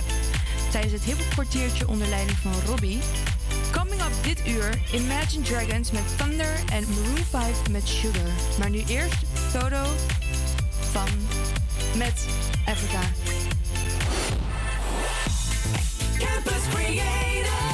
Tijdens 0.70 0.92
het 0.92 1.02
hiphop 1.02 1.30
kwartiertje 1.30 1.88
onder 1.88 2.08
leiding 2.08 2.38
van 2.38 2.52
Robbie. 2.66 2.98
Coming 3.72 4.00
up 4.00 4.12
dit 4.22 4.46
uur 4.46 4.80
Imagine 4.92 5.42
Dragons 5.42 5.90
met 5.90 6.18
Thunder 6.18 6.54
en 6.72 6.84
Maroon 6.88 7.24
5 7.30 7.68
met 7.70 7.88
Sugar. 7.88 8.30
Maar 8.58 8.70
nu 8.70 8.82
eerst 8.86 9.22
Toto 9.52 9.84
van 10.90 11.08
met 11.96 12.26
Africa. 12.66 13.00
Campus 16.18 16.62
Creator. 16.74 17.67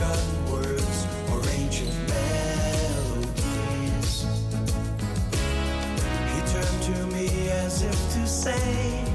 forgotten 0.00 0.50
words 0.50 1.06
or 1.30 1.40
ancient 1.50 1.92
melodies. 2.08 3.44
He 6.32 6.40
turned 6.52 6.82
to 6.84 7.06
me 7.14 7.50
as 7.50 7.82
if 7.82 8.12
to 8.14 8.26
say. 8.26 9.09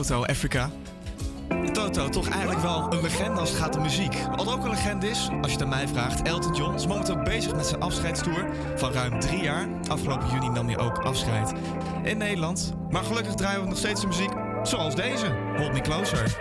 Toto 0.00 0.24
Africa. 0.24 0.70
Toto, 1.72 2.08
toch 2.08 2.28
eigenlijk 2.28 2.60
wel 2.60 2.92
een 2.92 3.02
legende 3.02 3.40
als 3.40 3.48
het 3.50 3.58
gaat 3.58 3.76
om 3.76 3.82
muziek. 3.82 4.14
Wat 4.36 4.52
ook 4.52 4.64
een 4.64 4.70
legende 4.70 5.08
is, 5.08 5.28
als 5.40 5.46
je 5.46 5.52
het 5.52 5.62
aan 5.62 5.68
mij 5.68 5.88
vraagt, 5.88 6.22
Elton 6.22 6.54
John 6.54 6.74
is 6.74 6.86
momenteel 6.86 7.22
bezig 7.22 7.54
met 7.54 7.66
zijn 7.66 7.80
afscheidstoer 7.80 8.48
van 8.76 8.92
ruim 8.92 9.20
drie 9.20 9.42
jaar. 9.42 9.68
Afgelopen 9.88 10.28
juni 10.30 10.48
nam 10.48 10.66
hij 10.66 10.78
ook 10.78 10.98
afscheid 10.98 11.52
in 12.02 12.18
Nederland. 12.18 12.72
Maar 12.90 13.04
gelukkig 13.04 13.34
draaien 13.34 13.60
we 13.60 13.68
nog 13.68 13.78
steeds 13.78 14.00
de 14.00 14.06
muziek 14.06 14.32
zoals 14.62 14.94
deze, 14.94 15.26
Hold 15.56 15.72
Me 15.72 15.80
Closer. 15.80 16.36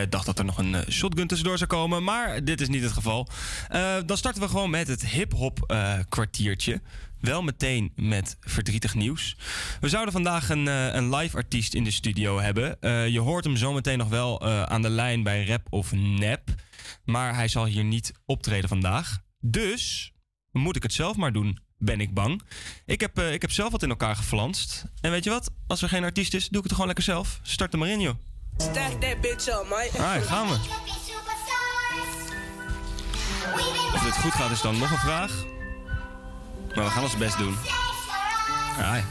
Eh, 0.00 0.06
dacht 0.10 0.26
dat 0.26 0.38
er 0.38 0.44
nog 0.44 0.58
een 0.58 0.74
eh, 0.74 0.88
shotgun 0.88 1.26
tussendoor 1.26 1.58
zou 1.58 1.70
komen, 1.70 2.04
maar 2.04 2.44
dit 2.44 2.60
is 2.60 2.68
niet 2.68 2.82
het 2.82 2.92
geval. 2.92 3.28
Eh, 3.68 3.96
dan 4.06 4.16
starten 4.16 4.42
we 4.42 4.48
gewoon 4.48 4.70
met 4.70 4.88
het 4.88 5.06
hip-hop 5.06 5.74
kwartiertje. 6.08 6.80
Wel 7.20 7.42
meteen 7.42 7.92
met 7.96 8.36
verdrietig 8.40 8.94
nieuws. 8.94 9.36
We 9.80 9.88
zouden 9.88 10.12
vandaag 10.12 10.48
een, 10.48 10.66
een 10.66 11.14
live 11.14 11.36
artiest 11.36 11.74
in 11.74 11.84
de 11.84 11.90
studio 11.90 12.40
hebben. 12.40 12.76
Je 13.12 13.20
hoort 13.20 13.44
hem 13.44 13.56
zometeen 13.56 13.98
nog 13.98 14.08
wel 14.08 14.42
aan 14.68 14.82
de 14.82 14.88
lijn 14.88 15.22
bij 15.22 15.46
Rap 15.46 15.66
of 15.70 15.92
Nep. 15.92 16.54
Maar 17.04 17.34
hij 17.34 17.48
zal 17.48 17.64
hier 17.64 17.84
niet 17.84 18.12
optreden 18.26 18.68
vandaag. 18.68 19.18
Dus 19.40 20.12
moet 20.52 20.76
ik 20.76 20.82
het 20.82 20.92
zelf 20.92 21.16
maar 21.16 21.32
doen, 21.32 21.58
ben 21.78 22.00
ik 22.00 22.14
bang. 22.14 22.42
Ik 22.86 23.00
heb, 23.00 23.18
ik 23.18 23.40
heb 23.40 23.50
zelf 23.50 23.72
wat 23.72 23.82
in 23.82 23.90
elkaar 23.90 24.16
geflanst. 24.16 24.84
En 25.00 25.10
weet 25.10 25.24
je 25.24 25.30
wat? 25.30 25.50
Als 25.66 25.82
er 25.82 25.88
geen 25.88 26.04
artiest 26.04 26.34
is, 26.34 26.48
doe 26.48 26.58
ik 26.58 26.64
het 26.64 26.72
gewoon 26.72 26.86
lekker 26.86 27.04
zelf. 27.04 27.40
Start 27.42 27.72
er 27.72 27.78
maar 27.78 27.88
in, 27.88 28.00
joh. 28.00 28.14
Stack 28.60 29.00
that 29.00 29.22
bitch 29.22 29.48
up, 29.48 29.68
man. 29.68 29.88
Alright, 29.96 30.26
gaan 30.26 30.48
we. 30.48 30.54
Of 33.94 34.02
dit 34.02 34.16
goed 34.16 34.32
gaat 34.32 34.50
is 34.50 34.60
dan 34.60 34.78
nog 34.78 34.90
een 34.90 34.98
vraag. 34.98 35.32
Maar 36.74 36.84
we 36.84 36.90
gaan 36.90 37.02
ons 37.02 37.16
best 37.16 37.38
doen. 37.38 37.56
Alright. 38.76 39.04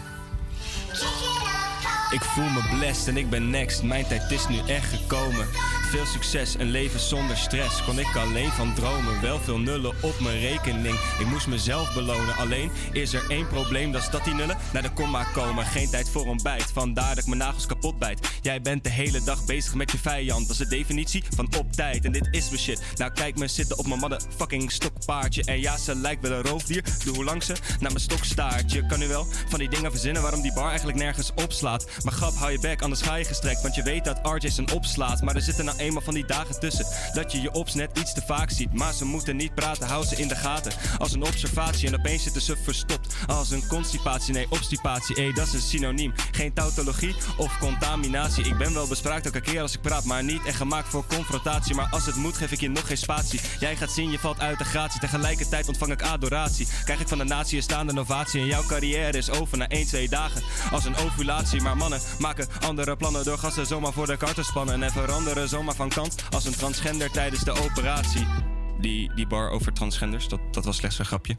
Ik 2.11 2.23
voel 2.23 2.49
me 2.49 2.61
blessed 2.77 3.07
en 3.07 3.17
ik 3.17 3.29
ben 3.29 3.49
next. 3.49 3.83
Mijn 3.83 4.07
tijd 4.07 4.31
is 4.31 4.47
nu 4.47 4.59
echt 4.67 4.93
gekomen. 4.93 5.47
Veel 5.89 6.05
succes, 6.05 6.55
een 6.57 6.69
leven 6.69 6.99
zonder 6.99 7.37
stress. 7.37 7.83
Kon 7.83 7.99
ik 7.99 8.15
alleen 8.15 8.51
van 8.51 8.73
dromen. 8.73 9.21
Wel 9.21 9.39
veel 9.39 9.59
nullen 9.59 9.93
op 10.01 10.19
mijn 10.19 10.39
rekening. 10.39 10.95
Ik 11.19 11.25
moest 11.25 11.47
mezelf 11.47 11.93
belonen. 11.93 12.35
Alleen 12.35 12.71
is 12.91 13.13
er 13.13 13.29
één 13.29 13.47
probleem, 13.47 13.91
dat 13.91 14.01
is 14.01 14.09
dat 14.09 14.23
die 14.23 14.33
nullen 14.33 14.57
naar 14.73 14.81
de 14.81 14.91
komma 14.91 15.23
komen. 15.23 15.65
Geen 15.65 15.89
tijd 15.89 16.09
voor 16.09 16.27
een 16.27 16.39
bijt, 16.43 16.71
vandaar 16.73 17.09
dat 17.09 17.17
ik 17.17 17.25
mijn 17.25 17.39
nagels 17.39 17.65
kapot 17.65 17.99
bijt. 17.99 18.27
Jij 18.41 18.61
bent 18.61 18.83
de 18.83 18.89
hele 18.89 19.23
dag 19.23 19.45
bezig 19.45 19.73
met 19.73 19.91
je 19.91 19.97
vijand. 19.97 20.47
Dat 20.47 20.59
is 20.59 20.67
de 20.67 20.75
definitie 20.75 21.23
van 21.35 21.55
op 21.57 21.71
tijd. 21.71 22.05
En 22.05 22.11
dit 22.11 22.27
is 22.31 22.49
mijn 22.49 22.61
shit. 22.61 22.81
Nou, 22.95 23.11
kijk 23.11 23.37
me 23.37 23.47
zitten 23.47 23.77
op 23.77 23.87
mijn 23.87 23.99
motherfucking 23.99 24.71
stokpaardje. 24.71 25.43
En 25.43 25.59
ja, 25.59 25.77
ze 25.77 25.95
lijkt 25.95 26.21
wel 26.21 26.31
een 26.31 26.45
roofdier. 26.45 26.83
Doe 27.03 27.15
hoe 27.15 27.23
lang 27.23 27.43
ze 27.43 27.53
naar 27.53 27.91
mijn 27.91 27.99
stok 27.99 28.23
staart. 28.23 28.71
Je 28.71 28.85
kan 28.85 28.99
nu 28.99 29.07
wel 29.07 29.27
van 29.47 29.59
die 29.59 29.69
dingen 29.69 29.91
verzinnen 29.91 30.21
waarom 30.21 30.41
die 30.41 30.53
bar 30.53 30.69
eigenlijk 30.69 30.97
nergens 30.97 31.31
opslaat. 31.35 31.87
Maar 32.03 32.13
grap, 32.13 32.35
hou 32.35 32.51
je 32.51 32.59
bek, 32.59 32.81
anders 32.81 33.01
ga 33.01 33.15
je 33.15 33.25
gestrekt. 33.25 33.61
Want 33.61 33.75
je 33.75 33.83
weet 33.83 34.05
dat 34.05 34.19
RJ 34.23 34.49
zijn 34.49 34.71
opslaat. 34.71 35.21
Maar 35.21 35.35
er 35.35 35.41
zitten 35.41 35.65
nou 35.65 35.77
eenmaal 35.77 36.01
van 36.01 36.13
die 36.13 36.25
dagen 36.25 36.59
tussen. 36.59 36.85
Dat 37.13 37.31
je 37.31 37.41
je 37.41 37.51
ops 37.51 37.73
net 37.73 37.97
iets 37.97 38.13
te 38.13 38.21
vaak 38.27 38.49
ziet. 38.49 38.73
Maar 38.73 38.93
ze 38.93 39.05
moeten 39.05 39.35
niet 39.35 39.55
praten, 39.55 39.87
hou 39.87 40.05
ze 40.05 40.15
in 40.15 40.27
de 40.27 40.35
gaten. 40.35 40.71
Als 40.97 41.13
een 41.13 41.23
observatie 41.23 41.87
en 41.87 41.99
opeens 41.99 42.23
zitten 42.23 42.41
ze 42.41 42.57
verstopt. 42.63 43.15
Als 43.27 43.51
een 43.51 43.67
constipatie, 43.67 44.33
nee, 44.33 44.47
obstipatie. 44.49 45.15
Ey, 45.15 45.33
dat 45.33 45.47
is 45.47 45.53
een 45.53 45.61
synoniem. 45.61 46.13
Geen 46.31 46.53
tautologie 46.53 47.15
of 47.37 47.57
contaminatie. 47.59 48.45
Ik 48.45 48.57
ben 48.57 48.73
wel 48.73 48.87
bespraakt 48.87 49.25
elke 49.25 49.41
keer 49.41 49.61
als 49.61 49.73
ik 49.73 49.81
praat. 49.81 50.03
Maar 50.03 50.23
niet 50.23 50.45
echt 50.45 50.57
gemaakt 50.57 50.89
voor 50.89 51.05
confrontatie. 51.05 51.75
Maar 51.75 51.87
als 51.91 52.05
het 52.05 52.15
moet, 52.15 52.37
geef 52.37 52.51
ik 52.51 52.59
je 52.59 52.69
nog 52.69 52.87
geen 52.87 52.97
spatie. 52.97 53.39
Jij 53.59 53.75
gaat 53.75 53.91
zien, 53.91 54.11
je 54.11 54.19
valt 54.19 54.39
uit 54.39 54.57
de 54.57 54.63
gratie. 54.65 54.99
Tegelijkertijd 54.99 55.67
ontvang 55.67 55.91
ik 55.91 56.01
adoratie. 56.01 56.67
Krijg 56.83 56.99
ik 56.99 57.07
van 57.07 57.17
de 57.17 57.23
natie 57.23 57.57
een 57.57 57.63
staande 57.63 57.93
novatie. 57.93 58.41
En 58.41 58.47
jouw 58.47 58.65
carrière 58.65 59.17
is 59.17 59.29
over 59.29 59.57
na 59.57 59.67
1, 59.67 59.87
2 59.87 60.09
dagen. 60.09 60.43
Als 60.71 60.85
een 60.85 60.95
ovulatie. 60.95 61.61
Maar 61.61 61.77
maken 62.19 62.47
andere 62.65 62.95
plannen 62.95 63.25
door 63.25 63.37
gasten 63.37 63.65
zomaar 63.65 63.93
voor 63.93 64.05
de 64.05 64.17
kar 64.17 64.33
te 64.33 64.43
spannen. 64.43 64.83
En 64.83 64.91
veranderen 64.91 65.49
zomaar 65.49 65.75
van 65.75 65.89
kant 65.89 66.15
als 66.29 66.45
een 66.45 66.55
transgender 66.55 67.11
tijdens 67.11 67.43
de 67.43 67.51
operatie. 67.51 68.48
Die, 68.79 69.11
die 69.15 69.27
bar 69.27 69.49
over 69.49 69.73
transgenders, 69.73 70.27
dat, 70.27 70.39
dat 70.51 70.65
was 70.65 70.75
slechts 70.77 70.99
een 70.99 71.05
grapje. 71.05 71.37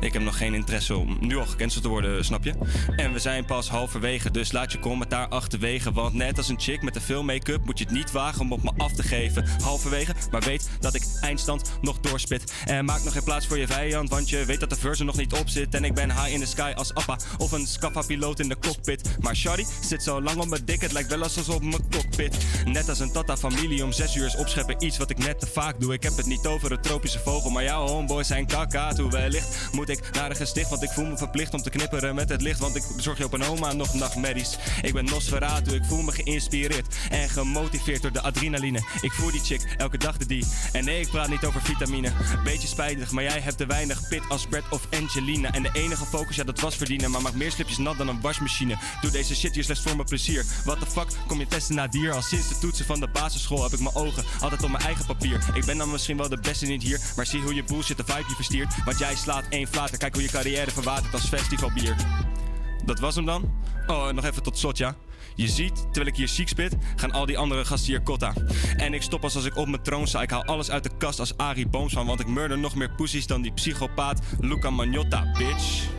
Ik 0.00 0.12
heb 0.12 0.22
nog 0.22 0.36
geen 0.36 0.54
interesse 0.54 0.96
om 0.96 1.16
nu 1.20 1.36
al 1.36 1.46
gecanceld 1.46 1.82
te 1.82 1.88
worden, 1.88 2.24
snap 2.24 2.44
je? 2.44 2.54
En 2.96 3.12
we 3.12 3.18
zijn 3.18 3.44
pas 3.44 3.68
halverwege, 3.68 4.30
dus 4.30 4.52
laat 4.52 4.72
je 4.72 4.78
commentaar 4.78 5.28
achterwege. 5.28 5.92
Want 5.92 6.14
net 6.14 6.38
als 6.38 6.48
een 6.48 6.60
chick 6.60 6.82
met 6.82 6.92
te 6.92 7.00
veel 7.00 7.22
make-up 7.22 7.64
moet 7.64 7.78
je 7.78 7.84
het 7.84 7.92
niet 7.92 8.12
wagen 8.12 8.40
om 8.40 8.52
op 8.52 8.62
me 8.62 8.72
af 8.76 8.92
te 8.92 9.02
geven. 9.02 9.44
Halverwege, 9.62 10.14
maar 10.30 10.40
weet 10.40 10.68
dat 10.80 10.94
ik 10.94 11.02
eindstand 11.20 11.78
nog 11.80 12.00
doorspit. 12.00 12.52
En 12.64 12.84
maak 12.84 13.04
nog 13.04 13.12
geen 13.12 13.24
plaats 13.24 13.46
voor 13.46 13.58
je 13.58 13.66
vijand, 13.66 14.08
want 14.08 14.28
je 14.28 14.44
weet 14.44 14.60
dat 14.60 14.70
de 14.70 14.76
verse 14.76 15.04
nog 15.04 15.16
niet 15.16 15.32
op 15.32 15.48
zit. 15.48 15.74
En 15.74 15.84
ik 15.84 15.94
ben 15.94 16.10
high 16.10 16.32
in 16.32 16.40
the 16.40 16.46
sky 16.46 16.72
als 16.76 16.94
Appa 16.94 17.18
of 17.38 17.52
een 17.52 17.66
Scaffa-piloot 17.66 18.40
in 18.40 18.48
de 18.48 18.58
cockpit. 18.58 19.16
Maar 19.20 19.36
Shari 19.36 19.66
zit 19.80 20.02
zo 20.02 20.22
lang 20.22 20.40
op 20.40 20.48
mijn 20.48 20.64
dik, 20.64 20.80
het 20.80 20.92
lijkt 20.92 21.08
wel 21.08 21.22
alsof 21.22 21.48
op 21.48 21.62
mijn 21.62 21.90
cockpit. 21.90 22.36
Net 22.64 22.88
als 22.88 23.00
een 23.00 23.12
Tata-familie 23.12 23.84
om 23.84 23.92
zes 23.92 24.16
uur 24.16 24.26
is 24.26 24.36
opscheppen, 24.36 24.84
iets 24.84 24.98
wat 24.98 25.10
ik 25.10 25.18
net 25.18 25.40
te 25.40 25.46
vaak 25.46 25.80
doe. 25.80 25.92
Ik 25.92 26.02
heb 26.02 26.16
het 26.16 26.26
niet 26.26 26.46
over 26.46 26.70
tropische 26.80 27.18
vogel, 27.18 27.50
maar 27.50 27.62
jouw 27.62 27.86
homeboys 27.86 28.26
zijn 28.26 28.46
kakatoe. 28.46 29.10
Wellicht 29.10 29.68
moet 29.72 29.88
ik 29.88 30.10
naar 30.12 30.30
een 30.30 30.36
gesticht, 30.36 30.70
want 30.70 30.82
ik 30.82 30.90
voel 30.90 31.06
me 31.06 31.16
verplicht 31.16 31.54
om 31.54 31.62
te 31.62 31.70
knipperen 31.70 32.14
met 32.14 32.28
het 32.28 32.42
licht. 32.42 32.60
Want 32.60 32.76
ik 32.76 32.82
bezorg 32.96 33.18
je 33.18 33.24
op 33.24 33.32
een 33.32 33.44
oma 33.44 33.72
nog 33.72 33.94
nachtmerries. 33.94 34.56
Ik 34.82 34.92
ben 34.92 35.04
Nosferatu, 35.04 35.74
ik 35.74 35.84
voel 35.84 36.02
me 36.02 36.12
geïnspireerd 36.12 36.96
en 37.10 37.28
gemotiveerd 37.28 38.02
door 38.02 38.12
de 38.12 38.20
adrenaline. 38.20 38.78
Ik 39.00 39.12
voer 39.12 39.32
die 39.32 39.40
chick 39.40 39.74
elke 39.76 39.98
dag 39.98 40.16
de 40.16 40.26
die. 40.26 40.46
En 40.72 40.84
nee, 40.84 41.00
ik 41.00 41.08
praat 41.08 41.28
niet 41.28 41.44
over 41.44 41.62
vitamine. 41.62 42.12
Beetje 42.44 42.68
spijtig, 42.68 43.10
maar 43.10 43.22
jij 43.22 43.40
hebt 43.40 43.58
te 43.58 43.66
weinig 43.66 44.08
pit 44.08 44.22
als 44.28 44.46
Brett 44.46 44.66
of 44.70 44.86
Angelina. 45.00 45.52
En 45.52 45.62
de 45.62 45.70
enige 45.72 46.06
focus, 46.06 46.36
ja, 46.36 46.44
dat 46.44 46.60
was 46.60 46.76
verdienen. 46.76 47.10
Maar 47.10 47.22
maak 47.22 47.34
meer 47.34 47.50
slipjes 47.50 47.78
nat 47.78 47.98
dan 47.98 48.08
een 48.08 48.20
wasmachine. 48.20 48.76
Doe 49.00 49.10
deze 49.10 49.36
shit 49.36 49.54
hier 49.54 49.64
slechts 49.64 49.82
voor 49.82 49.96
mijn 49.96 50.08
plezier. 50.08 50.44
What 50.64 50.80
the 50.80 50.86
fuck, 50.86 51.08
kom 51.26 51.38
je 51.38 51.46
testen 51.46 51.74
na 51.74 51.86
dier? 51.86 52.12
Al 52.12 52.22
sinds 52.22 52.48
de 52.48 52.58
toetsen 52.58 52.86
van 52.86 53.00
de 53.00 53.08
basisschool 53.08 53.62
heb 53.62 53.72
ik 53.72 53.80
mijn 53.80 53.94
ogen 53.94 54.24
altijd 54.40 54.62
op 54.62 54.70
mijn 54.70 54.82
eigen 54.82 55.06
papier. 55.06 55.44
Ik 55.54 55.64
ben 55.64 55.78
dan 55.78 55.90
misschien 55.90 56.16
wel 56.16 56.28
de 56.28 56.40
beste 56.40 56.65
niet 56.66 56.82
hier, 56.82 57.00
maar 57.16 57.26
zie 57.26 57.40
hoe 57.40 57.54
je 57.54 57.64
bullshit 57.64 57.96
de 57.96 58.04
vibe 58.04 58.28
je 58.28 58.34
verstiert. 58.34 58.84
Want 58.84 58.98
jij 58.98 59.14
slaat 59.14 59.44
één 59.48 59.66
flater, 59.66 59.98
kijk 59.98 60.14
hoe 60.14 60.22
je 60.22 60.28
carrière 60.28 60.70
verwatert 60.70 61.12
als 61.12 61.28
festivalbier. 61.28 61.96
Dat 62.84 62.98
was 62.98 63.14
hem 63.14 63.24
dan? 63.24 63.52
Oh, 63.86 64.08
en 64.08 64.14
nog 64.14 64.24
even 64.24 64.42
tot 64.42 64.58
slot, 64.58 64.78
ja. 64.78 64.94
Je 65.34 65.48
ziet, 65.48 65.76
terwijl 65.76 66.06
ik 66.06 66.16
hier 66.16 66.28
ziek 66.28 66.48
spit, 66.48 66.76
gaan 66.96 67.12
al 67.12 67.26
die 67.26 67.38
andere 67.38 67.64
gasten 67.64 67.90
hier 67.90 68.02
kotta. 68.02 68.32
En 68.76 68.94
ik 68.94 69.02
stop 69.02 69.20
pas 69.20 69.34
als 69.34 69.44
ik 69.44 69.56
op 69.56 69.68
mijn 69.68 69.82
troon 69.82 70.06
sta. 70.06 70.22
Ik 70.22 70.30
haal 70.30 70.44
alles 70.44 70.70
uit 70.70 70.82
de 70.82 70.90
kast 70.98 71.20
als 71.20 71.36
Arie 71.36 71.68
Boomsman. 71.68 72.06
Want 72.06 72.20
ik 72.20 72.26
murder 72.26 72.58
nog 72.58 72.74
meer 72.74 72.90
poesies 72.90 73.26
dan 73.26 73.42
die 73.42 73.52
psychopaat 73.52 74.20
Luca 74.40 74.70
Magnotta, 74.70 75.32
bitch. 75.38 75.94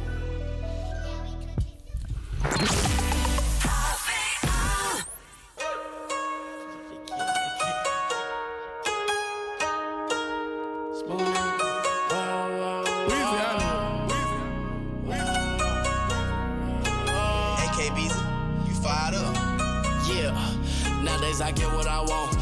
I 21.48 21.52
get 21.52 21.72
what 21.72 21.88
I 21.88 22.02
want. 22.02 22.37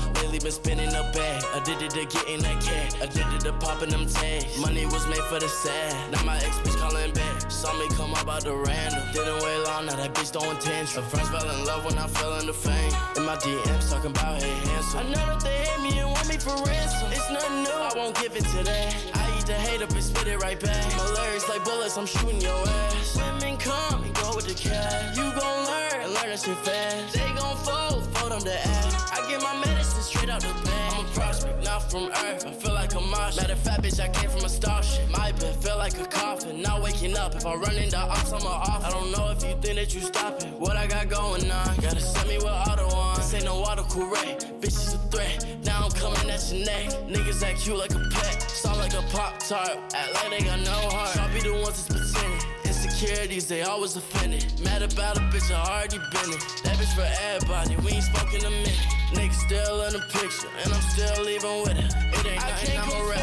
Been 0.46 0.52
spinning 0.52 0.94
a 0.94 1.02
bag, 1.12 1.44
addicted 1.56 1.90
to 1.90 2.06
getting 2.06 2.40
that 2.44 2.62
cash, 2.62 2.94
addicted 3.02 3.40
to 3.50 3.54
popping 3.54 3.90
them 3.90 4.06
tags. 4.06 4.56
Money 4.60 4.86
was 4.86 5.08
made 5.08 5.26
for 5.26 5.40
the 5.40 5.50
sad. 5.50 6.12
Now 6.12 6.24
my 6.24 6.38
ex 6.38 6.56
bitch 6.58 6.78
calling 6.78 7.12
back. 7.14 7.50
Saw 7.50 7.74
me 7.80 7.88
come 7.96 8.14
up 8.14 8.30
out 8.30 8.44
the 8.44 8.54
random. 8.54 9.02
Didn't 9.12 9.42
wait 9.42 9.58
long, 9.66 9.88
now 9.88 9.96
that 9.96 10.14
bitch 10.14 10.30
throwing 10.30 10.60
tantrum. 10.60 11.04
Her 11.04 11.10
friends 11.10 11.30
fell 11.30 11.50
in 11.50 11.66
love 11.66 11.84
when 11.84 11.98
I 11.98 12.06
fell 12.06 12.38
into 12.38 12.54
fame. 12.54 12.94
In 13.18 13.26
my 13.26 13.38
DMs 13.38 13.90
talking 13.90 14.12
about 14.12 14.40
hey 14.40 14.54
handsome. 14.70 15.00
I 15.00 15.04
know 15.10 15.26
that 15.26 15.42
they 15.42 15.66
hate 15.66 15.82
me 15.82 15.98
and 15.98 16.12
want 16.12 16.30
me 16.30 16.38
for 16.38 16.54
ransom. 16.62 17.10
It's 17.10 17.28
nothing 17.32 17.64
new, 17.64 17.80
I 17.90 17.92
won't 17.96 18.16
give 18.22 18.36
it 18.36 18.46
to 18.46 18.64
that. 18.66 18.94
I 19.16 19.40
eat 19.40 19.48
the 19.48 19.54
hate 19.54 19.82
up 19.82 19.90
and 19.90 20.04
spit 20.04 20.28
it 20.28 20.38
right 20.44 20.60
back. 20.60 20.96
My 20.96 21.10
lyrics 21.26 21.50
like 21.50 21.64
bullets, 21.66 21.98
I'm 21.98 22.06
shooting 22.06 22.40
your 22.40 22.54
ass. 22.54 23.18
Women 23.18 23.58
come 23.58 24.04
and 24.04 24.14
go 24.14 24.36
with 24.36 24.46
the 24.46 24.54
cash. 24.54 25.18
You 25.18 25.24
gon' 25.24 25.66
learn 25.66 26.06
and 26.06 26.14
learn 26.14 26.30
that 26.30 26.40
shit 26.40 26.56
fast. 26.60 27.14
They 27.14 27.34
gon' 27.34 27.58
fold, 27.66 28.06
fold 28.14 28.32
them 28.32 28.42
to 28.42 28.54
ass. 28.54 29.12
I 29.12 29.28
get 29.28 29.42
my 29.42 29.58
medicine 29.58 29.85
straight 30.06 30.30
out 30.30 30.41
the 30.41 30.53
bag. 30.64 30.94
I'm 30.94 31.06
a 31.06 31.10
prospect, 31.10 31.64
not 31.64 31.91
from 31.91 32.10
earth. 32.10 32.45
I 32.45 32.52
feel 32.52 32.73
like 32.73 32.94
a 32.94 33.02
marsh. 33.02 33.38
Matter 33.38 33.53
of 33.53 33.60
fact, 33.60 33.84
bitch, 33.84 33.99
I 33.99 34.10
came 34.10 34.30
from 34.30 34.45
a 34.45 34.49
starship. 34.49 35.10
My 35.10 35.32
bed 35.34 35.56
feel 35.56 35.77
like 35.77 35.99
a 35.99 36.06
coffin. 36.06 36.61
Not 36.61 36.82
waking 36.84 37.18
up. 37.18 37.36
If 37.36 37.45
I 37.45 37.56
run 37.56 37.76
into 37.76 37.98
ops, 37.98 38.32
I'm 38.32 38.41
a 38.41 38.48
off. 38.48 38.86
I 38.86 38.90
don't 38.91 39.11
know 39.11 39.32
if 39.32 39.44
you 39.44 39.56
think 39.61 39.76
that 39.76 39.94
you 39.94 40.02
stopping. 40.02 40.52
What 40.60 40.77
I 40.77 40.88
got 40.88 41.10
going 41.10 41.49
on? 41.52 41.76
Gotta 41.77 41.99
send 41.99 42.30
me 42.30 42.38
with 42.38 42.45
auto 42.45 42.88
on. 42.95 43.18
This 43.18 43.34
ain't 43.34 43.45
no 43.45 43.56
auto 43.57 43.84
correct. 43.84 44.52
Bitch 44.61 44.77
is 44.77 44.94
a 44.94 44.98
threat. 45.10 45.45
Now 45.64 45.86
I'm 45.86 45.91
coming 45.91 46.30
at 46.30 46.52
your 46.52 46.65
neck. 46.65 46.90
Niggas 47.10 47.44
act 47.44 47.61
cute 47.61 47.77
like 47.77 47.94
a 47.94 48.03
pet. 48.11 48.41
Sound 48.41 48.80
like 48.80 48.94
a 48.94 49.02
pop 49.14 49.40
tart. 49.40 49.77
Act 49.94 50.14
like 50.14 50.30
they 50.30 50.45
got 50.45 50.60
no 50.60 50.72
heart. 50.72 51.18
I'll 51.18 51.34
be 51.34 51.41
the 51.41 51.53
ones 51.53 51.88
that's 51.88 52.14
pretending. 52.14 52.55
Insecurities, 52.96 53.48
they 53.48 53.62
always 53.62 53.98
offended. 53.98 54.46
Mad 54.64 54.82
about 54.82 55.18
a 55.18 55.20
bitch, 55.28 55.54
I 55.54 55.60
already 55.60 55.98
been 55.98 56.32
it. 56.32 56.40
That 56.64 56.78
bitch 56.78 56.96
for 56.96 57.06
everybody, 57.28 57.76
we 57.84 57.92
ain't 57.92 58.06
spoken 58.06 58.40
a 58.46 58.50
minute. 58.50 58.80
Niggas 59.12 59.34
still 59.34 59.82
in 59.84 59.92
the 59.92 60.00
picture, 60.14 60.48
and 60.64 60.74
I'm 60.74 60.82
still 60.96 61.26
leaving 61.26 61.62
with 61.64 61.76
it. 61.76 61.92
It 61.92 62.26
ain't 62.26 62.40
nothing, 62.40 62.78
I'm 62.80 62.90
a 62.90 63.10
rap. 63.10 63.20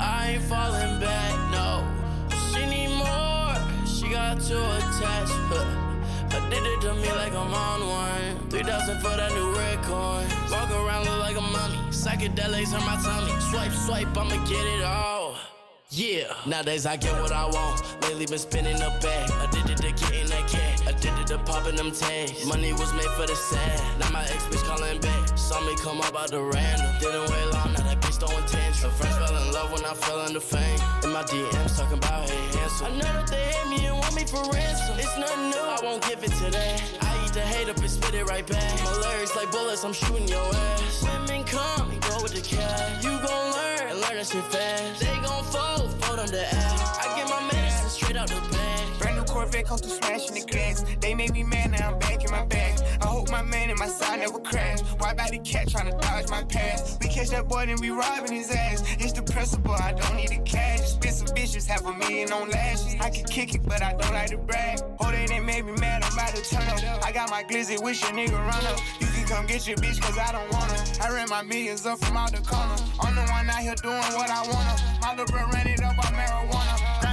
I 0.00 0.30
ain't 0.34 0.42
falling 0.42 0.98
back, 0.98 1.32
no. 1.54 1.86
She 2.50 2.66
need 2.66 2.90
more, 2.98 3.54
she 3.86 4.10
got 4.10 4.42
too 4.42 4.58
attached. 4.58 5.30
Huh. 5.46 6.36
Addicted 6.36 6.80
to 6.80 6.94
me 6.94 7.08
like 7.12 7.34
I'm 7.34 7.54
on 7.54 7.86
one. 7.86 8.50
3000 8.50 8.98
for 8.98 9.16
that 9.16 9.30
new 9.30 9.52
red 9.54 9.78
coin. 9.84 10.26
Walk 10.50 10.70
around 10.72 11.04
look 11.04 11.20
like 11.20 11.36
a 11.36 11.40
mummy. 11.40 11.78
Psychedelics 11.94 12.74
on 12.74 12.84
my 12.84 12.98
tummy. 12.98 13.30
Swipe, 13.48 13.70
swipe, 13.70 14.18
I'ma 14.18 14.44
get 14.44 14.66
it 14.74 14.82
all. 14.82 15.21
Yeah, 15.94 16.32
nowadays 16.46 16.86
I 16.86 16.96
get 16.96 17.12
what 17.20 17.32
I 17.32 17.44
want. 17.44 17.82
Lately 18.00 18.24
been 18.24 18.38
spinning 18.38 18.78
the 18.78 18.88
bag. 19.02 19.28
Addicted 19.44 19.76
to 19.76 19.92
getting 19.92 20.26
that 20.28 20.48
cat. 20.48 20.80
Addicted 20.88 21.26
to 21.26 21.38
popping 21.44 21.76
them 21.76 21.92
tags. 21.92 22.46
Money 22.46 22.72
was 22.72 22.90
made 22.94 23.12
for 23.12 23.26
the 23.26 23.36
sad. 23.36 24.00
Now 24.00 24.08
my 24.08 24.22
ex 24.22 24.42
bitch 24.44 24.64
calling 24.64 24.98
back. 25.02 25.36
Saw 25.36 25.60
me 25.60 25.76
come 25.84 26.00
up 26.00 26.16
out 26.16 26.30
the 26.30 26.40
random. 26.40 26.88
Didn't 26.98 27.28
wait 27.28 27.44
long, 27.52 27.74
now 27.74 27.84
that 27.84 28.00
bitch 28.00 28.16
throwing 28.16 28.42
tantrums. 28.46 28.80
Her 28.80 28.88
friends 28.88 29.18
fell 29.18 29.36
in 29.36 29.52
love 29.52 29.70
when 29.70 29.84
I 29.84 29.92
fell 29.92 30.24
into 30.24 30.40
fame. 30.40 30.80
In 31.04 31.12
my 31.12 31.24
DMs 31.24 31.76
talking 31.76 31.98
about 31.98 32.26
hey 32.26 32.40
handsome. 32.56 32.86
I 32.86 32.90
know 32.96 33.12
that 33.12 33.26
they 33.26 33.52
hate 33.52 33.68
me 33.68 33.84
and 33.84 33.98
want 33.98 34.14
me 34.14 34.24
for 34.24 34.40
ransom. 34.48 34.96
It's 34.96 35.18
nothing 35.18 35.50
new, 35.50 35.60
I 35.60 35.78
won't 35.82 36.02
give 36.08 36.24
it 36.24 36.32
to 36.40 36.50
that. 36.56 36.82
I 37.02 37.26
eat 37.26 37.34
the 37.34 37.42
hate 37.42 37.68
up 37.68 37.76
and 37.76 37.90
spit 37.90 38.14
it 38.14 38.24
right 38.24 38.46
back. 38.46 38.82
My 38.82 38.96
lyrics 38.96 39.36
like 39.36 39.52
bullets, 39.52 39.84
I'm 39.84 39.92
shooting 39.92 40.26
your 40.26 40.40
ass. 40.40 41.04
Women 41.04 41.44
come 41.44 41.90
and 41.90 42.00
go 42.00 42.22
with 42.22 42.32
the 42.32 42.40
cash. 42.40 43.04
You 43.04 43.10
gon' 43.20 43.52
learn 43.52 43.61
that 44.14 44.26
shit 44.26 44.44
fast. 44.44 45.00
They 45.00 45.06
gon' 45.06 45.44
fold, 45.44 45.90
fold 46.02 46.18
on 46.18 46.26
the 46.26 46.44
ass. 46.54 46.98
I 46.98 47.16
get 47.16 47.28
my 47.28 47.40
medicine 47.52 47.88
straight 47.88 48.16
out 48.16 48.28
the 48.28 48.40
bag. 48.50 48.61
Corvette 49.62 49.66
comes 49.66 49.80
to 49.82 49.88
smashing 49.88 50.34
the 50.34 50.50
glass. 50.50 50.84
They 51.00 51.14
made 51.14 51.32
me 51.32 51.42
mad, 51.42 51.70
now 51.72 51.92
I'm 51.92 51.98
back 51.98 52.24
in 52.24 52.30
my 52.30 52.44
bag. 52.44 52.80
I 53.00 53.06
hope 53.06 53.30
my 53.30 53.42
man 53.42 53.70
and 53.70 53.78
my 53.78 53.86
side 53.86 54.20
never 54.20 54.38
crash. 54.38 54.80
Why 54.98 55.14
body 55.14 55.38
cat 55.38 55.68
trying 55.70 55.90
to 55.90 55.96
dodge 55.98 56.28
my 56.28 56.42
past? 56.44 57.00
We 57.00 57.08
catch 57.08 57.30
that 57.30 57.48
boy, 57.48 57.66
then 57.66 57.80
we 57.80 57.90
robbing 57.90 58.32
his 58.32 58.50
ass. 58.50 58.82
It's 58.98 59.12
the 59.12 59.22
principle, 59.22 59.72
I 59.72 59.92
don't 59.92 60.16
need 60.16 60.30
the 60.30 60.38
cash. 60.38 60.80
Expensive 60.80 61.34
bitches, 61.34 61.66
half 61.66 61.84
a 61.84 61.92
million 61.92 62.32
on 62.32 62.50
lashes. 62.50 62.96
I 63.00 63.10
can 63.10 63.24
kick 63.24 63.54
it, 63.54 63.62
but 63.64 63.82
I 63.82 63.92
don't 63.92 64.12
like 64.12 64.30
to 64.30 64.38
brag. 64.38 64.80
Oh, 65.00 65.10
they 65.10 65.40
made 65.40 65.64
me 65.64 65.72
mad, 65.72 66.02
I'm 66.04 66.12
about 66.12 66.34
to 66.34 66.42
turn 66.42 66.62
up. 66.62 67.04
I 67.04 67.12
got 67.12 67.30
my 67.30 67.42
glizzy, 67.42 67.82
wish 67.82 68.02
your 68.02 68.12
nigga 68.12 68.38
run 68.38 68.66
up. 68.66 68.78
You 69.00 69.06
can 69.08 69.26
come 69.26 69.46
get 69.46 69.66
your 69.66 69.76
bitch, 69.76 70.00
cause 70.00 70.18
I 70.18 70.32
don't 70.32 70.52
her. 70.52 71.04
I 71.04 71.10
ran 71.14 71.28
my 71.28 71.42
millions 71.42 71.86
up 71.86 71.98
from 71.98 72.16
out 72.16 72.32
the 72.32 72.42
corner. 72.42 72.76
I'm 73.00 73.14
the 73.14 73.22
one 73.32 73.48
out 73.48 73.62
here 73.62 73.74
doing 73.74 73.96
what 73.96 74.30
I 74.30 74.42
wanna. 74.42 74.98
My 75.00 75.10
little 75.10 75.26
bro 75.26 75.46
ran 75.52 75.66
it 75.66 75.82
up 75.82 75.98
on 75.98 76.14
marijuana. 76.14 77.11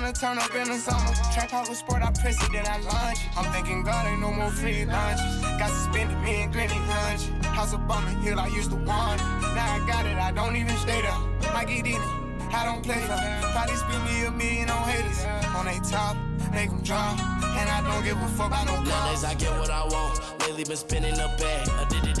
Grind 0.00 0.16
in 0.16 0.16
the 0.16 0.18
winter, 0.18 0.20
turn 0.20 0.38
up 0.38 0.54
in 0.54 0.68
the 0.68 0.78
summer. 0.78 1.14
Trap 1.32 1.50
house 1.50 1.68
with 1.68 1.78
sport, 1.78 2.02
I 2.02 2.10
press 2.12 2.42
it, 2.42 2.52
then 2.52 2.66
I 2.66 2.80
launch 2.80 3.18
it. 3.18 3.36
I'm 3.36 3.52
thinking 3.52 3.82
God 3.82 4.06
ain't 4.06 4.20
no 4.20 4.32
more 4.32 4.50
free 4.50 4.84
lunches. 4.84 5.40
Got 5.58 5.70
suspended, 5.70 6.18
me 6.22 6.42
and 6.42 6.52
Granny 6.52 6.78
lunch. 6.88 7.28
House 7.44 7.74
up 7.74 7.88
on 7.90 8.04
the 8.04 8.10
hill, 8.20 8.38
I 8.38 8.48
used 8.48 8.70
to 8.70 8.76
want 8.76 9.20
it. 9.20 9.24
Now 9.54 9.76
I 9.76 9.86
got 9.86 10.06
it, 10.06 10.16
I 10.16 10.32
don't 10.32 10.56
even 10.56 10.76
stay 10.78 11.02
there. 11.02 11.12
I 11.54 11.64
get 11.64 11.86
in 11.86 12.00
it. 12.00 12.20
I 12.52 12.64
don't 12.64 12.82
play 12.82 12.98
for 12.98 13.14
Probably 13.52 13.76
spend 13.76 14.04
me 14.04 14.24
a 14.24 14.30
million 14.32 14.70
on 14.70 14.82
haters 14.88 15.24
On 15.54 15.66
they 15.66 15.78
top, 15.88 16.16
make 16.50 16.68
them 16.68 16.82
drop 16.82 17.16
And 17.20 17.70
I 17.70 17.80
don't 17.86 18.02
give 18.02 18.20
a 18.20 18.26
fuck 18.34 18.48
about 18.48 18.66
no 18.66 18.82
Nowadays 18.82 19.22
I 19.22 19.34
get 19.34 19.56
what 19.56 19.70
I 19.70 19.84
want. 19.84 20.18
Lately 20.40 20.64
been 20.64 20.76
spinning 20.76 21.14
the 21.14 21.30
bag. 21.38 21.68
Addicted 21.86 22.19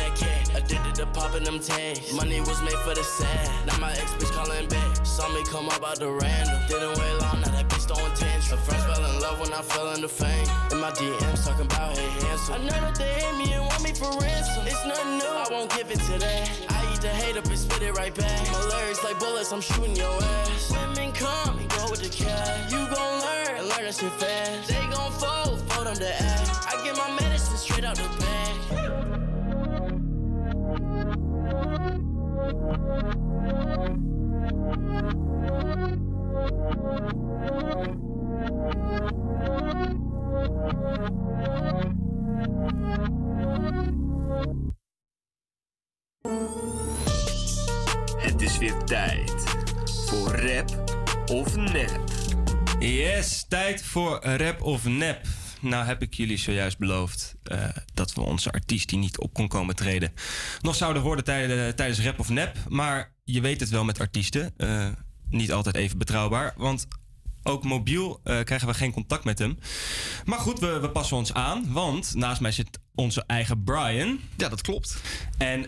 that 0.00 0.16
cat. 0.16 0.40
Addicted 0.56 0.94
to 0.96 1.06
popping 1.06 1.44
them 1.44 1.60
tags. 1.60 2.12
Money 2.12 2.40
was 2.40 2.60
made 2.62 2.80
for 2.86 2.94
the 2.94 3.04
sad. 3.04 3.66
Now 3.66 3.78
my 3.78 3.92
ex 3.92 4.10
bitch 4.18 4.32
calling 4.32 4.68
back. 4.68 5.06
Saw 5.06 5.28
me 5.34 5.42
come 5.44 5.68
up 5.68 5.84
out 5.84 5.98
the 5.98 6.10
random. 6.10 6.58
Didn't 6.68 6.98
wait 6.98 7.14
long, 7.22 7.40
now 7.40 7.52
that 7.56 7.68
bitch 7.68 7.86
throwing 7.88 8.14
tantrums. 8.14 8.50
Her 8.50 8.56
friends 8.56 8.84
fell 8.84 9.04
in 9.04 9.20
love 9.20 9.40
when 9.40 9.52
I 9.52 9.62
fell 9.62 9.92
into 9.92 10.08
fame. 10.08 10.46
In 10.72 10.78
my 10.80 10.90
DMs 10.90 11.44
talking 11.44 11.66
about 11.66 11.96
hey 11.96 12.08
handsome. 12.26 12.54
I 12.54 12.58
know 12.58 12.80
that 12.84 12.94
they 12.96 13.12
hate 13.20 13.36
me 13.38 13.52
and 13.52 13.64
want 13.66 13.82
me 13.82 13.92
for 13.92 14.10
ransom. 14.20 14.66
It's 14.66 14.84
nothing 14.86 15.18
new, 15.18 15.32
I 15.44 15.46
won't 15.50 15.70
give 15.76 15.90
it 15.90 16.00
to 16.08 16.18
that. 16.18 16.50
I 16.68 16.92
eat 16.92 17.00
the 17.00 17.08
hate 17.08 17.36
up 17.36 17.46
and 17.46 17.58
spit 17.58 17.82
it 17.82 17.92
right 17.92 18.14
back. 18.14 18.52
My 18.52 18.64
lyrics 18.72 19.04
like 19.04 19.18
bullets, 19.18 19.52
I'm 19.52 19.60
shooting 19.60 19.96
your 19.96 20.12
ass. 20.22 20.72
Women 20.72 21.12
come 21.12 21.58
and 21.58 21.68
go 21.70 21.90
with 21.90 22.02
the 22.02 22.08
cash. 22.08 22.72
You 22.72 22.78
gon' 22.94 23.14
learn 23.24 23.56
and 23.58 23.68
learn 23.68 23.84
that 23.84 23.94
shit 23.94 24.12
fast. 24.12 24.68
They 24.68 24.82
gon' 24.94 25.12
fold, 25.12 25.60
fold 25.70 25.86
on 25.86 25.96
the 25.96 26.12
ass. 26.22 26.66
I 26.66 26.82
get 26.84 26.96
my 26.96 27.10
medicine 27.20 27.56
straight 27.56 27.84
out 27.84 27.96
the 27.96 28.08
bag. 28.20 28.59
Het 32.50 32.58
is 48.42 48.58
weer 48.58 48.76
tijd 48.84 49.32
voor 50.06 50.30
rap 50.30 50.84
of 51.32 51.56
nep. 51.56 52.00
Yes, 52.78 53.44
tijd 53.48 53.82
voor 53.82 54.18
rap 54.22 54.62
of 54.62 54.84
nep. 54.84 55.39
Nou 55.60 55.84
heb 55.84 56.02
ik 56.02 56.14
jullie 56.14 56.36
zojuist 56.38 56.78
beloofd 56.78 57.34
eh, 57.42 57.68
dat 57.94 58.12
we 58.12 58.20
onze 58.20 58.50
artiest 58.52 58.88
die 58.88 58.98
niet 58.98 59.18
op 59.18 59.34
kon 59.34 59.48
komen 59.48 59.76
treden... 59.76 60.12
nog 60.60 60.74
zouden 60.74 61.02
horen 61.02 61.24
tijden- 61.24 61.76
tijdens 61.76 62.00
rap 62.00 62.18
of 62.18 62.28
nep. 62.28 62.56
Maar 62.68 63.12
je 63.24 63.40
weet 63.40 63.60
het 63.60 63.68
wel 63.68 63.84
met 63.84 64.00
artiesten. 64.00 64.52
eh, 64.56 64.88
niet 65.30 65.52
altijd 65.52 65.76
even 65.76 65.98
betrouwbaar. 65.98 66.54
Want 66.56 66.86
ook 67.42 67.64
mobiel 67.64 68.20
eh, 68.24 68.40
krijgen 68.40 68.68
we 68.68 68.74
geen 68.74 68.92
contact 68.92 69.24
met 69.24 69.38
hem. 69.38 69.58
Maar 70.24 70.38
goed, 70.38 70.58
we, 70.58 70.78
we 70.80 70.90
passen 70.90 71.16
ons 71.16 71.34
aan. 71.34 71.72
Want 71.72 72.14
naast 72.14 72.40
mij 72.40 72.52
zit 72.52 72.78
onze 72.94 73.24
eigen 73.26 73.64
Brian. 73.64 74.20
Ja, 74.36 74.48
dat 74.48 74.60
klopt. 74.60 74.96
En 75.38 75.60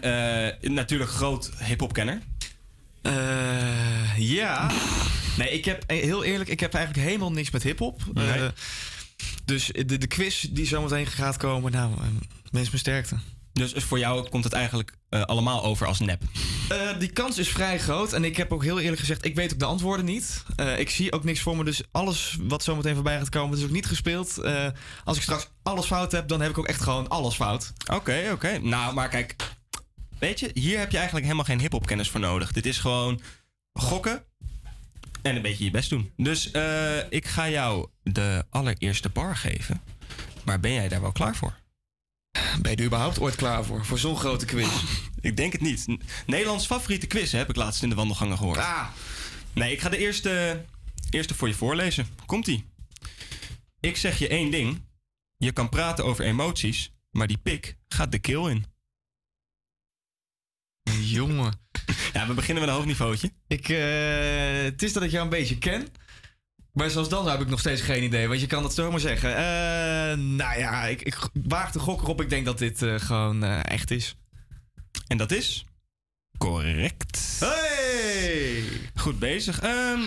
natuurlijk 0.75 1.11
groot 1.11 1.51
hip-hop-kenner. 1.59 2.21
Ja. 4.17 4.71
Nee, 5.37 5.51
ik 5.51 5.65
heb 5.65 5.85
heel 5.87 6.25
eerlijk, 6.25 6.51
ik 6.51 6.61
heb 6.61 6.75
eigenlijk 6.75 7.07
helemaal 7.07 7.33
niks 7.33 7.51
met 7.51 7.63
hip-hop. 7.63 8.01
Nee. 8.13 8.51
Dus 9.45 9.67
de, 9.67 9.99
de 9.99 10.07
quiz 10.07 10.47
die 10.51 10.67
zometeen 10.67 11.07
gaat 11.07 11.37
komen, 11.37 11.73
nou, 11.73 11.93
eh, 11.93 12.07
mens 12.51 12.67
mijn 12.67 12.79
sterkte. 12.79 13.17
Dus 13.53 13.73
voor 13.73 13.99
jou 13.99 14.29
komt 14.29 14.45
het 14.45 14.53
eigenlijk 14.53 14.93
eh, 15.09 15.23
allemaal 15.23 15.65
over 15.65 15.87
als 15.87 16.01
nep. 16.01 16.23
Eh, 16.69 16.99
die 16.99 17.09
kans 17.09 17.39
is 17.39 17.49
vrij 17.49 17.79
groot. 17.79 18.13
En 18.13 18.25
ik 18.25 18.37
heb 18.37 18.53
ook 18.53 18.63
heel 18.63 18.81
eerlijk 18.81 19.01
gezegd, 19.01 19.25
ik 19.25 19.35
weet 19.35 19.53
ook 19.53 19.59
de 19.59 19.65
antwoorden 19.65 20.05
niet. 20.05 20.45
Eh, 20.57 20.79
ik 20.79 20.91
zie 20.91 21.13
ook 21.13 21.25
niks 21.25 21.41
voor 21.41 21.57
me. 21.57 21.65
Dus 21.65 21.83
alles 21.91 22.37
wat 22.41 22.63
zometeen 22.63 22.95
voorbij 22.95 23.19
gaat 23.19 23.29
komen, 23.29 23.59
is 23.59 23.65
ook 23.65 23.71
niet 23.71 23.87
gespeeld. 23.87 24.41
Als 25.05 25.17
ik 25.17 25.23
straks 25.23 25.51
alles 25.63 25.87
fout 25.87 26.13
heb, 26.13 26.29
dan 26.29 26.41
heb 26.41 26.51
ik 26.51 26.59
ook 26.59 26.69
echt 26.69 26.83
gewoon 26.83 27.09
alles 27.09 27.35
fout. 27.35 27.73
Oké, 27.93 28.29
oké. 28.33 28.59
Nou, 28.59 28.95
maar 28.95 29.09
kijk. 29.09 29.37
Weet 30.19 30.41
je, 30.41 30.51
hier 30.55 30.79
heb 30.79 30.91
je 30.91 30.97
eigenlijk 30.97 31.27
helemaal 31.27 31.47
geen 31.47 31.61
hip-hop 31.61 31.87
kennis 31.87 32.11
voor 32.11 32.21
nodig. 32.21 32.53
Dit 32.53 32.67
is 32.67 32.79
gewoon 32.79 33.21
gokken 33.73 34.25
en 35.23 35.37
een 35.37 35.43
beetje 35.43 35.65
je 35.65 35.71
best 35.71 35.91
doen. 35.91 36.13
Dus 36.17 36.51
eh, 36.51 36.99
ik 37.09 37.27
ga 37.27 37.49
jou 37.49 37.89
de 38.03 38.45
allereerste 38.51 39.09
bar 39.09 39.37
geven. 39.37 39.81
Maar 40.45 40.61
ben 40.61 40.73
jij 40.73 40.89
daar 40.89 41.01
wel 41.01 41.13
klaar 41.13 41.37
voor? 41.37 41.61
Ben 42.61 42.71
je 42.71 42.77
er 42.77 42.85
überhaupt 42.85 43.21
ooit 43.21 43.35
klaar 43.35 43.65
voor? 43.65 43.85
Voor 43.85 43.99
zo'n 43.99 44.17
grote 44.17 44.45
quiz? 44.45 44.83
ik 45.21 45.37
denk 45.37 45.53
het 45.53 45.61
niet. 45.61 45.87
Nederlands 46.27 46.67
favoriete 46.67 47.07
quiz 47.07 47.33
heb 47.33 47.49
ik 47.49 47.57
laatst 47.57 47.83
in 47.83 47.89
de 47.89 47.95
wandelgangen 47.95 48.37
gehoord. 48.37 48.59
Ah. 48.59 48.89
Nee, 49.53 49.73
ik 49.73 49.81
ga 49.81 49.89
de 49.89 49.99
eerste, 49.99 50.65
eerste 51.11 51.35
voor 51.35 51.49
je 51.49 51.55
voorlezen. 51.55 52.07
Komt-ie. 52.27 52.65
Ik 53.81 53.97
zeg 53.97 54.19
je 54.19 54.29
één 54.29 54.51
ding. 54.51 54.83
Je 55.37 55.53
kan 55.53 55.69
praten 55.69 56.05
over 56.05 56.25
emoties, 56.25 56.93
maar 57.11 57.27
die 57.27 57.39
pik 57.39 57.77
gaat 57.89 58.13
de 58.13 58.19
keel 58.19 58.49
in. 58.49 58.65
Jongen. 61.01 61.61
Ja, 62.13 62.27
we 62.27 62.35
beginnen 62.35 62.65
met 62.65 62.73
een 62.73 62.79
hoog 62.79 62.87
niveautje. 62.87 63.31
Ik, 63.47 63.69
eh, 63.69 64.63
het 64.63 64.83
is 64.83 64.93
dat 64.93 65.03
ik 65.03 65.11
jou 65.11 65.25
een 65.25 65.31
beetje 65.31 65.59
ken. 65.59 65.89
Maar 66.73 66.91
zelfs 66.91 67.09
dan 67.09 67.29
heb 67.29 67.41
ik 67.41 67.49
nog 67.49 67.61
steeds 67.61 67.81
geen 67.81 68.03
idee. 68.03 68.29
Want 68.29 68.41
je 68.41 68.47
kan 68.47 68.63
dat 68.63 68.75
zomaar 68.75 69.01
zeggen. 69.01 69.37
Eh, 69.37 70.19
nou 70.19 70.59
ja, 70.59 70.85
ik, 70.85 71.03
ik 71.03 71.19
waag 71.33 71.73
de 71.73 71.79
gok 71.79 72.03
erop. 72.03 72.21
Ik 72.21 72.31
denk 72.31 72.45
dat 72.45 72.59
dit 72.59 72.83
eh, 72.83 72.95
gewoon 72.95 73.45
eh, 73.45 73.61
echt 73.65 73.91
is. 73.91 74.17
En 75.07 75.17
dat 75.17 75.31
is? 75.31 75.65
Correct. 76.39 77.37
Hey! 77.41 78.63
Goed 78.95 79.19
bezig. 79.19 79.61
Ehm, 79.61 80.01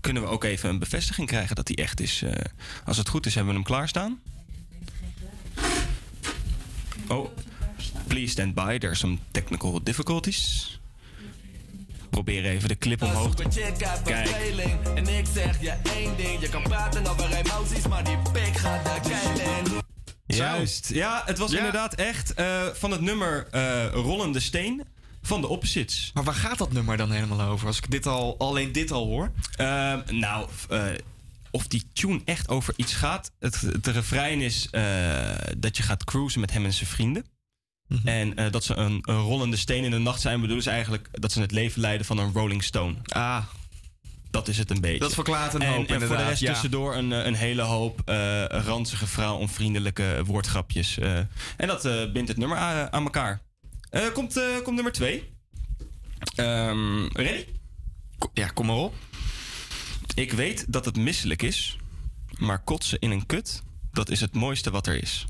kunnen 0.00 0.22
we 0.22 0.28
ook 0.28 0.44
even 0.44 0.68
een 0.68 0.78
bevestiging 0.78 1.26
krijgen 1.28 1.56
dat 1.56 1.68
hij 1.68 1.76
echt 1.76 2.00
is? 2.00 2.24
Als 2.84 2.96
het 2.96 3.08
goed 3.08 3.26
is, 3.26 3.34
hebben 3.34 3.52
we 3.52 3.58
hem 3.58 3.68
klaarstaan. 3.68 4.20
Oh, 7.08 7.36
please 8.06 8.30
stand 8.30 8.54
by. 8.54 8.78
There 8.78 8.86
are 8.86 8.94
some 8.94 9.18
technical 9.30 9.82
difficulties. 9.82 10.78
Probeer 12.14 12.44
even 12.44 12.68
de 12.68 12.78
clip 12.78 13.02
omhoog 13.02 13.34
te... 13.34 13.42
Kijk. 14.04 14.28
En 14.94 15.08
ik 15.08 15.26
zeg 15.34 15.60
je 15.60 15.70
één 15.96 16.16
ding. 16.16 16.40
Je 16.40 16.48
kan 16.48 16.62
praten 16.62 17.06
over 17.06 17.32
emoties, 17.32 17.86
maar 17.88 18.04
die 18.04 18.16
pik 18.32 18.56
gaat 18.56 18.84
de 18.84 19.08
keil 19.08 19.58
in. 19.58 19.82
Juist. 20.36 20.88
Ja, 20.92 21.22
het 21.26 21.38
was 21.38 21.50
Ja. 21.50 21.56
inderdaad 21.56 21.94
echt 21.94 22.34
eh, 22.34 22.62
van 22.74 22.90
het 22.90 23.00
nummer 23.00 23.46
eh, 23.50 23.86
Rollende 23.92 24.40
Steen 24.40 24.82
van 25.22 25.40
de 25.40 25.46
Opposites. 25.48 26.10
Maar 26.14 26.24
waar 26.24 26.34
gaat 26.34 26.58
dat 26.58 26.72
nummer 26.72 26.96
dan 26.96 27.10
helemaal 27.10 27.40
over? 27.40 27.66
Als 27.66 27.78
ik 27.78 27.90
dit 27.90 28.06
al, 28.06 28.38
alleen 28.38 28.72
dit 28.72 28.90
al 28.90 29.06
hoor. 29.06 29.30
Ehm, 29.56 30.00
nou, 30.10 30.48
eh, 30.68 30.84
of 31.50 31.66
die 31.66 31.82
tune 31.92 32.20
echt 32.24 32.48
over 32.48 32.74
iets 32.76 32.94
gaat. 32.94 33.30
Het, 33.38 33.60
het 33.60 33.86
refrein 33.86 34.40
is 34.40 34.68
eh, 34.70 34.82
dat 35.58 35.76
je 35.76 35.82
gaat 35.82 36.04
cruisen 36.04 36.40
met 36.40 36.52
hem 36.52 36.64
en 36.64 36.72
zijn 36.72 36.88
vrienden. 36.90 37.24
Mhm. 37.98 38.08
En 38.08 38.36
eh, 38.36 38.50
dat 38.52 38.64
ze 38.64 38.74
een, 38.74 38.98
een 39.02 39.20
rollende 39.20 39.56
steen 39.56 39.84
in 39.84 39.90
de 39.90 39.98
nacht 39.98 40.20
zijn, 40.20 40.40
bedoelen 40.40 40.64
ze 40.64 40.70
eigenlijk 40.70 41.08
dat 41.12 41.32
ze 41.32 41.40
het 41.40 41.50
leven 41.52 41.80
leiden 41.80 42.06
van 42.06 42.18
een 42.18 42.32
Rolling 42.32 42.62
Stone. 42.64 42.94
Ah. 43.06 43.44
Dat 44.30 44.48
is 44.48 44.58
het 44.58 44.70
een 44.70 44.80
beetje. 44.80 44.98
Dat 44.98 45.14
verklaart 45.14 45.54
een 45.54 45.62
en, 45.62 45.68
hoop, 45.68 45.76
En 45.78 45.86
voor 45.86 45.96
de 45.96 46.02
inderdaad, 46.02 46.28
rest 46.28 46.40
ja. 46.40 46.52
tussendoor 46.52 46.94
een, 46.96 47.12
eh, 47.12 47.24
een 47.24 47.34
hele 47.34 47.62
hoop 47.62 48.00
eh 48.04 48.44
ranzige, 48.48 49.06
vrouwonvriendelijke 49.06 50.22
woordgrapjes. 50.24 50.98
eh. 50.98 51.18
en 51.56 51.66
dat 51.66 51.82
bindt 52.12 52.28
het 52.28 52.36
nummer 52.36 52.58
aan, 52.58 52.92
aan 52.92 53.02
elkaar. 53.04 53.40
Komt, 54.12 54.40
komt 54.62 54.74
nummer 54.74 54.92
twee. 54.92 55.32
Ehm, 56.34 57.06
ready? 57.06 57.44
Ja, 58.32 58.48
kom 58.48 58.66
maar 58.66 58.76
op. 58.76 58.94
Ik 60.14 60.32
weet 60.32 60.64
dat 60.68 60.84
het 60.84 60.96
misselijk 60.96 61.42
is, 61.42 61.76
maar 62.38 62.58
kotsen 62.64 62.98
in 62.98 63.10
een 63.10 63.26
kut, 63.26 63.62
dat 63.92 64.10
is 64.10 64.20
het 64.20 64.34
mooiste 64.34 64.70
wat 64.70 64.86
er 64.86 65.02
is. 65.02 65.26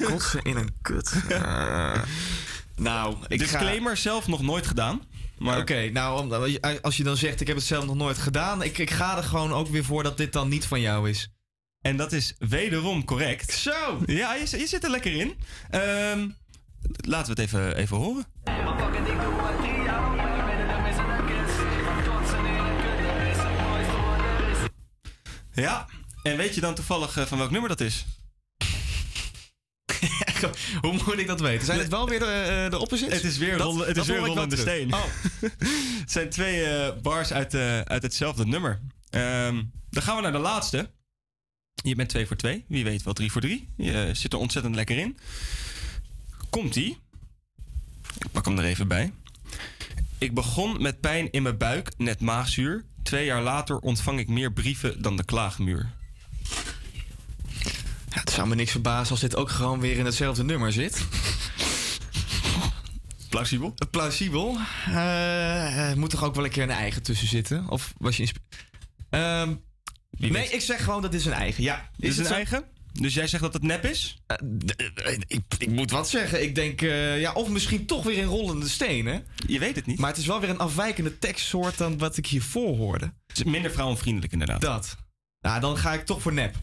Kotsen 0.08 0.42
in 0.42 0.56
een 0.56 0.74
kut. 0.82 1.12
Eh, 1.28 2.02
nou, 2.76 3.16
ik 3.28 3.38
Disclaimer, 3.38 3.96
zelf 3.96 4.26
nog 4.26 4.42
nooit 4.42 4.66
gedaan. 4.66 5.02
Maar... 5.38 5.58
Oké, 5.58 5.90
nou, 5.90 6.58
als 6.82 6.96
je 6.96 7.04
dan 7.04 7.16
zegt 7.16 7.40
ik 7.40 7.46
heb 7.46 7.56
het 7.56 7.64
zelf 7.64 7.86
nog 7.86 7.96
nooit 7.96 8.18
gedaan, 8.18 8.62
ik, 8.62 8.78
ik 8.78 8.90
ga 8.90 9.16
er 9.16 9.22
gewoon 9.22 9.52
ook 9.52 9.68
weer 9.68 9.84
voor 9.84 10.02
dat 10.02 10.16
dit 10.16 10.32
dan 10.32 10.48
niet 10.48 10.66
van 10.66 10.80
jou 10.80 11.08
is. 11.08 11.30
En 11.80 11.96
dat 11.96 12.12
is 12.12 12.34
wederom 12.38 13.04
correct. 13.04 13.52
Zo! 13.52 14.00
Ja, 14.06 14.34
je, 14.34 14.58
je 14.58 14.66
zit 14.66 14.84
er 14.84 14.90
lekker 14.90 15.12
in. 15.12 15.34
Ehm, 15.70 16.28
laten 16.96 17.34
we 17.34 17.40
het 17.42 17.50
even, 17.50 17.76
even 17.76 17.96
horen. 17.96 18.24
Ja, 25.52 25.86
en 26.22 26.36
weet 26.36 26.54
je 26.54 26.60
dan 26.60 26.74
toevallig 26.74 27.16
eh, 27.16 27.26
van 27.26 27.38
welk 27.38 27.50
nummer 27.50 27.68
dat 27.68 27.80
is? 27.80 28.04
Hoe 30.80 30.92
moet 30.92 31.18
ik 31.18 31.26
dat 31.26 31.40
weten? 31.40 31.66
Zijn 31.66 31.78
het 31.78 31.88
wel 31.88 32.08
weer 32.08 32.18
de, 32.18 32.24
eh, 32.64 32.70
de 32.70 32.78
opposites? 32.78 33.14
Het 33.14 33.24
is 33.24 33.38
weer, 33.38 33.58
Dat- 33.58 33.66
rollen, 33.66 33.86
het 33.86 33.96
is 33.96 34.06
weer 34.06 34.18
rollende 34.18 34.56
steen. 34.56 34.92
Oh. 34.94 35.04
het 36.00 36.10
zijn 36.10 36.30
twee 36.30 36.64
eh, 36.64 37.00
bars 37.02 37.32
uit, 37.32 37.54
eh, 37.54 37.80
uit 37.80 38.02
hetzelfde 38.02 38.46
nummer. 38.46 38.80
Ehm, 39.10 39.62
dan 39.90 40.02
gaan 40.02 40.16
we 40.16 40.22
naar 40.22 40.32
de 40.32 40.38
laatste. 40.38 40.90
Je 41.74 41.94
bent 41.94 42.08
twee 42.08 42.26
voor 42.26 42.36
twee. 42.36 42.64
Wie 42.68 42.84
weet 42.84 43.02
wel 43.02 43.12
drie 43.12 43.32
voor 43.32 43.40
drie. 43.40 43.68
Je 43.76 44.10
zit 44.12 44.32
er 44.32 44.38
ontzettend 44.38 44.74
lekker 44.74 44.98
in. 44.98 45.18
Komt-ie. 46.50 46.98
Ik 48.18 48.30
pak 48.30 48.44
hem 48.44 48.58
er 48.58 48.64
even 48.64 48.88
bij. 48.88 49.12
Ik 50.18 50.34
begon 50.34 50.82
met 50.82 51.00
pijn 51.00 51.30
in 51.30 51.42
mijn 51.42 51.56
buik, 51.58 51.92
net 51.98 52.20
maagzuur. 52.20 52.84
Twee 53.02 53.24
jaar 53.24 53.42
later 53.42 53.78
ontvang 53.78 54.18
ik 54.18 54.28
meer 54.28 54.52
brieven 54.52 55.02
dan 55.02 55.16
de 55.16 55.24
klaagmuur. 55.24 55.90
Ja, 58.10 58.20
het 58.20 58.30
zou 58.30 58.48
me 58.48 58.54
niks 58.54 58.70
verbazen 58.70 59.10
als 59.10 59.20
dit 59.20 59.36
ook 59.36 59.50
gewoon 59.50 59.80
weer 59.80 59.96
in 59.96 60.04
hetzelfde 60.04 60.44
nummer 60.44 60.72
zit. 60.72 61.06
Plausibel? 63.28 63.74
Plausibel. 63.90 64.56
Eh, 64.86 65.92
moet 65.94 66.10
toch 66.10 66.24
ook 66.24 66.34
wel 66.34 66.44
een 66.44 66.50
keer 66.50 66.62
een 66.62 66.70
eigen 66.70 67.02
tussen 67.02 67.28
zitten? 67.28 67.68
Of 67.68 67.92
was 67.98 68.16
je... 68.16 68.28
Ehm, 69.10 69.54
nee, 70.10 70.32
weet. 70.32 70.52
ik 70.52 70.60
zeg 70.60 70.84
gewoon 70.84 71.02
dat 71.02 71.14
is 71.14 71.24
een 71.24 71.32
eigen. 71.32 71.62
Ja. 71.62 71.90
Is 71.98 72.16
het 72.16 72.26
een 72.26 72.32
eigen? 72.32 72.64
Dus 72.92 73.14
jij 73.14 73.26
zegt 73.26 73.42
dat 73.42 73.52
het 73.52 73.62
nep 73.62 73.84
is? 73.84 74.22
Eh, 74.26 74.36
ik, 75.26 75.42
ik 75.58 75.70
moet 75.70 75.90
wat 75.90 76.08
zeggen. 76.08 76.42
Ik 76.42 76.54
denk, 76.54 76.82
eh, 76.82 77.20
ja, 77.20 77.32
of 77.32 77.48
misschien 77.48 77.86
toch 77.86 78.04
weer 78.04 78.16
in 78.16 78.24
rollende 78.24 78.68
stenen. 78.68 79.26
Je 79.46 79.58
weet 79.58 79.76
het 79.76 79.86
niet. 79.86 79.98
Maar 79.98 80.10
het 80.10 80.18
is 80.18 80.26
wel 80.26 80.40
weer 80.40 80.50
een 80.50 80.58
afwijkende 80.58 81.18
tekstsoort 81.18 81.78
dan 81.78 81.98
wat 81.98 82.16
ik 82.16 82.26
hiervoor 82.26 82.76
hoorde. 82.76 83.12
Het 83.26 83.38
is 83.38 83.44
minder 83.44 83.70
vrouwenvriendelijk 83.70 84.32
inderdaad. 84.32 84.60
Dat. 84.60 84.96
Nou, 85.40 85.60
dan 85.60 85.76
ga 85.76 85.92
ik 85.92 86.06
toch 86.06 86.22
voor 86.22 86.32
nep. 86.32 86.56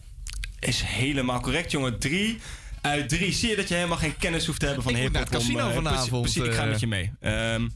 Is 0.59 0.81
helemaal 0.81 1.39
correct, 1.39 1.71
jongen. 1.71 1.99
Drie 1.99 2.39
uit 2.81 3.09
drie. 3.09 3.34
Zie 3.34 3.49
je 3.49 3.55
dat 3.55 3.67
je 3.67 3.75
helemaal 3.75 3.97
geen 3.97 4.17
kennis 4.17 4.45
hoeft 4.45 4.59
te 4.59 4.65
hebben 4.65 4.84
van 4.84 4.95
Ik 4.95 5.01
hip-hop? 5.01 5.25
om, 5.25 5.29
casino 5.29 5.67
eh, 5.67 5.73
vanavond, 5.73 6.21
Precies, 6.21 6.34
precies, 6.34 6.43
ik 6.43 6.53
ga 6.53 6.63
eh. 6.63 6.69
met 6.69 6.79
je 6.79 6.88
mee. 6.88 7.11
Ehm, 7.21 7.67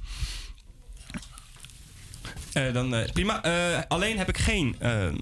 eh, 2.53 2.73
dan, 2.73 3.07
prima. 3.13 3.41
Alleen 3.87 4.17
heb 4.17 4.29
ik 4.29 4.37
geen 4.37 4.75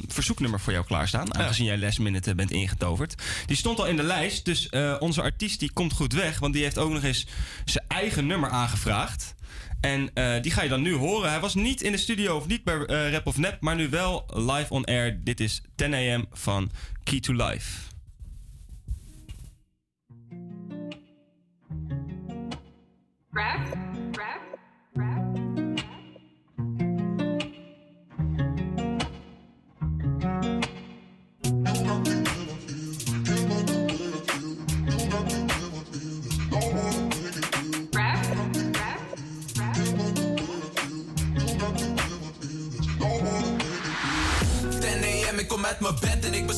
verzoeknummer 0.07 0.60
voor 0.60 0.73
jou 0.73 0.86
klaarstaan. 0.86 1.36
Aangezien 1.36 1.65
jij 1.65 1.77
last 1.77 1.99
minute 1.99 2.36
bent 2.36 2.52
ingetoverd. 2.52 3.15
Die 3.45 3.57
stond 3.57 3.80
al 3.80 3.86
in 3.86 3.95
de 3.95 4.03
lijst. 4.03 4.45
Dus 4.45 4.69
onze 4.99 5.22
artiest 5.22 5.60
die 5.60 5.72
komt 5.73 5.94
goed 5.94 6.14
weg. 6.14 6.40
Want 6.40 6.53
die 6.53 6.64
heeft 6.64 6.77
ook 6.77 6.91
nog 6.91 7.03
eens 7.03 7.26
zijn 7.65 7.86
eigen 7.88 8.27
nummer 8.27 8.49
aangevraagd. 8.49 9.36
En 9.81 10.10
eh, 10.14 10.41
die 10.41 10.51
ga 10.51 10.61
je 10.61 10.69
dan 10.69 10.81
nu 10.81 10.95
horen. 10.95 11.30
Hij 11.30 11.39
was 11.39 11.56
niet 11.56 11.81
in 11.81 11.91
de 11.91 11.97
studio 11.97 12.35
of 12.35 12.47
niet 12.47 12.64
bij 12.64 12.85
eh, 12.85 13.11
Rap 13.11 13.27
of 13.27 13.38
Nep. 13.38 13.61
Maar 13.61 13.76
nu 13.76 13.89
wel 13.89 14.26
live 14.34 14.73
on 14.73 14.85
air. 14.85 15.23
Dit 15.23 15.39
is 15.39 15.61
10 15.76 15.93
a.m. 15.93 16.26
van 16.31 16.72
Key 17.03 17.19
to 17.19 17.34
Life. 17.34 17.88
Rap, 23.31 23.89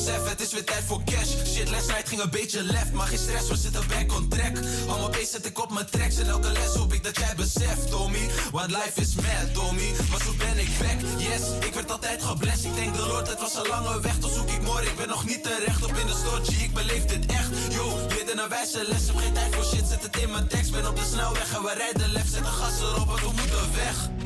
besef 0.05 0.29
het 0.29 0.41
is 0.41 0.51
weer 0.53 0.63
tijd 0.63 0.83
voor 0.87 1.03
cash. 1.03 1.31
Shit, 1.53 1.69
last 1.69 1.87
night 1.87 2.07
ging 2.09 2.21
een 2.21 2.29
beetje 2.29 2.63
left, 2.63 2.91
maar 2.93 3.07
geen 3.07 3.17
stress, 3.17 3.47
we 3.49 3.55
zitten 3.55 3.87
back 3.87 4.13
on 4.17 4.27
track. 4.27 4.53
Mijn 4.87 5.11
base, 5.11 5.25
zet 5.25 5.45
ik 5.45 5.59
op 5.61 5.71
mijn 5.71 5.85
tracks 5.89 6.17
en 6.17 6.27
elke 6.27 6.51
les 6.51 6.73
hoop 6.75 6.93
ik 6.93 7.03
dat 7.03 7.17
jij 7.17 7.33
beseft, 7.35 7.89
Tommy. 7.89 8.29
Want 8.51 8.71
life 8.71 9.01
is 9.01 9.15
mad, 9.15 9.53
Tommy, 9.53 9.89
maar 10.09 10.21
zo 10.25 10.33
ben 10.37 10.57
ik 10.59 10.69
back. 10.79 10.99
Yes, 11.17 11.43
ik 11.67 11.73
werd 11.73 11.91
altijd 11.91 12.23
geblest, 12.23 12.65
ik 12.65 12.75
denk 12.75 12.95
de 12.95 13.05
Lord, 13.07 13.27
het 13.27 13.39
was 13.39 13.55
een 13.55 13.67
lange 13.67 13.99
weg 13.99 14.17
Toch 14.17 14.33
zoek 14.33 14.49
ik 14.49 14.61
more, 14.61 14.85
ik 14.85 14.95
ben 14.95 15.07
nog 15.07 15.25
niet 15.25 15.43
terecht 15.43 15.83
op 15.83 15.95
in 15.95 16.07
de 16.07 16.15
store, 16.21 16.43
G, 16.45 16.63
ik 16.63 16.73
beleef 16.73 17.05
dit 17.05 17.25
echt. 17.25 17.49
Yo, 17.69 17.85
midden 18.15 18.39
een 18.43 18.49
wijze 18.49 18.85
les, 18.87 19.07
heb 19.07 19.15
geen 19.15 19.33
tijd 19.33 19.55
voor 19.55 19.65
shit, 19.65 19.87
zet 19.87 20.03
het 20.03 20.17
in 20.17 20.31
mijn 20.31 20.47
tekst. 20.47 20.71
Ben 20.71 20.87
op 20.87 20.95
de 20.95 21.05
snelweg 21.11 21.55
en 21.55 21.63
we 21.63 21.73
rijden 21.73 22.11
left, 22.11 22.31
zet 22.31 22.43
de 22.43 22.53
gas 22.59 22.79
erop, 22.79 23.07
want 23.07 23.19
we 23.19 23.31
moeten 23.39 23.73
weg 23.75 24.20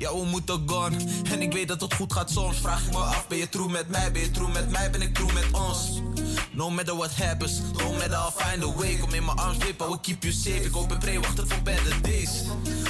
ja, 0.00 0.14
we 0.14 0.24
moeten 0.24 0.62
gone. 0.66 0.96
En 1.30 1.42
ik 1.42 1.52
weet 1.52 1.68
dat 1.68 1.80
het 1.80 1.94
goed 1.94 2.12
gaat 2.12 2.30
soms. 2.30 2.58
Vraag 2.58 2.86
ik 2.86 2.92
me 2.92 2.98
af, 2.98 3.28
ben 3.28 3.38
je 3.38 3.48
true 3.48 3.68
met 3.68 3.88
mij? 3.88 4.12
Ben 4.12 4.22
je 4.22 4.30
true 4.30 4.48
met 4.48 4.70
mij? 4.70 4.90
Ben 4.90 5.02
ik 5.02 5.14
true 5.14 5.32
met 5.32 5.46
ons? 5.52 6.02
No 6.52 6.70
matter 6.70 6.96
what 6.96 7.16
happens, 7.16 7.60
no 7.76 7.92
matter 7.92 8.12
I'll 8.12 8.30
find 8.36 8.64
a 8.64 8.72
way. 8.80 8.96
Kom 8.96 9.14
in 9.14 9.24
mijn 9.24 9.38
arms, 9.38 9.58
babe, 9.58 9.84
I 9.84 9.86
will 9.86 9.98
keep 10.02 10.22
you 10.22 10.34
safe. 10.34 10.64
Ik 10.64 10.72
hoop 10.72 10.90
en 10.90 10.98
pray, 10.98 11.20
wachten 11.20 11.48
voor 11.48 11.62
better 11.62 12.02
days. 12.02 12.30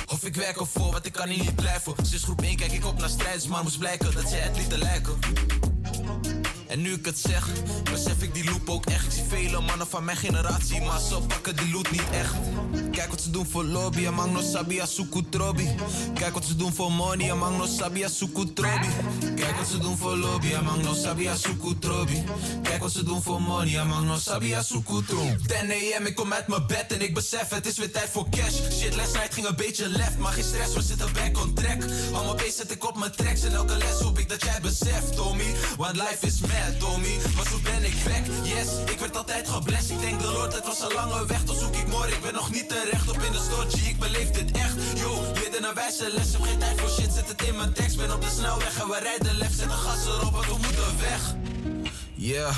Of 0.07 0.24
ik 0.24 0.35
werk 0.35 0.61
ervoor, 0.61 0.93
want 0.93 1.07
ik 1.07 1.12
kan 1.12 1.28
hier 1.28 1.45
niet 1.45 1.55
blijven. 1.55 1.95
Sinds 2.03 2.24
groep 2.24 2.43
1 2.43 2.57
kijk 2.57 2.73
ik 2.73 2.87
op 2.87 2.99
naar 2.99 3.09
strijders, 3.09 3.47
maar 3.47 3.62
moest 3.62 3.78
blijken 3.78 4.15
dat 4.15 4.28
zij 4.28 4.39
het 4.39 4.57
lieten 4.57 4.78
lijken. 4.78 5.19
En 6.71 6.83
nu 6.83 6.93
ik 6.93 7.05
het 7.05 7.19
zeg, 7.19 7.49
besef 7.91 8.23
ik 8.23 8.35
die 8.35 8.45
loop 8.45 8.69
ook 8.69 8.87
echt. 8.87 9.05
Ik 9.05 9.13
zie 9.13 9.25
vele 9.29 9.61
mannen 9.61 9.87
van 9.87 10.05
mijn 10.05 10.17
generatie, 10.17 10.81
maar 10.81 11.01
ze 11.01 11.19
pakken 11.27 11.57
die 11.57 11.73
loot 11.73 11.91
niet 11.91 12.11
echt. 12.13 12.35
Kijk 12.91 13.11
wat 13.11 13.21
ze 13.21 13.31
doen 13.31 13.47
voor 13.47 13.65
lobby, 13.65 14.07
amang 14.07 14.33
no 14.33 14.41
sabia 14.41 14.87
suku 14.87 15.25
trobi. 15.29 15.75
Kijk 16.15 16.35
wat 16.35 16.45
ze 16.45 16.57
doen 16.57 16.73
voor 16.73 16.93
money, 16.93 17.31
amang 17.31 17.57
no 17.57 17.67
sabia 17.67 18.09
suku 18.09 18.53
trobi. 18.53 18.89
Kijk 19.37 19.57
wat 19.57 19.67
ze 19.67 19.79
doen 19.79 19.97
voor 19.97 20.17
lobby, 20.17 20.55
amang 20.55 20.83
no 20.83 20.95
sabia 20.95 21.37
suku 21.37 21.79
trobi. 21.79 22.25
Kijk 22.63 22.83
wat 22.83 22.93
ze 22.93 23.03
doen 23.03 23.23
voor 23.23 23.43
money, 23.43 23.81
amang 23.81 24.07
no 24.07 24.17
sabia 24.17 24.63
suku 24.63 25.05
trobi. 25.05 25.37
10 25.47 25.95
am, 25.97 26.07
ik 26.07 26.15
kom 26.15 26.33
uit 26.33 26.49
mijn 26.49 26.67
bed 26.67 26.93
en 26.93 27.01
ik 27.01 27.15
besef 27.15 27.49
het 27.49 27.67
is 27.67 27.79
weer 27.79 27.91
tijd 27.91 28.09
voor 28.11 28.29
cash. 28.31 28.55
Shit, 28.79 28.97
last 28.97 29.13
night 29.13 29.35
ging 29.35 29.47
een 29.47 29.57
beetje 29.57 29.89
left, 29.89 30.19
maar 30.19 30.33
geen 30.33 30.45
stress, 30.45 30.75
we 30.75 30.83
zitten 30.83 31.13
back 31.13 31.39
on 31.39 31.55
track. 31.55 31.79
Mijn 31.79 32.37
base, 32.37 32.53
zet 32.57 32.71
ik 32.71 32.89
op 32.89 32.99
mijn 32.99 33.13
tracks 33.13 33.43
en 33.43 33.53
elke 33.53 33.77
les 33.77 34.01
hoop 34.01 34.19
ik 34.19 34.29
dat 34.29 34.43
jij 34.43 34.61
beseft, 34.61 35.17
Tommy. 35.17 35.55
Want 35.77 35.97
life 35.97 36.27
is 36.27 36.41
Tommy, 36.78 37.16
maar 37.37 37.47
zo 37.47 37.59
ben 37.62 37.85
ik 37.85 37.95
back. 38.05 38.24
Yes, 38.43 38.69
ik 38.93 38.99
werd 38.99 39.16
altijd 39.16 39.49
geblest, 39.49 39.91
ik 39.91 40.01
denk 40.01 40.20
de 40.20 40.27
Lord, 40.27 40.55
het 40.55 40.65
was 40.65 40.81
een 40.81 40.93
lange 40.95 41.27
weg. 41.27 41.43
Toch 41.45 41.59
zoek 41.59 41.74
ik 41.74 41.87
more, 41.87 42.09
ik 42.09 42.23
ben 42.23 42.35
nog 42.35 42.51
niet 42.51 42.69
terecht 42.69 43.09
op 43.09 43.23
in 43.23 43.32
de 43.32 43.39
store, 43.39 43.70
G, 43.70 43.89
ik 43.89 43.99
beleef 43.99 44.31
dit 44.31 44.51
echt. 44.51 44.74
Yo, 44.95 45.23
midden 45.43 45.65
een 45.65 45.74
wijze 45.74 46.12
les, 46.16 46.32
heb 46.32 46.43
geen 46.43 46.59
tijd 46.59 46.81
voor 46.81 46.91
shit, 46.91 47.12
zet 47.12 47.28
het 47.28 47.43
in 47.43 47.57
mijn 47.57 47.73
tekst. 47.73 47.97
Ben 47.97 48.15
op 48.15 48.23
de 48.23 48.31
snelweg 48.37 48.81
en 48.82 48.89
we 48.89 48.99
rijden 49.03 49.37
left, 49.37 49.59
zet 49.59 49.69
de 49.69 49.77
gas 49.77 50.05
erop, 50.07 50.32
want 50.32 50.47
we 50.47 50.53
moeten 50.53 50.99
weg. 51.01 51.35
Yeah, 52.15 52.55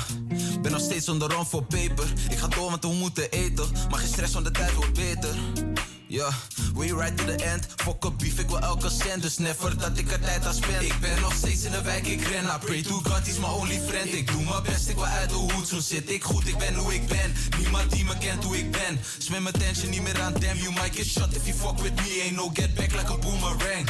ben 0.61 0.71
nog 0.71 0.81
steeds 0.81 1.09
on 1.09 1.19
the 1.19 1.27
run 1.27 1.45
voor 1.45 1.63
paper. 1.63 2.13
Ik 2.29 2.37
ga 2.37 2.47
door, 2.47 2.69
want 2.69 2.83
we 2.83 2.93
moeten 2.93 3.31
eten. 3.31 3.65
Maar 3.89 3.99
geen 3.99 4.07
stress, 4.07 4.33
want 4.33 4.45
de 4.45 4.51
tijd 4.51 4.73
wordt 4.73 4.93
beter. 4.93 5.35
Ja, 6.13 6.29
we 6.75 6.93
ride 6.95 7.15
to 7.15 7.25
the 7.25 7.43
end. 7.43 7.67
Fuck 7.75 8.05
up 8.05 8.17
beef, 8.17 8.39
ik 8.39 8.49
wil 8.49 8.59
elke 8.59 8.89
cent. 8.89 9.21
Dus 9.21 9.37
never 9.37 9.77
dat 9.77 9.97
ik 9.97 10.11
er 10.11 10.19
tijd 10.19 10.45
aan 10.45 10.53
spend. 10.53 10.81
Ik 10.81 10.99
ben 10.99 11.21
nog 11.21 11.33
steeds 11.33 11.63
in 11.63 11.71
de 11.71 11.81
wijk, 11.81 12.07
ik 12.07 12.27
ren. 12.27 12.43
I 12.43 12.57
pray 12.59 12.81
to 12.81 12.93
God, 12.93 13.25
he's 13.25 13.39
my 13.39 13.47
only 13.47 13.81
friend. 13.87 14.13
Ik 14.13 14.31
doe 14.31 14.43
mijn 14.43 14.63
best, 14.63 14.89
ik 14.89 14.95
wil 14.95 15.05
uit 15.05 15.29
de 15.29 15.35
hoed. 15.35 15.67
Zo 15.67 15.79
zit 15.79 16.09
ik 16.09 16.23
goed, 16.23 16.47
ik 16.47 16.57
ben 16.57 16.75
hoe 16.75 16.93
ik 16.93 17.07
ben. 17.07 17.33
Niemand 17.57 17.91
die 17.91 18.03
me 18.03 18.17
kent 18.17 18.43
hoe 18.43 18.57
ik 18.57 18.71
ben. 18.71 18.99
Zwem 19.17 19.43
mijn 19.43 19.55
tension 19.55 19.89
niet 19.89 20.01
meer 20.01 20.21
aan, 20.21 20.33
damn. 20.33 20.57
You 20.57 20.71
might 20.73 20.95
get 20.95 21.05
shot 21.05 21.35
if 21.35 21.45
you 21.45 21.57
fuck 21.57 21.79
with 21.79 21.95
me. 21.95 22.21
Ain't 22.23 22.35
no 22.35 22.49
get 22.53 22.73
back 22.73 22.91
like 22.91 23.11
a 23.11 23.17
boomerang. 23.17 23.89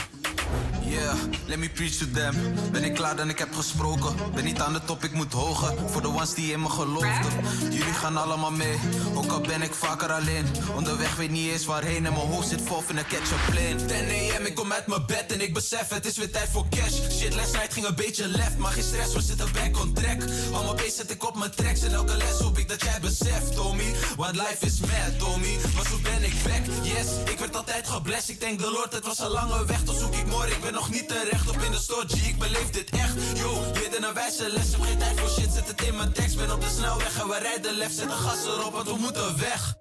Yeah, 0.85 1.15
let 1.45 1.57
me 1.57 1.69
preach 1.69 1.91
to 1.91 2.05
them. 2.13 2.35
Ben 2.71 2.83
ik 2.83 2.93
klaar 2.93 3.15
dan 3.15 3.29
ik 3.29 3.39
heb 3.39 3.53
gesproken. 3.53 4.15
Ben 4.33 4.43
niet 4.43 4.59
aan 4.59 4.73
de 4.73 4.81
top, 4.85 5.03
ik 5.03 5.13
moet 5.13 5.33
hoger. 5.33 5.73
Voor 5.87 6.01
de 6.01 6.07
ones 6.07 6.33
die 6.33 6.51
in 6.51 6.61
me 6.61 6.69
geloofden. 6.69 7.31
Jullie 7.69 7.93
gaan 7.93 8.17
allemaal 8.17 8.51
mee, 8.51 8.79
ook 9.13 9.31
al 9.31 9.41
ben 9.41 9.61
ik 9.61 9.73
vaker 9.73 10.11
alleen. 10.11 10.45
Onderweg 10.75 11.15
weet 11.15 11.29
niet 11.31 11.51
eens 11.51 11.65
waarheen 11.65 12.05
en 12.05 12.13
mijn 12.13 12.27
hoofd 12.27 12.47
zit 12.47 12.61
vol 12.61 12.83
in 12.87 12.97
een 12.97 13.07
ketchup 13.07 13.39
plane. 13.49 13.85
10 13.85 14.37
am, 14.37 14.45
ik 14.45 14.55
kom 14.55 14.71
uit 14.71 14.87
mijn 14.87 15.05
bed 15.05 15.31
en 15.31 15.41
ik 15.41 15.53
besef 15.53 15.89
het 15.89 16.05
is 16.05 16.17
weer 16.17 16.31
tijd 16.31 16.49
voor 16.51 16.65
cash. 16.69 16.93
Shit, 17.19 17.35
last 17.35 17.53
night 17.53 17.73
ging 17.73 17.85
een 17.85 17.95
beetje 17.95 18.27
left, 18.27 18.57
maar 18.57 18.71
geen 18.71 18.83
stress, 18.83 19.13
we 19.13 19.21
zitten 19.21 19.51
back 19.53 19.79
on 19.79 19.93
track. 19.93 20.17
Mijn 20.51 20.75
beest 20.75 20.95
zet 20.95 21.11
ik 21.11 21.27
op 21.27 21.37
mijn 21.37 21.51
tracks 21.51 21.81
en 21.81 21.93
elke 21.93 22.17
les 22.17 22.39
hoop 22.39 22.57
ik 22.57 22.69
dat 22.69 22.81
jij 22.81 22.99
beseft, 23.01 23.55
Tommy. 23.55 23.93
Want 24.17 24.35
life 24.35 24.65
is 24.65 24.79
mad, 24.79 25.19
Tommy. 25.19 25.57
Maar 25.75 25.85
zo 25.85 25.97
ben 26.03 26.23
ik 26.23 26.33
back, 26.43 26.65
yes. 26.83 27.07
Ik 27.31 27.39
werd 27.39 27.55
altijd 27.55 27.87
geblest, 27.87 28.29
ik 28.29 28.39
denk 28.39 28.59
de 28.59 28.71
Lord, 28.71 28.93
het 28.93 29.05
was 29.05 29.19
een 29.19 29.29
lange 29.29 29.65
weg. 29.65 29.83
Toen 29.83 29.95
zoek 29.95 30.13
ik 30.15 30.25
ik 30.49 30.61
ben 30.61 30.73
nog 30.73 30.89
niet 30.91 31.07
terecht 31.07 31.49
op 31.49 31.61
in 31.61 31.71
de 31.71 31.77
store, 31.77 32.07
G. 32.07 32.27
Ik 32.27 32.37
beleef 32.37 32.69
dit 32.69 32.89
echt, 32.89 33.15
yo. 33.37 33.71
Dit 33.73 33.97
een 34.03 34.13
wijze 34.13 34.49
les, 34.53 34.71
heb 34.71 34.81
geen 34.81 34.97
tijd 34.97 35.19
voor 35.19 35.29
shit, 35.29 35.51
zet 35.53 35.67
het 35.67 35.81
in 35.81 35.95
mijn 35.95 36.11
tekst. 36.13 36.37
Ben 36.37 36.53
op 36.53 36.61
de 36.61 36.69
snelweg 36.77 37.21
en 37.21 37.27
we 37.27 37.39
rijden 37.39 37.73
left, 37.77 37.95
zet 37.95 38.09
de 38.09 38.15
gas 38.15 38.45
erop, 38.45 38.73
want 38.73 38.87
we 38.87 38.95
moeten 38.99 39.39
weg. 39.39 39.73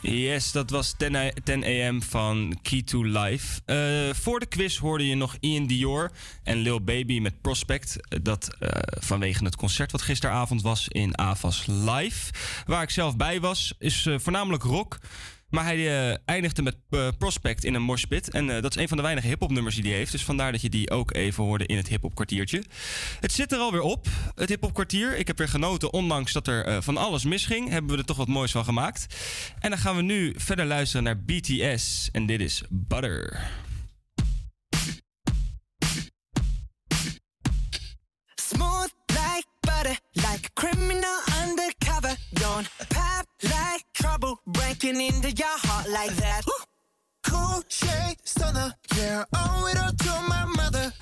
Yes, 0.00 0.52
dat 0.52 0.70
was 0.70 0.94
10, 0.96 1.16
a- 1.16 1.30
10 1.44 1.64
AM 1.64 2.02
van 2.02 2.58
Key 2.62 2.82
to 2.82 3.02
Life. 3.04 3.60
Eh, 3.64 4.14
voor 4.14 4.40
de 4.40 4.46
quiz 4.46 4.76
hoorde 4.78 5.06
je 5.06 5.14
nog 5.14 5.36
Ian 5.40 5.66
Dior 5.66 6.10
en 6.42 6.56
Lil 6.56 6.80
Baby 6.84 7.20
met 7.20 7.40
Prospect. 7.40 7.96
Eh, 8.08 8.18
Dat 8.22 8.54
eh, 8.58 8.68
vanwege 9.00 9.44
het 9.44 9.56
concert 9.56 9.92
wat 9.92 10.02
gisteravond 10.02 10.62
was 10.62 10.88
in 10.88 11.18
Avas 11.18 11.64
Live. 11.66 12.32
Waar 12.66 12.82
ik 12.82 12.90
zelf 12.90 13.16
bij 13.16 13.40
was, 13.40 13.74
is 13.78 14.08
voornamelijk 14.16 14.62
rock. 14.62 14.98
Maar 15.50 15.64
hij 15.64 16.10
eh, 16.10 16.16
eindigde 16.24 16.62
met 16.62 16.76
eh, 16.90 17.08
Prospect 17.18 17.64
in 17.64 17.74
een 17.74 17.82
moshpit. 17.82 18.30
En 18.30 18.50
eh, 18.50 18.62
dat 18.62 18.76
is 18.76 18.82
een 18.82 18.88
van 18.88 18.96
de 18.96 19.02
weinige 19.02 19.26
hip-hop 19.26 19.54
die 19.54 19.82
hij 19.82 19.92
heeft. 19.92 20.12
Dus 20.12 20.24
vandaar 20.24 20.52
dat 20.52 20.60
je 20.60 20.68
die 20.68 20.90
ook 20.90 21.14
even 21.14 21.44
hoorde 21.44 21.66
in 21.66 21.76
het 21.76 21.88
hip-hop 21.88 22.14
kwartiertje. 22.14 22.62
Het 23.20 23.32
zit 23.32 23.52
er 23.52 23.58
alweer 23.58 23.80
op, 23.80 24.06
het 24.34 24.48
hip-hop 24.48 24.74
kwartier. 24.74 25.16
Ik 25.16 25.26
heb 25.26 25.38
weer 25.38 25.48
genoten, 25.48 25.92
ondanks 25.92 26.32
dat 26.32 26.46
er 26.46 26.82
van 26.82 26.96
alles 26.96 27.24
misging. 27.24 27.68
Hebben 27.68 27.90
we 27.90 27.98
er 27.98 28.04
toch 28.04 28.16
wat 28.16 28.28
moois 28.28 28.50
van 28.50 28.64
gemaakt. 28.64 29.06
En 29.58 29.70
dan 29.70 29.78
gaan 29.78 29.96
we 29.96 30.02
nu 30.02 30.34
verder 30.36 30.66
luisteren 30.66 31.04
naar 31.04 31.22
BTS. 31.22 32.08
En 32.12 32.26
dit 32.26 32.40
is 32.40 32.62
Butter. 32.70 33.50
Like 39.68 40.00
like 40.16 40.46
a 40.46 40.50
criminal 40.56 41.18
undercover. 41.42 42.14
Don't 42.34 42.68
pop 42.90 43.26
like 43.44 43.84
trouble, 43.94 44.40
breaking 44.46 45.00
into 45.00 45.30
your 45.30 45.56
heart 45.66 45.88
like 45.88 46.14
that. 46.16 46.42
Cool 47.24 47.62
shade 47.68 48.16
stunner, 48.24 48.72
yeah, 48.96 49.24
owe 49.34 49.66
it 49.70 49.78
all 49.78 49.92
to 49.92 50.28
my 50.28 50.44
mother. 50.44 50.92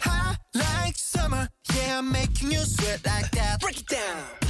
High 0.00 0.36
like 0.54 0.96
summer, 0.96 1.48
yeah, 1.74 1.98
I'm 1.98 2.10
making 2.12 2.50
you 2.52 2.60
sweat 2.60 3.04
like 3.06 3.30
that. 3.32 3.60
Break 3.60 3.80
it 3.80 3.86
down. 3.86 4.49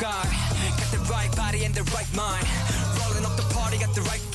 Guy. 0.00 0.24
Got 0.76 0.90
the 0.92 0.98
right 1.10 1.34
body 1.36 1.64
and 1.64 1.74
the 1.74 1.82
right 1.94 2.06
mind. 2.14 2.46
Rolling 3.00 3.24
up 3.24 3.34
the 3.36 3.54
party, 3.54 3.78
got 3.78 3.94
the 3.94 4.02
right 4.02 4.25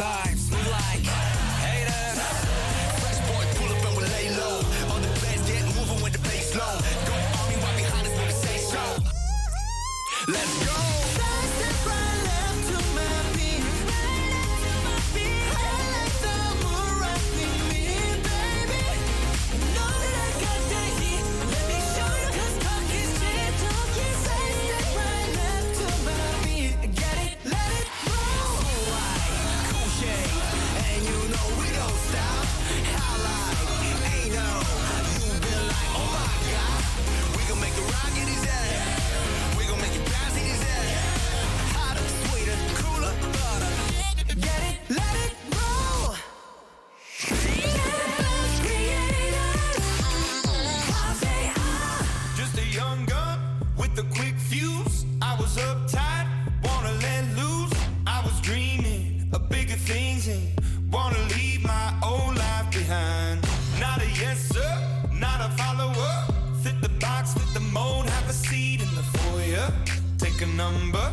number. 70.61 71.07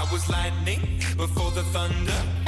I 0.00 0.02
was 0.12 0.28
lightning 0.28 0.80
before 1.16 1.50
the 1.52 1.62
thunder. 1.74 1.90
Thunder, 2.10 2.39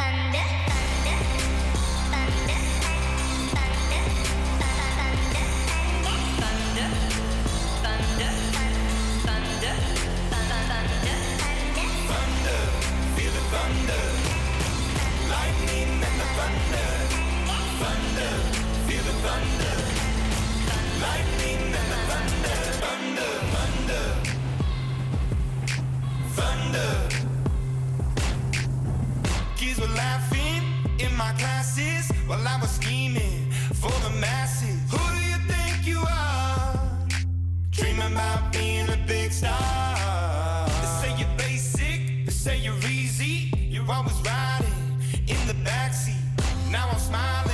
wonder. 26.72 27.08
Kids 29.56 29.80
were 29.80 29.94
laughing 29.94 30.62
in 30.98 31.14
my 31.16 31.32
classes 31.32 32.10
while 32.26 32.46
I 32.46 32.58
was 32.60 32.70
scheming 32.70 33.50
for 33.74 33.92
the 34.02 34.10
masses. 34.18 34.80
Who 34.90 34.98
do 34.98 35.22
you 35.24 35.38
think 35.48 35.86
you 35.86 36.00
are? 36.00 36.80
Dreaming 37.70 38.12
about 38.12 38.52
being 38.52 38.88
a 38.88 38.98
big 39.06 39.32
star. 39.32 40.66
They 40.66 40.86
say 41.00 41.14
you're 41.18 41.36
basic, 41.36 42.26
they 42.26 42.32
say 42.32 42.58
you're 42.58 42.78
easy. 42.90 43.50
You're 43.56 43.90
always 43.90 44.20
riding 44.22 45.00
in 45.28 45.46
the 45.46 45.54
backseat. 45.64 46.22
Now 46.70 46.88
I'm 46.90 46.98
smiling. 46.98 47.51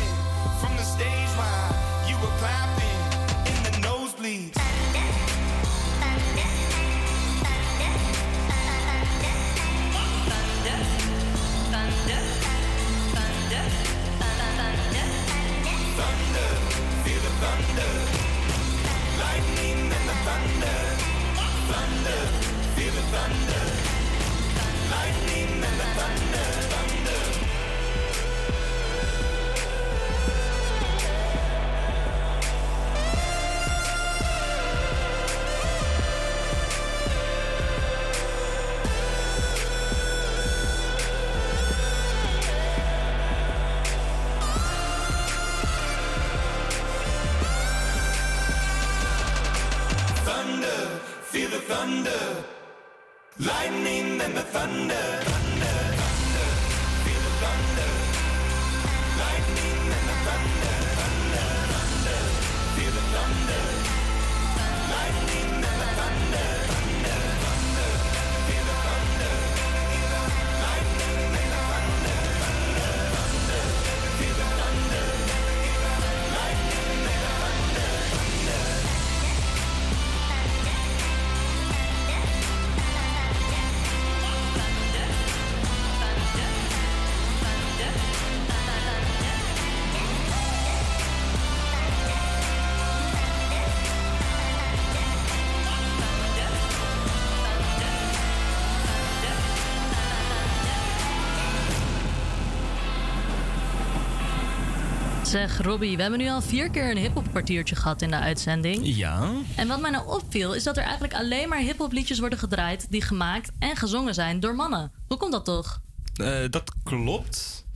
Zeg 105.28 105.62
Robbie, 105.62 105.96
we 105.96 106.02
hebben 106.02 106.20
nu 106.20 106.28
al 106.28 106.42
vier 106.42 106.70
keer 106.70 106.90
een 106.90 106.96
hip-hop 106.96 107.30
kwartiertje 107.30 107.76
gehad 107.76 108.02
in 108.02 108.10
de 108.10 108.16
uitzending. 108.16 108.80
Ja. 108.96 109.32
En 109.56 109.68
wat 109.68 109.80
mij 109.80 109.90
nou 109.90 110.06
opviel, 110.09 110.55
is 110.55 110.62
dat 110.62 110.76
er 110.76 110.82
eigenlijk 110.82 111.14
alleen 111.14 111.48
maar 111.48 111.59
hip-hop 111.59 111.92
liedjes 111.92 112.18
worden 112.18 112.38
gedraaid 112.38 112.86
die 112.90 113.02
gemaakt 113.02 113.50
en 113.59 113.76
gezongen 113.76 114.14
zijn 114.14 114.40
door 114.40 114.55
mannen. 114.55 114.92
Hoe 115.09 115.16
komt 115.16 115.32
dat 115.32 115.44
toch? 115.44 115.80
Eh, 116.14 116.38
dat 116.50 116.72
klopt. 116.82 117.66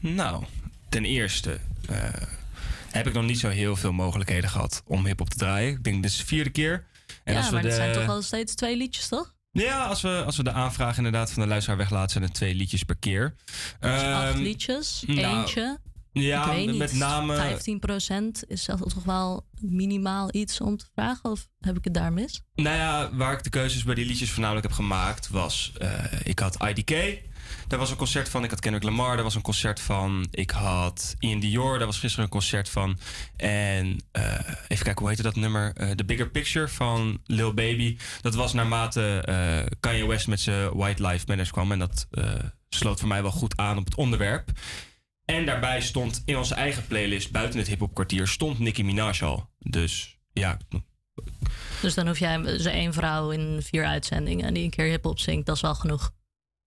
Nou, 0.00 0.44
ten 0.88 1.04
eerste 1.04 1.58
eh, 1.88 1.98
heb 2.90 3.06
ik 3.06 3.12
nog 3.12 3.24
niet 3.24 3.38
zo 3.38 3.48
heel 3.48 3.76
veel 3.76 3.92
mogelijkheden 3.92 4.50
gehad 4.50 4.82
om 4.86 5.06
hip-hop 5.06 5.30
te 5.30 5.36
draaien. 5.36 5.70
Ik 5.72 5.84
denk 5.84 6.02
dit 6.02 6.10
is 6.10 6.18
de 6.18 6.26
vierde 6.26 6.50
keer. 6.50 6.84
En 7.24 7.32
ja, 7.32 7.38
als 7.38 7.48
we 7.48 7.54
maar 7.54 7.62
de, 7.62 7.68
het 7.68 7.76
zijn 7.76 7.92
toch 7.92 8.08
al 8.08 8.22
steeds 8.22 8.54
twee 8.54 8.76
liedjes, 8.76 9.08
toch? 9.08 9.34
Ja, 9.50 9.84
als 9.84 10.00
we, 10.02 10.22
als 10.26 10.36
we 10.36 10.42
de 10.42 10.52
aanvraag 10.52 10.96
inderdaad 10.96 11.32
van 11.32 11.42
de 11.42 11.48
luisteraar 11.48 11.78
weglaten, 11.78 12.10
zijn 12.10 12.24
het 12.24 12.34
twee 12.34 12.54
liedjes 12.54 12.82
per 12.82 12.96
keer. 12.96 13.34
Dus 13.80 13.90
acht 13.90 14.34
Ehm, 14.34 14.38
liedjes, 14.38 15.04
nou, 15.06 15.38
eentje. 15.38 15.78
Ja, 16.12 16.52
niet, 16.52 16.76
met 16.76 16.92
name. 16.92 17.56
15% 18.44 18.48
is 18.48 18.64
dat 18.64 18.78
toch 18.78 19.04
wel 19.04 19.46
minimaal 19.60 20.28
iets 20.32 20.60
om 20.60 20.76
te 20.76 20.86
vragen? 20.94 21.30
Of 21.30 21.48
heb 21.60 21.76
ik 21.76 21.84
het 21.84 21.94
daar 21.94 22.12
mis? 22.12 22.42
Nou 22.54 22.76
ja, 22.76 23.10
waar 23.12 23.32
ik 23.32 23.42
de 23.42 23.50
keuzes 23.50 23.84
bij 23.84 23.94
die 23.94 24.06
liedjes 24.06 24.30
voornamelijk 24.30 24.66
heb 24.66 24.76
gemaakt 24.76 25.28
was... 25.28 25.72
eh, 25.78 26.04
ik 26.22 26.38
had 26.38 26.64
IDK, 26.68 26.90
daar 27.68 27.78
was 27.78 27.90
een 27.90 27.96
concert 27.96 28.28
van. 28.28 28.44
Ik 28.44 28.50
had 28.50 28.60
Kendrick 28.60 28.84
Lamar, 28.84 29.14
daar 29.14 29.24
was 29.24 29.34
een 29.34 29.42
concert 29.42 29.80
van. 29.80 30.26
Ik 30.30 30.50
had 30.50 31.14
Ian 31.18 31.40
Dior, 31.40 31.78
daar 31.78 31.86
was 31.86 31.98
gisteren 31.98 32.24
een 32.24 32.30
concert 32.30 32.68
van. 32.68 32.98
En 33.36 34.04
eh, 34.12 34.22
even 34.68 34.84
kijken, 34.84 34.98
hoe 34.98 35.08
heette 35.08 35.22
dat 35.22 35.36
nummer? 35.36 35.72
Eh, 35.74 35.90
The 35.90 36.04
Bigger 36.04 36.30
Picture 36.30 36.68
van 36.68 37.20
Lil 37.24 37.54
Baby. 37.54 37.96
Dat 38.20 38.34
was 38.34 38.52
naarmate 38.52 39.24
Kanye 39.80 40.06
West 40.06 40.26
met 40.26 40.40
zijn 40.40 40.70
White 40.72 41.06
Life 41.06 41.24
Matters 41.26 41.50
kwam. 41.50 41.72
En 41.72 41.78
dat 41.78 42.06
sloot 42.68 42.98
voor 42.98 43.08
mij 43.08 43.22
wel 43.22 43.30
goed 43.30 43.56
aan 43.56 43.78
op 43.78 43.84
het 43.84 43.94
onderwerp. 43.94 44.50
En 45.24 45.46
daarbij 45.46 45.80
stond 45.80 46.22
in 46.24 46.36
onze 46.36 46.54
eigen 46.54 46.86
playlist, 46.86 47.30
buiten 47.30 47.58
het 47.58 47.68
hip-hop 47.68 47.94
kwartier, 47.94 48.28
stond 48.28 48.58
Nicki 48.58 48.84
Minaj 48.84 49.20
al. 49.20 49.48
Dus 49.58 50.18
ja, 50.32 50.58
Dus 51.80 51.94
dan 51.94 52.06
hoef 52.06 52.18
jij 52.18 52.42
dus 52.42 52.64
één 52.64 52.92
vrouw 52.92 53.30
in 53.30 53.60
vier 53.62 53.84
uitzendingen 53.84 54.54
die 54.54 54.64
een 54.64 54.70
keer 54.70 54.86
hip-hop 54.86 55.18
zingt, 55.18 55.46
dat 55.46 55.56
is 55.56 55.62
wel 55.62 55.74
genoeg. 55.74 56.10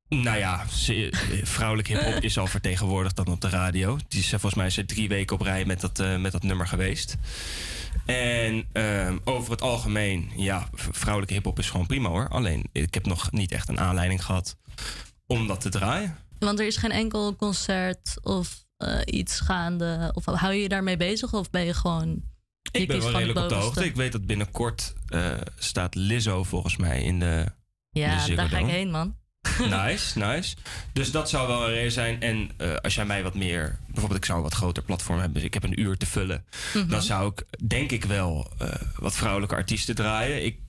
Nou 0.09 0.37
ja, 0.37 0.67
ze- 0.67 1.09
vrouwelijk 1.43 1.87
hip-hop 1.87 2.13
is 2.23 2.37
al 2.37 2.47
vertegenwoordigd 2.47 3.15
dan 3.15 3.27
op 3.27 3.41
de 3.41 3.49
radio. 3.49 3.97
Die 4.07 4.19
is 4.19 4.29
volgens 4.29 4.53
mij 4.53 4.65
is 4.65 4.73
ze 4.73 4.85
drie 4.85 5.07
weken 5.07 5.35
op 5.35 5.41
rij 5.41 5.65
met 5.65 5.81
dat, 5.81 5.99
eh, 5.99 6.17
met 6.17 6.31
dat 6.31 6.43
nummer 6.43 6.67
geweest. 6.67 7.15
En 8.05 8.65
ehm, 8.73 9.17
over 9.23 9.51
het 9.51 9.61
algemeen, 9.61 10.31
ja, 10.35 10.69
vrouwelijke 10.73 11.33
hip-hop 11.33 11.59
is 11.59 11.69
gewoon 11.69 11.85
prima 11.87 12.09
hoor. 12.09 12.27
Alleen, 12.29 12.69
ik 12.71 12.93
heb 12.93 13.05
nog 13.05 13.31
niet 13.31 13.51
echt 13.51 13.69
een 13.69 13.79
aanleiding 13.79 14.25
gehad 14.25 14.57
om 15.27 15.47
dat 15.47 15.61
te 15.61 15.69
draaien. 15.69 16.17
Want 16.45 16.59
er 16.59 16.65
is 16.65 16.77
geen 16.77 16.91
enkel 16.91 17.35
concert 17.35 18.17
of 18.21 18.65
eh, 18.77 18.99
iets 19.05 19.39
gaande. 19.39 20.11
Of 20.13 20.25
hou 20.25 20.53
je 20.53 20.61
je 20.61 20.69
daarmee 20.69 20.97
bezig 20.97 21.33
of 21.33 21.49
ben 21.49 21.65
je 21.65 21.73
gewoon. 21.73 22.23
Ik 22.71 22.87
ben 22.87 22.99
wel 22.99 23.11
redelijk 23.11 23.39
op 23.39 23.49
de 23.49 23.55
hoogte. 23.55 23.85
Ik 23.85 23.95
weet 23.95 24.11
dat 24.11 24.25
binnenkort 24.25 24.93
eh, 25.07 25.33
staat 25.57 25.95
Lizzo 25.95 26.43
volgens 26.43 26.77
mij 26.77 27.03
in 27.03 27.19
de. 27.19 27.25
in 27.25 27.45
de 27.91 27.99
Ja, 27.99 28.27
daar 28.35 28.49
ga 28.49 28.57
ik 28.57 28.65
heen, 28.65 28.91
man. 28.91 29.15
Nice, 29.69 30.19
nice. 30.19 30.55
Dus 30.93 31.11
dat 31.11 31.29
zou 31.29 31.47
wel 31.47 31.63
een 31.63 31.73
reden 31.73 31.91
zijn. 31.91 32.21
En 32.21 32.49
eh, 32.57 32.75
als 32.75 32.95
jij 32.95 33.05
mij 33.05 33.23
wat 33.23 33.35
meer... 33.35 33.79
Bijvoorbeeld, 33.87 34.19
ik 34.19 34.25
zou 34.25 34.37
een 34.37 34.43
wat 34.43 34.53
groter 34.53 34.83
platform 34.83 35.17
hebben. 35.17 35.33
Dus 35.33 35.43
ik 35.43 35.53
heb 35.53 35.63
een 35.63 35.79
uur 35.79 35.97
te 35.97 36.05
vullen. 36.05 36.45
Mhm. 36.73 36.87
Dan 36.87 37.01
zou 37.01 37.31
ik, 37.31 37.67
denk 37.67 37.91
ik 37.91 38.05
wel, 38.05 38.51
wat 38.95 39.15
vrouwelijke 39.15 39.55
artiesten 39.55 39.95
draaien. 39.95 40.45
Ik 40.45 40.59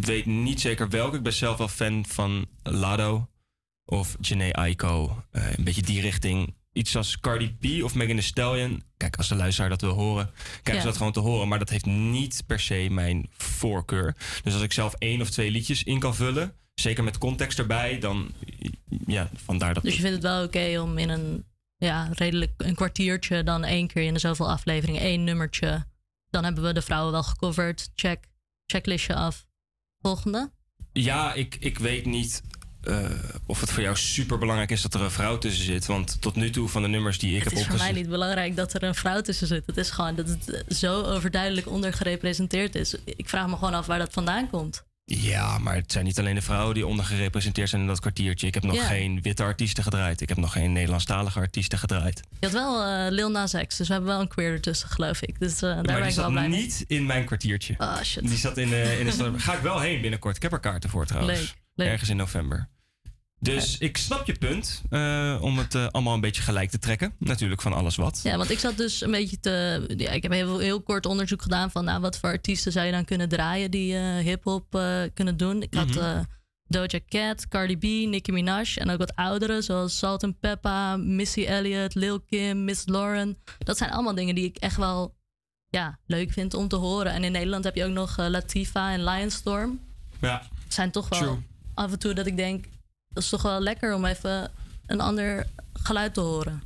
weet 0.00 0.26
niet 0.26 0.60
zeker 0.60 0.88
welke. 0.88 1.16
Ik 1.16 1.22
ben 1.22 1.32
zelf 1.32 1.56
wel 1.56 1.68
fan 1.68 2.04
van 2.08 2.46
Lado. 2.62 3.28
Of 3.90 4.16
Janae 4.20 4.52
Aiko. 4.54 5.22
Eh, 5.30 5.56
een 5.56 5.64
beetje 5.64 5.82
die 5.82 6.00
richting. 6.00 6.54
Iets 6.72 6.96
als 6.96 7.20
Cardi 7.20 7.56
B 7.60 7.84
of 7.84 7.94
Megan 7.94 8.14
Thee 8.14 8.24
Stallion. 8.24 8.82
Kijk, 8.96 9.16
als 9.16 9.28
de 9.28 9.34
luisteraar 9.34 9.68
dat 9.70 9.80
wil 9.80 9.92
horen, 9.92 10.30
krijgen 10.62 10.74
Ja. 10.74 10.80
ze 10.80 10.86
dat 10.86 10.96
gewoon 10.96 11.12
te 11.12 11.20
horen. 11.20 11.48
Maar 11.48 11.58
dat 11.58 11.70
heeft 11.70 11.86
niet 11.86 12.42
per 12.46 12.60
se 12.60 12.86
mijn 12.90 13.26
voorkeur. 13.36 14.16
Dus 14.42 14.52
als 14.54 14.62
ik 14.62 14.72
zelf 14.72 14.94
één 14.94 15.20
of 15.20 15.30
twee 15.30 15.50
liedjes 15.50 15.82
in 15.82 15.98
kan 15.98 16.14
vullen, 16.14 16.54
zeker 16.74 17.04
met 17.04 17.18
context 17.18 17.58
erbij, 17.58 17.98
dan 17.98 18.32
ja, 19.06 19.30
vandaar 19.34 19.74
dat. 19.74 19.82
Dus 19.82 19.94
je 19.94 20.00
vindt 20.00 20.14
het 20.14 20.24
wel 20.24 20.44
oké 20.44 20.80
om 20.80 20.98
in 20.98 21.08
een 21.08 21.44
ja, 21.76 22.10
redelijk 22.12 22.52
een 22.56 22.74
kwartiertje 22.74 23.42
dan 23.42 23.64
één 23.64 23.86
keer 23.86 24.02
in 24.02 24.14
de 24.14 24.20
zoveel 24.20 24.50
afleveringen 24.50 25.00
één 25.00 25.24
nummertje. 25.24 25.86
Dan 26.30 26.44
hebben 26.44 26.62
we 26.64 26.72
de 26.72 26.82
vrouwen 26.82 27.12
wel 27.12 27.22
gecoverd. 27.22 27.90
Check. 27.94 28.24
Checklistje 28.66 29.14
af. 29.14 29.46
Volgende. 30.00 30.50
Ja, 30.92 31.32
ik, 31.32 31.56
ik 31.60 31.78
weet 31.78 32.06
niet 32.06 32.42
eh, 32.82 33.10
of 33.46 33.60
het 33.60 33.70
voor 33.72 33.82
jou 33.82 33.96
super 33.96 34.38
belangrijk 34.38 34.70
is 34.70 34.82
dat 34.82 34.94
er 34.94 35.00
een 35.00 35.10
vrouw 35.10 35.38
tussen 35.38 35.64
zit. 35.64 35.86
Want 35.86 36.20
tot 36.20 36.36
nu 36.36 36.50
toe 36.50 36.68
van 36.68 36.82
de 36.82 36.88
nummers 36.88 37.18
die 37.18 37.36
ik 37.36 37.42
Het 37.42 37.44
heb 37.44 37.52
is 37.52 37.58
voor 37.58 37.68
mij 37.68 37.76
opgezet. 37.80 38.02
niet 38.02 38.10
belangrijk 38.10 38.56
dat 38.56 38.72
er 38.72 38.82
een 38.82 38.94
vrouw 38.94 39.20
tussen 39.20 39.46
zit. 39.46 39.62
Het 39.66 39.76
is 39.76 39.90
gewoon 39.90 40.14
dat 40.14 40.28
het 40.28 40.64
zo 40.76 41.02
overduidelijk 41.02 41.68
ondergerepresenteerd 41.68 42.74
is. 42.74 42.94
Ik 43.04 43.28
vraag 43.28 43.46
me 43.46 43.54
gewoon 43.56 43.74
af 43.74 43.86
waar 43.86 43.98
dat 43.98 44.12
vandaan 44.12 44.50
komt. 44.50 44.84
Ja, 45.04 45.58
maar 45.58 45.74
het 45.74 45.92
zijn 45.92 46.04
niet 46.04 46.18
alleen 46.18 46.34
de 46.34 46.42
vrouwen 46.42 46.74
die 46.74 46.86
ondergerepresenteerd 46.86 47.68
zijn 47.68 47.80
in 47.80 47.86
dat 47.86 48.00
kwartiertje. 48.00 48.46
Ik 48.46 48.54
heb 48.54 48.62
nog 48.62 48.86
geen 48.86 49.22
witte 49.22 49.42
artiesten 49.42 49.82
gedraaid. 49.82 50.20
Ik 50.20 50.28
heb 50.28 50.38
nog 50.38 50.52
geen 50.52 50.72
Nederlandstalige 50.72 51.38
artiesten 51.38 51.78
gedraaid. 51.78 52.20
Je 52.40 52.46
had 52.46 52.52
wel 52.52 52.82
eh, 52.84 53.10
Lil 53.10 53.30
Nas 53.30 53.52
X, 53.66 53.76
dus 53.76 53.86
we 53.86 53.92
hebben 53.92 54.10
wel 54.12 54.20
een 54.20 54.28
queer 54.28 54.52
ertussen, 54.52 54.88
geloof 54.88 55.22
ik. 55.22 55.38
Dus 55.38 55.54
eh, 55.54 55.60
daar 55.60 55.74
maar 55.74 55.82
ben 55.84 55.96
ik 55.96 56.02
wel 56.02 56.12
zat 56.12 56.30
blij 56.30 56.48
mee. 56.48 56.60
niet 56.60 56.84
in 56.86 57.06
mijn 57.06 57.24
kwartiertje. 57.24 57.74
Ah, 57.78 58.02
shit. 58.02 58.28
Die 58.28 58.38
zat 58.38 58.56
in, 58.58 58.72
eh, 58.72 59.00
in 59.00 59.06
de. 59.06 59.32
Ga 59.36 59.54
ik 59.54 59.60
wel 59.62 59.80
heen 59.80 60.00
binnenkort. 60.00 60.36
Ik 60.36 60.42
heb 60.42 60.52
er 60.52 60.60
kaarten 60.60 60.90
voor 60.90 61.06
trouwens. 61.06 61.38
Leuk, 61.40 61.54
leuk. 61.80 61.88
Ergens 61.92 62.10
in 62.10 62.16
november. 62.16 62.68
Dus 63.42 63.78
ik 63.78 63.96
snap 63.96 64.26
je 64.26 64.32
punt 64.38 64.82
eh, 64.90 65.38
om 65.40 65.58
het 65.58 65.74
eh, 65.74 65.86
allemaal 65.90 66.14
een 66.14 66.20
beetje 66.20 66.42
gelijk 66.42 66.70
te 66.70 66.78
trekken. 66.78 67.12
Natuurlijk 67.18 67.62
van 67.62 67.72
alles 67.72 67.96
wat. 67.96 68.20
Ja, 68.22 68.36
want 68.36 68.50
ik 68.50 68.58
zat 68.58 68.76
dus 68.76 69.00
een 69.00 69.10
beetje 69.10 69.40
te. 69.40 69.84
Ja, 69.96 70.10
ik 70.10 70.22
heb 70.22 70.32
heel, 70.32 70.58
heel 70.58 70.82
kort 70.82 71.06
onderzoek 71.06 71.42
gedaan 71.42 71.70
van 71.70 71.84
nou, 71.84 72.00
wat 72.00 72.18
voor 72.18 72.28
artiesten 72.28 72.72
zou 72.72 72.86
je 72.86 72.92
dan 72.92 73.04
kunnen 73.04 73.28
draaien 73.28 73.70
die 73.70 73.96
eh 73.96 74.18
hip-hop 74.18 74.74
eh, 74.74 75.02
kunnen 75.14 75.36
doen. 75.36 75.62
Ik 75.62 75.74
had 75.74 75.88
Mhm. 75.88 75.98
eh, 75.98 76.20
Doja 76.68 77.00
Cat, 77.08 77.48
Cardi 77.48 77.76
B, 77.76 77.82
Nicki 77.82 78.32
Minaj 78.32 78.74
en 78.76 78.90
ook 78.90 78.98
wat 78.98 79.16
ouderen 79.16 79.62
zoals 79.62 79.98
Salt 79.98 80.24
and 80.24 80.40
Peppa, 80.40 80.96
Missy 80.96 81.44
Elliott, 81.44 81.94
Lil 81.94 82.20
Kim, 82.20 82.64
Miss 82.64 82.82
Lauren. 82.86 83.38
Dat 83.58 83.76
zijn 83.78 83.90
allemaal 83.90 84.14
dingen 84.14 84.34
die 84.34 84.44
ik 84.44 84.56
echt 84.56 84.76
wel 84.76 85.14
ja, 85.68 85.98
leuk 86.06 86.32
vind 86.32 86.54
om 86.54 86.68
te 86.68 86.76
horen. 86.76 87.12
En 87.12 87.24
in 87.24 87.32
Nederland 87.32 87.64
heb 87.64 87.74
je 87.74 87.84
ook 87.84 87.92
nog 87.92 88.16
Latifa 88.16 88.92
en 88.92 89.04
Lionstorm. 89.04 89.80
Ja. 90.20 90.42
Het 90.64 90.74
zijn 90.74 90.90
toch 90.90 91.08
wel 91.08 91.18
True. 91.18 91.38
Af 91.80 91.92
en 91.92 91.98
toe 91.98 92.12
dat 92.12 92.26
ik 92.26 92.36
denk, 92.36 92.64
dat 93.08 93.22
is 93.22 93.28
toch 93.28 93.42
wel 93.42 93.60
lekker 93.60 93.94
om 93.94 94.04
even 94.04 94.50
een 94.86 95.00
ander 95.00 95.46
geluid 95.72 96.14
te 96.14 96.20
horen. 96.20 96.62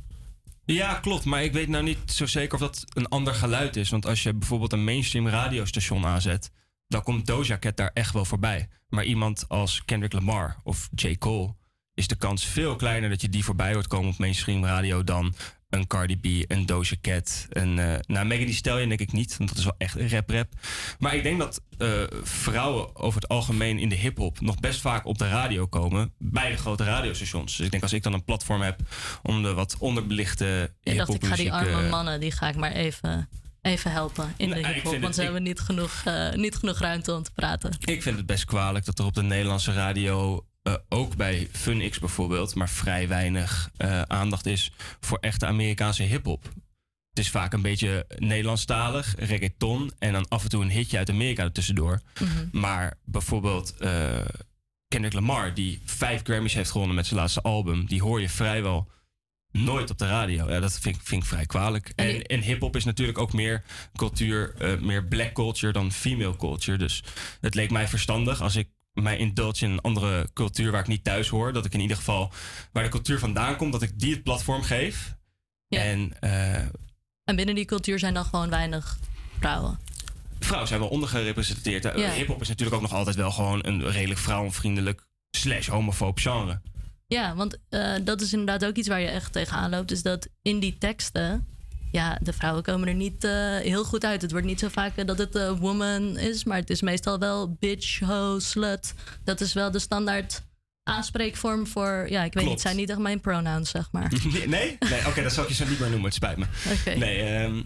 Ja, 0.65 0.93
klopt. 0.93 1.25
Maar 1.25 1.43
ik 1.43 1.53
weet 1.53 1.67
nou 1.67 1.83
niet 1.83 2.11
zo 2.11 2.25
zeker 2.25 2.53
of 2.53 2.59
dat 2.59 2.83
een 2.93 3.07
ander 3.07 3.33
geluid 3.33 3.75
is. 3.75 3.89
Want 3.89 4.05
als 4.05 4.23
je 4.23 4.33
bijvoorbeeld 4.33 4.73
een 4.73 4.83
mainstream 4.83 5.27
radiostation 5.27 6.05
aanzet, 6.05 6.51
dan 6.87 7.03
komt 7.03 7.25
Doja 7.25 7.57
Cat 7.59 7.77
daar 7.77 7.91
echt 7.93 8.13
wel 8.13 8.25
voorbij. 8.25 8.67
Maar 8.87 9.03
iemand 9.03 9.45
als 9.47 9.85
Kendrick 9.85 10.13
Lamar 10.13 10.59
of 10.63 10.89
J. 10.95 11.15
Cole 11.17 11.55
is 11.93 12.07
de 12.07 12.15
kans 12.15 12.45
veel 12.45 12.75
kleiner 12.75 13.09
dat 13.09 13.21
je 13.21 13.29
die 13.29 13.43
voorbij 13.43 13.73
hoort 13.73 13.87
komen 13.87 14.09
op 14.11 14.17
mainstream 14.17 14.65
radio 14.65 15.03
dan 15.03 15.33
een 15.75 15.87
Cardi 15.87 16.17
B, 16.17 16.51
een 16.51 16.65
Doja 16.65 16.95
Cat. 17.01 17.45
Een, 17.49 17.79
eh 17.79 17.99
nou, 18.07 18.25
Megan 18.25 18.45
Thee 18.45 18.53
Stallion 18.55 18.87
denk 18.87 18.99
ik 18.99 19.11
niet, 19.11 19.37
want 19.37 19.49
dat 19.49 19.57
is 19.57 19.63
wel 19.63 19.75
echt 19.77 19.95
een 19.99 20.09
rap-rap. 20.09 20.47
Maar 20.99 21.15
ik 21.15 21.23
denk 21.23 21.39
dat 21.39 21.61
eh, 21.77 21.89
vrouwen 22.23 22.95
over 22.95 23.21
het 23.21 23.29
algemeen 23.29 23.79
in 23.79 23.89
de 23.89 23.95
hip-hop 23.95 24.41
nog 24.41 24.59
best 24.59 24.81
vaak 24.81 25.05
op 25.05 25.17
de 25.17 25.27
radio 25.29 25.67
komen 25.67 26.13
bij 26.17 26.49
de 26.51 26.57
grote 26.57 26.83
radiostations. 26.83 27.55
Dus 27.57 27.65
ik 27.65 27.71
denk 27.71 27.83
als 27.83 27.93
ik 27.93 28.03
dan 28.03 28.13
een 28.13 28.23
platform 28.23 28.61
heb 28.61 28.79
om 29.23 29.43
de 29.43 29.53
wat 29.53 29.75
onderbelichte 29.79 30.71
Ik 30.83 30.97
dacht, 30.97 31.13
ik 31.13 31.25
ga 31.25 31.35
die 31.35 31.53
arme 31.53 31.83
eh, 31.83 31.89
mannen, 31.89 32.19
die 32.19 32.31
ga 32.31 32.47
ik 32.49 32.55
maar 32.55 32.71
even, 32.71 33.29
even 33.61 33.91
helpen 33.91 34.33
in 34.37 34.49
de 34.49 34.55
hip-hop. 34.55 34.73
vind 34.73 34.91
Want 34.91 35.03
het- 35.03 35.15
ze 35.15 35.21
hebben 35.21 35.43
niet 35.43 35.59
genoeg, 35.59 36.03
niet 36.35 36.55
genoeg 36.55 36.79
ruimte 36.79 37.13
om 37.13 37.23
te 37.23 37.31
praten. 37.31 37.71
Ik 37.79 38.01
vind 38.01 38.17
het 38.17 38.25
best 38.25 38.45
kwalijk 38.45 38.85
dat 38.85 38.99
er 38.99 39.05
op 39.05 39.13
de 39.13 39.23
Nederlandse 39.23 39.73
radio, 39.73 40.45
eh, 40.65 40.73
ook 40.89 41.15
bij 41.15 41.47
FunX 41.51 41.99
bijvoorbeeld, 41.99 42.55
maar 42.55 42.69
vrij 42.69 43.07
weinig 43.07 43.69
eh, 43.77 44.01
aandacht 44.01 44.45
is 44.45 44.71
voor 44.99 45.17
echte 45.21 45.45
Amerikaanse 45.45 46.03
hip-hop. 46.03 46.43
Het 47.09 47.23
is 47.23 47.29
vaak 47.29 47.53
een 47.53 47.61
beetje 47.61 48.05
Nederlandstalig, 48.17 49.15
reggaeton 49.17 49.91
en 49.99 50.13
dan 50.13 50.27
af 50.27 50.43
en 50.43 50.49
toe 50.49 50.63
een 50.63 50.69
hitje 50.71 50.97
uit 50.97 51.09
Amerika 51.09 51.43
ertussendoor. 51.43 52.01
Mhm. 52.19 52.47
Maar 52.59 52.97
bijvoorbeeld 53.03 53.77
eh, 53.77 54.25
Kendrick 54.87 55.13
Lamar, 55.13 55.53
die 55.53 55.81
vijf 55.85 56.21
Grammys 56.23 56.53
heeft 56.53 56.71
gewonnen 56.71 56.95
met 56.95 57.05
zijn 57.07 57.19
laatste 57.19 57.41
album, 57.41 57.85
die 57.85 58.01
hoor 58.01 58.21
je 58.21 58.29
vrijwel 58.29 58.91
nooit 59.51 59.89
op 59.91 59.97
de 59.97 60.07
radio. 60.07 60.49
Ja, 60.49 60.59
dat 60.59 60.79
vind, 60.79 60.95
ik- 60.95 61.01
vind 61.03 61.21
ik 61.21 61.27
vrij 61.27 61.45
kwalijk. 61.45 61.91
En, 61.95 62.21
en 62.21 62.41
hip-hop 62.41 62.75
is 62.75 62.83
natuurlijk 62.83 63.17
ook 63.17 63.33
meer 63.33 63.63
cultuur, 63.95 64.53
meer 64.81 65.05
black 65.05 65.33
culture 65.33 65.73
dan 65.73 65.91
female 65.91 66.35
culture. 66.35 66.77
Dus 66.77 67.03
het 67.41 67.55
leek 67.55 67.71
mij 67.71 67.87
verstandig 67.87 68.41
als 68.41 68.55
ik 68.55 68.67
mij 69.03 69.17
indulge 69.17 69.65
in 69.65 69.71
een 69.71 69.81
andere 69.81 70.29
cultuur 70.33 70.71
waar 70.71 70.81
ik 70.81 70.87
niet 70.87 71.03
thuis 71.03 71.27
hoor, 71.29 71.53
dat 71.53 71.65
ik 71.65 71.73
in 71.73 71.79
ieder 71.79 71.97
geval 71.97 72.31
waar 72.71 72.83
de 72.83 72.89
cultuur 72.89 73.19
vandaan 73.19 73.55
komt, 73.55 73.71
dat 73.71 73.81
ik 73.81 73.99
die 73.99 74.13
het 74.13 74.23
platform 74.23 74.61
geef. 74.61 75.15
En 75.69 76.13
eh, 76.19 76.55
En 77.23 77.35
binnen 77.35 77.55
die 77.55 77.65
cultuur 77.65 77.99
zijn 77.99 78.13
dan 78.13 78.25
gewoon 78.25 78.49
weinig 78.49 78.97
vrouwen. 79.39 79.79
vrouwen 80.39 80.67
zijn 80.67 80.79
wel 80.79 80.89
ondergerepresenteerd. 80.89 81.85
Eh, 81.85 81.97
Ja. 81.97 82.11
Hip-hop 82.11 82.41
is 82.41 82.47
natuurlijk 82.47 82.75
ook 82.75 82.81
nog 82.89 82.93
altijd 82.93 83.15
wel 83.15 83.31
gewoon 83.31 83.65
een 83.65 83.91
redelijk 83.91 84.19
vrouwenvriendelijk 84.19 85.07
slash 85.37 85.67
homofoob 85.67 86.19
genre. 86.19 86.61
Ja, 87.07 87.35
want 87.35 87.57
eh, 87.69 87.93
dat 88.03 88.21
is 88.21 88.31
inderdaad 88.31 88.65
ook 88.65 88.75
iets 88.75 88.87
waar 88.87 88.99
je 88.99 89.07
echt 89.07 89.31
tegenaan 89.31 89.69
loopt. 89.69 89.91
Is 89.91 90.01
dat 90.01 90.27
in 90.41 90.59
die 90.59 90.77
teksten, 90.77 91.47
ja, 91.95 92.17
de 92.21 92.33
vrouwen 92.33 92.63
komen 92.63 92.87
er 92.87 92.93
niet 92.93 93.23
eh, 93.23 93.57
heel 93.57 93.83
goed 93.83 94.05
uit. 94.05 94.21
Het 94.21 94.31
wordt 94.31 94.45
niet 94.45 94.59
zo 94.59 94.67
vaak 94.67 94.97
eh, 94.97 95.05
dat 95.05 95.17
het 95.17 95.35
eh, 95.35 95.51
woman 95.59 96.17
is, 96.17 96.43
maar 96.43 96.57
het 96.57 96.69
is 96.69 96.81
meestal 96.81 97.19
wel 97.19 97.55
bitch, 97.59 97.99
ho, 97.99 98.39
slut. 98.39 98.93
Dat 99.23 99.41
is 99.41 99.53
wel 99.53 99.71
de 99.71 99.79
standaard 99.79 100.43
aanspreekvorm 100.83 101.67
voor, 101.67 102.05
ja, 102.09 102.23
ik 102.23 102.33
weet 102.33 102.33
niet, 102.33 102.33
Klopt. 102.33 102.49
het 102.49 102.61
zijn 102.61 102.75
niet 102.75 102.89
echt 102.89 102.99
mijn 102.99 103.19
pronouns, 103.21 103.69
zeg 103.69 103.91
maar. 103.91 104.11
Nee? 104.31 104.47
Nee, 104.47 104.77
nee 104.89 105.07
oké, 105.07 105.23
dat 105.23 105.33
zal 105.33 105.43
ik 105.43 105.49
je 105.49 105.55
zo 105.55 105.65
niet 105.67 105.79
meer 105.79 105.89
noemen. 105.89 106.05
Het 106.05 106.13
spijt 106.13 106.37
me. 106.37 106.45
Oké. 106.79 106.95
Nee, 106.97 107.21
ehm, 107.21 107.61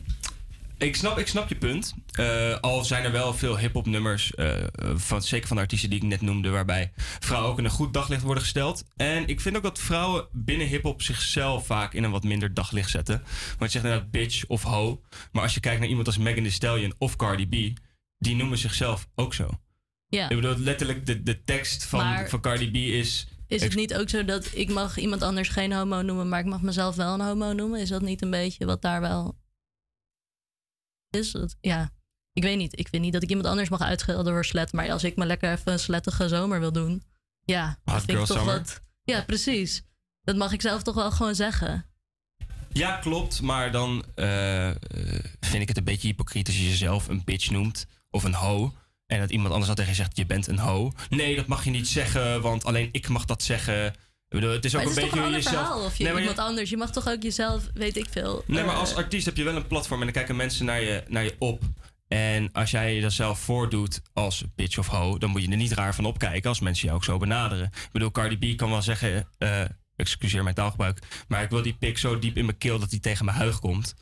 ik, 0.80 0.96
snap, 0.96 1.18
ik 1.18 1.28
snap 1.28 1.50
je 1.50 1.56
punt. 1.56 1.94
Eh, 2.12 2.60
al 2.60 2.84
zijn 2.84 3.04
er 3.04 3.12
wel 3.12 3.34
veel 3.34 3.58
hip-hop 3.58 3.86
nummers, 3.86 4.36
eh, 4.36 4.56
van, 4.96 5.22
zeker 5.22 5.48
van 5.48 5.56
de 5.56 5.62
artiesten 5.62 5.90
die 5.90 6.00
ik 6.00 6.06
net 6.06 6.22
noemde, 6.22 6.50
waarbij 6.50 6.92
vrouwen 7.20 7.52
ook 7.52 7.58
in 7.58 7.64
een 7.66 7.72
goed 7.72 7.94
daglicht 7.94 8.22
worden 8.22 8.44
gesteld. 8.44 8.84
En 8.96 9.28
ik 9.28 9.42
vind 9.42 9.58
ook 9.58 9.64
dat 9.64 9.80
vrouwen 9.80 10.28
binnen 10.32 10.68
hip-hop 10.68 11.02
zichzelf 11.02 11.66
vaak 11.66 11.94
in 11.94 12.04
een 12.04 12.12
wat 12.12 12.24
minder 12.24 12.54
daglicht 12.54 12.90
zetten. 12.90 13.24
Want 13.58 13.72
je 13.72 13.80
zegt 13.80 13.84
inderdaad 13.86 14.12
bitch 14.12 14.46
of 14.48 14.64
ho. 14.64 15.02
Maar 15.32 15.44
als 15.44 15.54
je 15.54 15.60
kijkt 15.60 15.80
naar 15.80 15.90
iemand 15.90 16.08
als 16.08 16.18
Megan 16.18 16.44
Thee 16.44 16.52
Stallion 16.52 16.94
of 16.98 17.16
Cardi 17.16 17.48
B, 17.48 17.80
die 18.18 18.36
noemen 18.36 18.58
zichzelf 18.58 19.08
ook 19.16 19.34
zo. 19.34 19.50
Ja. 20.08 20.30
Ik 20.30 20.36
bedoel, 20.36 20.58
letterlijk 20.58 21.06
de, 21.06 21.24
de 21.24 21.44
tekst 21.44 21.86
van, 21.86 22.00
Maar- 22.00 22.30
van 22.30 22.42
Cardi 22.42 22.72
B 22.72 22.76
is. 22.76 23.28
Is 23.48 23.64
het 23.64 23.76
niet 23.76 23.96
ook 23.96 24.10
zo 24.10 24.26
dat 24.26 24.50
ik 24.54 24.70
mag 24.70 24.98
iemand 24.98 25.22
anders 25.22 25.50
geen 25.50 25.74
homo 25.74 26.02
noemen, 26.02 26.30
maar 26.30 26.40
ik 26.40 26.46
mag 26.46 26.62
mezelf 26.62 26.96
wel 26.96 27.14
een 27.14 27.22
homo 27.22 27.54
noemen? 27.54 27.80
Is 27.80 27.90
dat 27.90 28.02
niet 28.02 28.22
een 28.22 28.30
beetje 28.30 28.66
wat 28.66 28.82
daar 28.82 29.02
wel 29.02 29.38
is? 31.16 31.32
Dat- 31.32 31.56
ja, 31.62 31.90
ik 32.34 32.44
weet 32.44 32.58
niet. 32.58 32.80
Ik 32.80 32.88
vind 32.88 33.04
niet 33.04 33.14
dat 33.14 33.24
ik 33.24 33.30
iemand 33.30 33.48
anders 33.48 33.70
mag 33.70 33.82
uitschelden 33.82 34.34
voor 34.34 34.46
slet, 34.46 34.74
maar 34.74 34.92
als 34.92 35.04
ik 35.04 35.16
me 35.16 35.26
lekker 35.26 35.52
even 35.52 35.72
een 35.72 35.80
slettige 35.80 36.28
zomer 36.28 36.60
wil 36.60 36.72
doen, 36.72 37.04
ja, 37.44 37.80
dat 37.84 37.96
vind 37.96 38.10
ik 38.20 38.26
toch 38.26 38.38
summer. 38.38 38.58
wat. 38.58 38.82
Ja, 39.04 39.22
precies. 39.24 39.84
Dat 40.24 40.36
mag 40.36 40.52
ik 40.52 40.62
zelf 40.62 40.84
toch 40.84 40.96
wel 40.96 41.12
gewoon 41.12 41.36
zeggen. 41.36 41.86
Ja, 42.72 42.98
klopt. 42.98 43.42
Maar 43.42 43.72
dan 43.72 44.06
eh, 44.16 44.70
eh, 44.70 44.76
vind 45.40 45.62
ik 45.62 45.68
het 45.68 45.78
een 45.78 45.84
beetje 45.84 46.08
hypocriet 46.08 46.48
als 46.48 46.58
je 46.58 46.64
jezelf 46.70 47.08
een 47.08 47.24
bitch 47.24 47.50
noemt 47.50 47.86
of 48.10 48.24
een 48.24 48.34
ho. 48.34 48.74
En 49.06 49.20
dat 49.20 49.30
iemand 49.32 49.50
anders 49.50 49.68
dan 49.68 49.76
tegen 49.76 49.92
je 49.92 49.98
zegt, 49.98 50.18
je 50.18 50.26
bent 50.26 50.48
een 50.48 50.60
ho. 50.60 50.92
Nee, 51.10 51.36
dat 51.36 51.48
mag 51.48 51.64
je 51.64 51.70
niet 51.70 51.88
zeggen, 51.88 52.42
want 52.42 52.66
alleen 52.66 52.90
ik 52.92 53.08
mag 53.08 53.26
dat 53.26 53.44
zeggen. 53.44 53.94
Ik 54.30 54.36
bedoel, 54.40 54.52
het 54.52 54.66
is 54.66 54.76
ook 54.76 54.84
maar 54.84 54.90
het 54.94 54.98
is 55.04 55.04
een 55.04 55.10
beetje 55.22 55.30
jezelf. 55.30 55.56
verhaal 55.56 55.86
of 55.86 55.98
je 55.98 56.04
nee, 56.04 56.14
maar, 56.14 56.22
je- 56.22 56.28
iemand 56.30 56.48
anders. 56.48 56.70
Je 56.70 56.78
mag 56.78 56.92
toch 56.92 57.08
ook 57.10 57.24
jezelf, 57.24 57.64
weet 57.74 57.98
ik 57.98 58.06
veel. 58.12 58.44
nee, 58.48 58.64
maar 58.64 58.74
eh, 58.74 58.80
als 58.80 58.96
artiest 58.96 59.26
heb 59.26 59.38
je 59.38 59.44
wel 59.44 59.56
een 59.56 59.68
platform 59.68 60.00
en 60.00 60.06
dan 60.06 60.16
kijken 60.16 60.36
mensen 60.36 60.66
naar 60.66 60.82
je, 60.82 61.04
naar 61.08 61.24
je 61.24 61.36
op. 61.40 61.62
En 62.08 62.52
als 62.52 62.72
jij 62.72 62.96
je 62.96 63.02
dan 63.02 63.12
zelf 63.12 63.40
voordoet 63.40 64.02
als 64.14 64.44
bitch 64.56 64.78
of 64.78 64.88
ho, 64.88 65.18
dan 65.18 65.30
moet 65.30 65.42
je 65.44 65.50
er 65.52 65.58
niet 65.58 65.72
raar 65.72 65.96
van 65.96 66.06
opkijken 66.06 66.50
als 66.50 66.60
mensen 66.60 66.86
jou 66.86 66.98
ook 66.98 67.04
zo 67.04 67.18
benaderen. 67.18 67.66
Ik 67.66 67.90
bedoel, 67.92 68.12
Cardi 68.12 68.54
B 68.54 68.58
kan 68.58 68.70
wel 68.70 68.82
zeggen, 68.82 69.28
eh, 69.38 69.62
excuseer 69.96 70.44
mijn 70.44 70.56
taalgebruik, 70.56 71.00
maar 71.28 71.44
ik 71.44 71.50
wil 71.50 71.62
die 71.62 71.76
pik 71.80 71.98
zo 71.98 72.20
diep 72.20 72.38
in 72.38 72.46
mijn 72.46 72.58
keel 72.58 72.80
dat 72.80 72.90
die 72.90 73.00
tegen 73.00 73.26
mijn 73.26 73.38
huig 73.38 73.60
komt. 73.60 73.94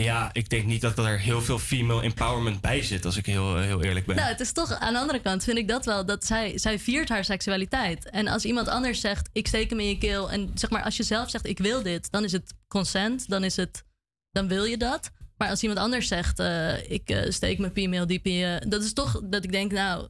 Ja, 0.00 0.30
ik 0.32 0.48
denk 0.48 0.64
niet 0.64 0.80
dat 0.80 0.98
er 0.98 1.18
heel 1.20 1.42
veel 1.42 1.58
female 1.58 2.02
empowerment 2.02 2.60
bij 2.60 2.82
zit, 2.82 3.04
als 3.04 3.16
ik 3.16 3.26
heel, 3.26 3.56
heel 3.58 3.82
eerlijk 3.82 4.06
ben. 4.06 4.16
Nou, 4.16 4.28
het 4.28 4.40
is 4.40 4.52
toch 4.52 4.72
aan 4.72 4.92
de 4.92 4.98
andere 4.98 5.20
kant 5.20 5.44
vind 5.44 5.58
ik 5.58 5.68
dat 5.68 5.84
wel 5.84 6.06
dat 6.06 6.24
zij, 6.24 6.58
zij 6.58 6.78
viert 6.78 7.08
haar 7.08 7.24
seksualiteit. 7.24 8.10
En 8.10 8.28
als 8.28 8.44
iemand 8.44 8.68
anders 8.68 9.00
zegt, 9.00 9.28
ik 9.32 9.46
steek 9.46 9.70
hem 9.70 9.80
in 9.80 9.88
je 9.88 9.98
keel. 9.98 10.30
En 10.30 10.50
zeg 10.54 10.70
maar, 10.70 10.82
als 10.82 10.96
je 10.96 11.02
zelf 11.02 11.30
zegt, 11.30 11.46
ik 11.46 11.58
wil 11.58 11.82
dit, 11.82 12.10
dan 12.10 12.24
is 12.24 12.32
het 12.32 12.54
consent. 12.68 13.28
Dan 13.28 13.44
is 13.44 13.56
het, 13.56 13.84
dan 14.30 14.48
wil 14.48 14.64
je 14.64 14.76
dat. 14.76 15.10
Maar 15.36 15.48
als 15.48 15.60
iemand 15.62 15.78
anders 15.80 16.08
zegt, 16.08 16.38
eh, 16.38 16.90
ik 16.90 17.10
eh, 17.10 17.30
steek 17.30 17.58
mijn 17.58 17.72
piemeel 17.72 18.06
diep 18.06 18.26
in 18.26 18.32
je. 18.34 18.62
Dat 18.68 18.82
is 18.82 18.92
toch 18.92 19.20
dat 19.24 19.44
ik 19.44 19.52
denk, 19.52 19.72
nou. 19.72 20.08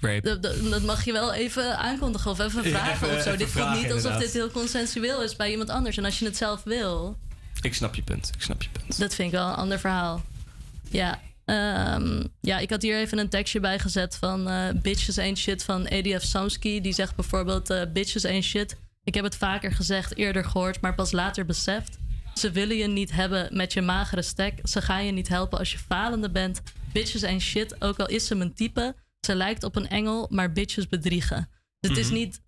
Rape. 0.00 0.20
Dat, 0.28 0.42
dat, 0.42 0.70
dat 0.70 0.82
mag 0.82 1.04
je 1.04 1.12
wel 1.12 1.32
even 1.32 1.78
aankondigen 1.78 2.30
of 2.30 2.38
even 2.38 2.62
Ja, 2.62 2.68
vragen 2.68 2.92
even- 2.92 3.16
of 3.16 3.22
zo. 3.22 3.26
even 3.28 3.38
dit 3.38 3.48
voelt 3.48 3.66
niet 3.68 3.76
alsof 3.76 3.96
inderdaad. 3.96 4.20
dit 4.20 4.32
heel 4.32 4.50
consensueel 4.50 5.22
is 5.22 5.36
bij 5.36 5.50
iemand 5.50 5.70
anders. 5.70 5.96
En 5.96 6.04
als 6.04 6.18
je 6.18 6.24
het 6.24 6.36
zelf 6.36 6.62
wil, 6.62 7.18
Ik 7.66 7.74
snap 7.74 7.94
je 7.94 8.02
punt, 8.02 8.30
ik 8.34 8.42
snap 8.42 8.62
je 8.62 8.68
punt. 8.72 8.98
dat 8.98 9.14
vind 9.14 9.28
ik 9.32 9.38
wel 9.38 9.48
een 9.48 9.54
ander 9.54 9.78
verhaal. 9.78 10.24
Ja, 10.90 11.20
ehm, 11.44 12.24
ja 12.40 12.58
ik 12.58 12.70
had 12.70 12.82
hier 12.82 12.98
even 12.98 13.18
een 13.18 13.28
tekstje 13.28 13.60
bij 13.60 13.78
gezet 13.78 14.16
van 14.16 14.48
eh, 14.48 14.68
Bitches 14.82 15.18
Ain't 15.18 15.38
Shit 15.38 15.64
van 15.64 15.88
ADF 15.88 16.22
Samsky. 16.24 16.80
Die 16.80 16.92
zegt 16.92 17.14
bijvoorbeeld: 17.16 17.70
eh, 17.70 17.82
Bitches 17.92 18.24
Ain't 18.24 18.44
Shit. 18.44 18.76
Ik 19.04 19.14
heb 19.14 19.24
het 19.24 19.36
vaker 19.36 19.72
gezegd, 19.72 20.16
eerder 20.16 20.44
gehoord, 20.44 20.80
maar 20.80 20.94
pas 20.94 21.12
later 21.12 21.44
beseft. 21.46 21.98
Ze 22.34 22.50
willen 22.50 22.76
je 22.76 22.86
niet 22.86 23.12
hebben 23.12 23.56
met 23.56 23.72
je 23.72 23.82
magere 23.82 24.22
stek. 24.22 24.58
Ze 24.62 24.82
gaan 24.82 25.04
je 25.06 25.12
niet 25.12 25.28
helpen 25.28 25.58
als 25.58 25.72
je 25.72 25.78
falende 25.78 26.30
bent. 26.30 26.62
Bitches 26.92 27.22
ain't 27.24 27.42
shit, 27.42 27.82
ook 27.82 27.98
al 27.98 28.06
is 28.08 28.26
ze 28.26 28.34
mijn 28.34 28.54
type. 28.54 28.94
Ze 29.20 29.34
lijkt 29.34 29.62
op 29.64 29.76
een 29.76 29.88
engel, 29.88 30.26
maar 30.30 30.52
bitches 30.52 30.88
bedriegen. 30.88 31.48
Dus 31.80 31.90
het 31.90 31.98
is 31.98 32.06
Mhm. 32.06 32.14
niet. 32.14 32.40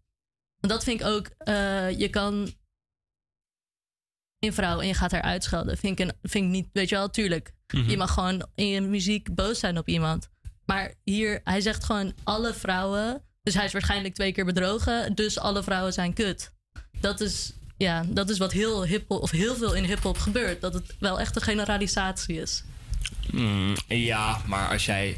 Dat 0.61 0.85
vind 0.85 1.01
ik 1.01 1.07
ook. 1.07 1.27
eh, 1.39 1.99
je 1.99 2.09
kan 2.09 2.53
een 4.39 4.53
vrouw 4.53 4.81
en 4.81 4.87
je 4.87 4.95
gaat 4.95 5.11
haar 5.13 5.23
uitschelden. 5.23 5.77
Vind 5.77 6.01
ik, 6.01 6.07
een, 6.09 6.13
vind 6.31 6.45
ik 6.45 6.51
niet, 6.51 6.69
weet 6.73 6.89
je 6.89 6.95
wel, 6.95 7.11
tuurlijk. 7.11 7.53
Mhm. 7.75 7.91
Je 7.91 7.97
mag 7.97 8.13
gewoon 8.13 8.47
in 8.55 8.69
je 8.69 8.81
muziek 8.81 9.35
boos 9.35 9.59
zijn 9.59 9.79
op 9.79 9.89
iemand. 9.89 10.29
Maar 10.67 10.95
hier, 11.05 11.41
hij 11.45 11.61
zegt 11.61 11.85
gewoon 11.85 12.13
alle 12.25 12.55
vrouwen. 12.55 13.23
Dus 13.43 13.55
hij 13.55 13.65
is 13.65 13.73
waarschijnlijk 13.73 14.15
twee 14.15 14.33
keer 14.33 14.45
bedrogen. 14.45 15.15
Dus 15.15 15.39
alle 15.39 15.63
vrouwen 15.63 15.93
zijn 15.93 16.13
kut. 16.13 16.53
Dat 17.01 17.21
is, 17.21 17.53
ja, 17.77 18.05
dat 18.09 18.31
is 18.31 18.39
wat 18.39 18.53
heel, 18.53 18.85
hip 18.87 19.11
of 19.11 19.31
heel 19.31 19.57
veel 19.57 19.75
in 19.75 19.85
hip-hop 19.85 20.19
gebeurt. 20.19 20.61
Dat 20.61 20.75
het 20.75 20.97
wel 20.99 21.21
echt 21.21 21.37
een 21.37 21.43
generalisatie 21.43 22.41
is. 22.41 22.65
Mm, 23.31 23.77
ja, 23.87 24.41
maar 24.47 24.69
als 24.69 24.85
jij 24.85 25.17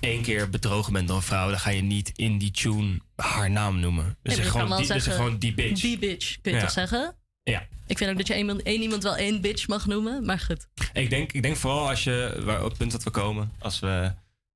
één 0.00 0.22
keer 0.22 0.50
bedrogen 0.50 0.92
bent 0.92 1.08
door 1.08 1.16
een 1.16 1.22
vrouw, 1.22 1.50
dan 1.50 1.58
ga 1.58 1.70
je 1.70 1.82
niet 1.82 2.12
in 2.16 2.38
die 2.38 2.50
tune 2.50 3.00
haar 3.16 3.50
naam 3.50 3.80
noemen. 3.80 4.16
Dus 4.22 4.36
kan 4.36 4.44
gewoon, 4.44 4.76
die, 4.76 4.92
dus 4.92 5.06
gewoon 5.06 5.38
die 5.38 5.54
bitch. 5.54 5.80
Die 5.80 5.98
bitch, 5.98 6.40
kun 6.40 6.52
je 6.52 6.58
Ja. 6.58 6.64
toch 6.64 6.72
zeggen? 6.72 7.14
Ja. 7.42 7.66
Ik 7.86 7.98
vind 7.98 8.10
ook 8.10 8.16
dat 8.16 8.26
je 8.26 8.34
één, 8.34 8.62
één 8.62 8.82
iemand 8.82 9.02
wel 9.02 9.16
één 9.16 9.40
bitch 9.40 9.68
mag 9.68 9.86
noemen, 9.86 10.24
maar 10.24 10.38
goed. 10.38 10.66
Ik 10.92 11.10
denk, 11.10 11.32
ik 11.32 11.42
denk 11.42 11.56
vooral 11.56 11.88
als 11.88 12.04
je, 12.04 12.40
waar, 12.44 12.62
op 12.62 12.68
het 12.68 12.78
punt 12.78 12.92
dat 12.92 13.02
we 13.02 13.10
komen, 13.10 13.52
als 13.58 13.78
we, 13.78 14.12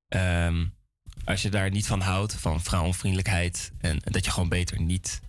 ehm, 0.07 0.65
als 1.25 1.41
je 1.41 1.49
daar 1.49 1.69
niet 1.69 1.87
van 1.87 2.01
houdt, 2.01 2.33
van 2.33 2.61
vrouwenvriendelijkheid, 2.61 3.71
en 3.81 3.99
dat 4.03 4.25
je 4.25 4.31
gewoon 4.31 4.49
beter 4.49 4.81
niet 4.81 5.21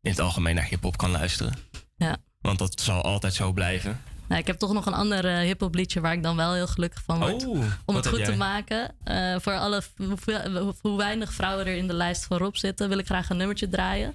in 0.00 0.10
het 0.10 0.20
algemeen 0.20 0.54
naar 0.54 0.68
hip-hop 0.68 0.96
kan 0.96 1.10
luisteren. 1.10 1.54
Ja. 1.96 2.16
Want 2.40 2.58
dat 2.58 2.80
zal 2.80 3.02
altijd 3.02 3.34
zo 3.34 3.52
blijven. 3.52 4.00
Nou, 4.26 4.40
ik 4.40 4.46
heb 4.46 4.58
toch 4.58 4.72
nog 4.72 4.86
een 4.86 4.94
ander 4.94 5.24
eh 5.24 5.38
hip-hop 5.38 5.74
liedje 5.74 6.00
waar 6.00 6.12
ik 6.12 6.22
dan 6.22 6.36
wel 6.36 6.54
heel 6.54 6.66
gelukkig 6.66 7.02
van 7.02 7.18
word. 7.18 7.46
Oh, 7.46 7.64
om 7.84 7.94
het 7.94 8.06
goed 8.06 8.24
te 8.24 8.36
maken. 8.36 8.94
Eh, 9.04 9.36
voor 9.40 9.52
alle, 9.52 9.82
hoe, 9.96 10.74
hoe 10.80 10.96
weinig 10.96 11.32
vrouwen 11.32 11.66
er 11.66 11.76
in 11.76 11.86
de 11.86 11.94
lijst 11.94 12.24
voorop 12.24 12.56
zitten, 12.56 12.88
wil 12.88 12.98
ik 12.98 13.06
graag 13.06 13.30
een 13.30 13.36
nummertje 13.36 13.68
draaien. 13.68 14.14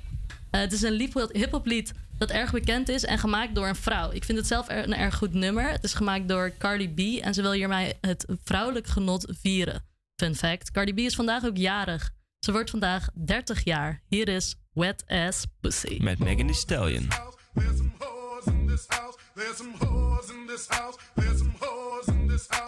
Eh, 0.51 0.61
het 0.61 0.71
is 0.71 0.81
een 0.81 0.99
hip-hop 1.31 1.65
lied 1.65 1.91
dat 2.17 2.30
erg 2.30 2.51
bekend 2.51 2.89
is 2.89 3.05
en 3.05 3.17
gemaakt 3.17 3.55
door 3.55 3.67
een 3.67 3.76
vrouw. 3.76 4.11
Ik 4.11 4.23
vind 4.23 4.38
het 4.38 4.47
zelf 4.47 4.69
een 4.69 4.95
erg 4.95 5.15
goed 5.15 5.34
nummer. 5.34 5.71
Het 5.71 5.84
is 5.84 5.93
gemaakt 5.93 6.27
door 6.27 6.51
Cardi 6.57 6.93
B 6.93 7.23
en 7.23 7.34
ze 7.34 7.41
wil 7.41 7.51
hiermee 7.51 7.93
het 8.01 8.26
vrouwelijk 8.43 8.88
genot 8.88 9.34
vieren. 9.41 9.85
Fun 10.15 10.35
fact: 10.35 10.71
Cardi 10.71 10.93
B 10.93 10.99
is 10.99 11.15
vandaag 11.15 11.45
ook 11.45 11.57
jarig. 11.57 12.09
Ze 12.39 12.51
wordt 12.51 12.69
vandaag 12.69 13.07
30 13.13 13.63
jaar. 13.63 14.01
Hier 14.07 14.27
is 14.27 14.55
Wet 14.73 15.03
Ass 15.07 15.45
Pussy. 15.59 15.97
Met 16.01 16.19
Megan 16.19 16.45
Thee 16.45 16.55
Stallion. 16.55 17.07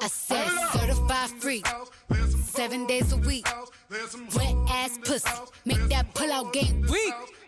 I 0.03 0.08
said 0.08 0.49
certified 0.72 1.30
free, 1.40 1.64
seven 2.53 2.88
days 2.88 3.14
a 3.14 3.18
week. 3.18 3.48
Wet 3.90 4.56
ass 4.68 4.98
pussy, 5.03 5.30
make 5.66 5.88
that 5.90 6.14
pull 6.14 6.32
out 6.32 6.53
game 6.53 6.82
weak. 6.82 7.14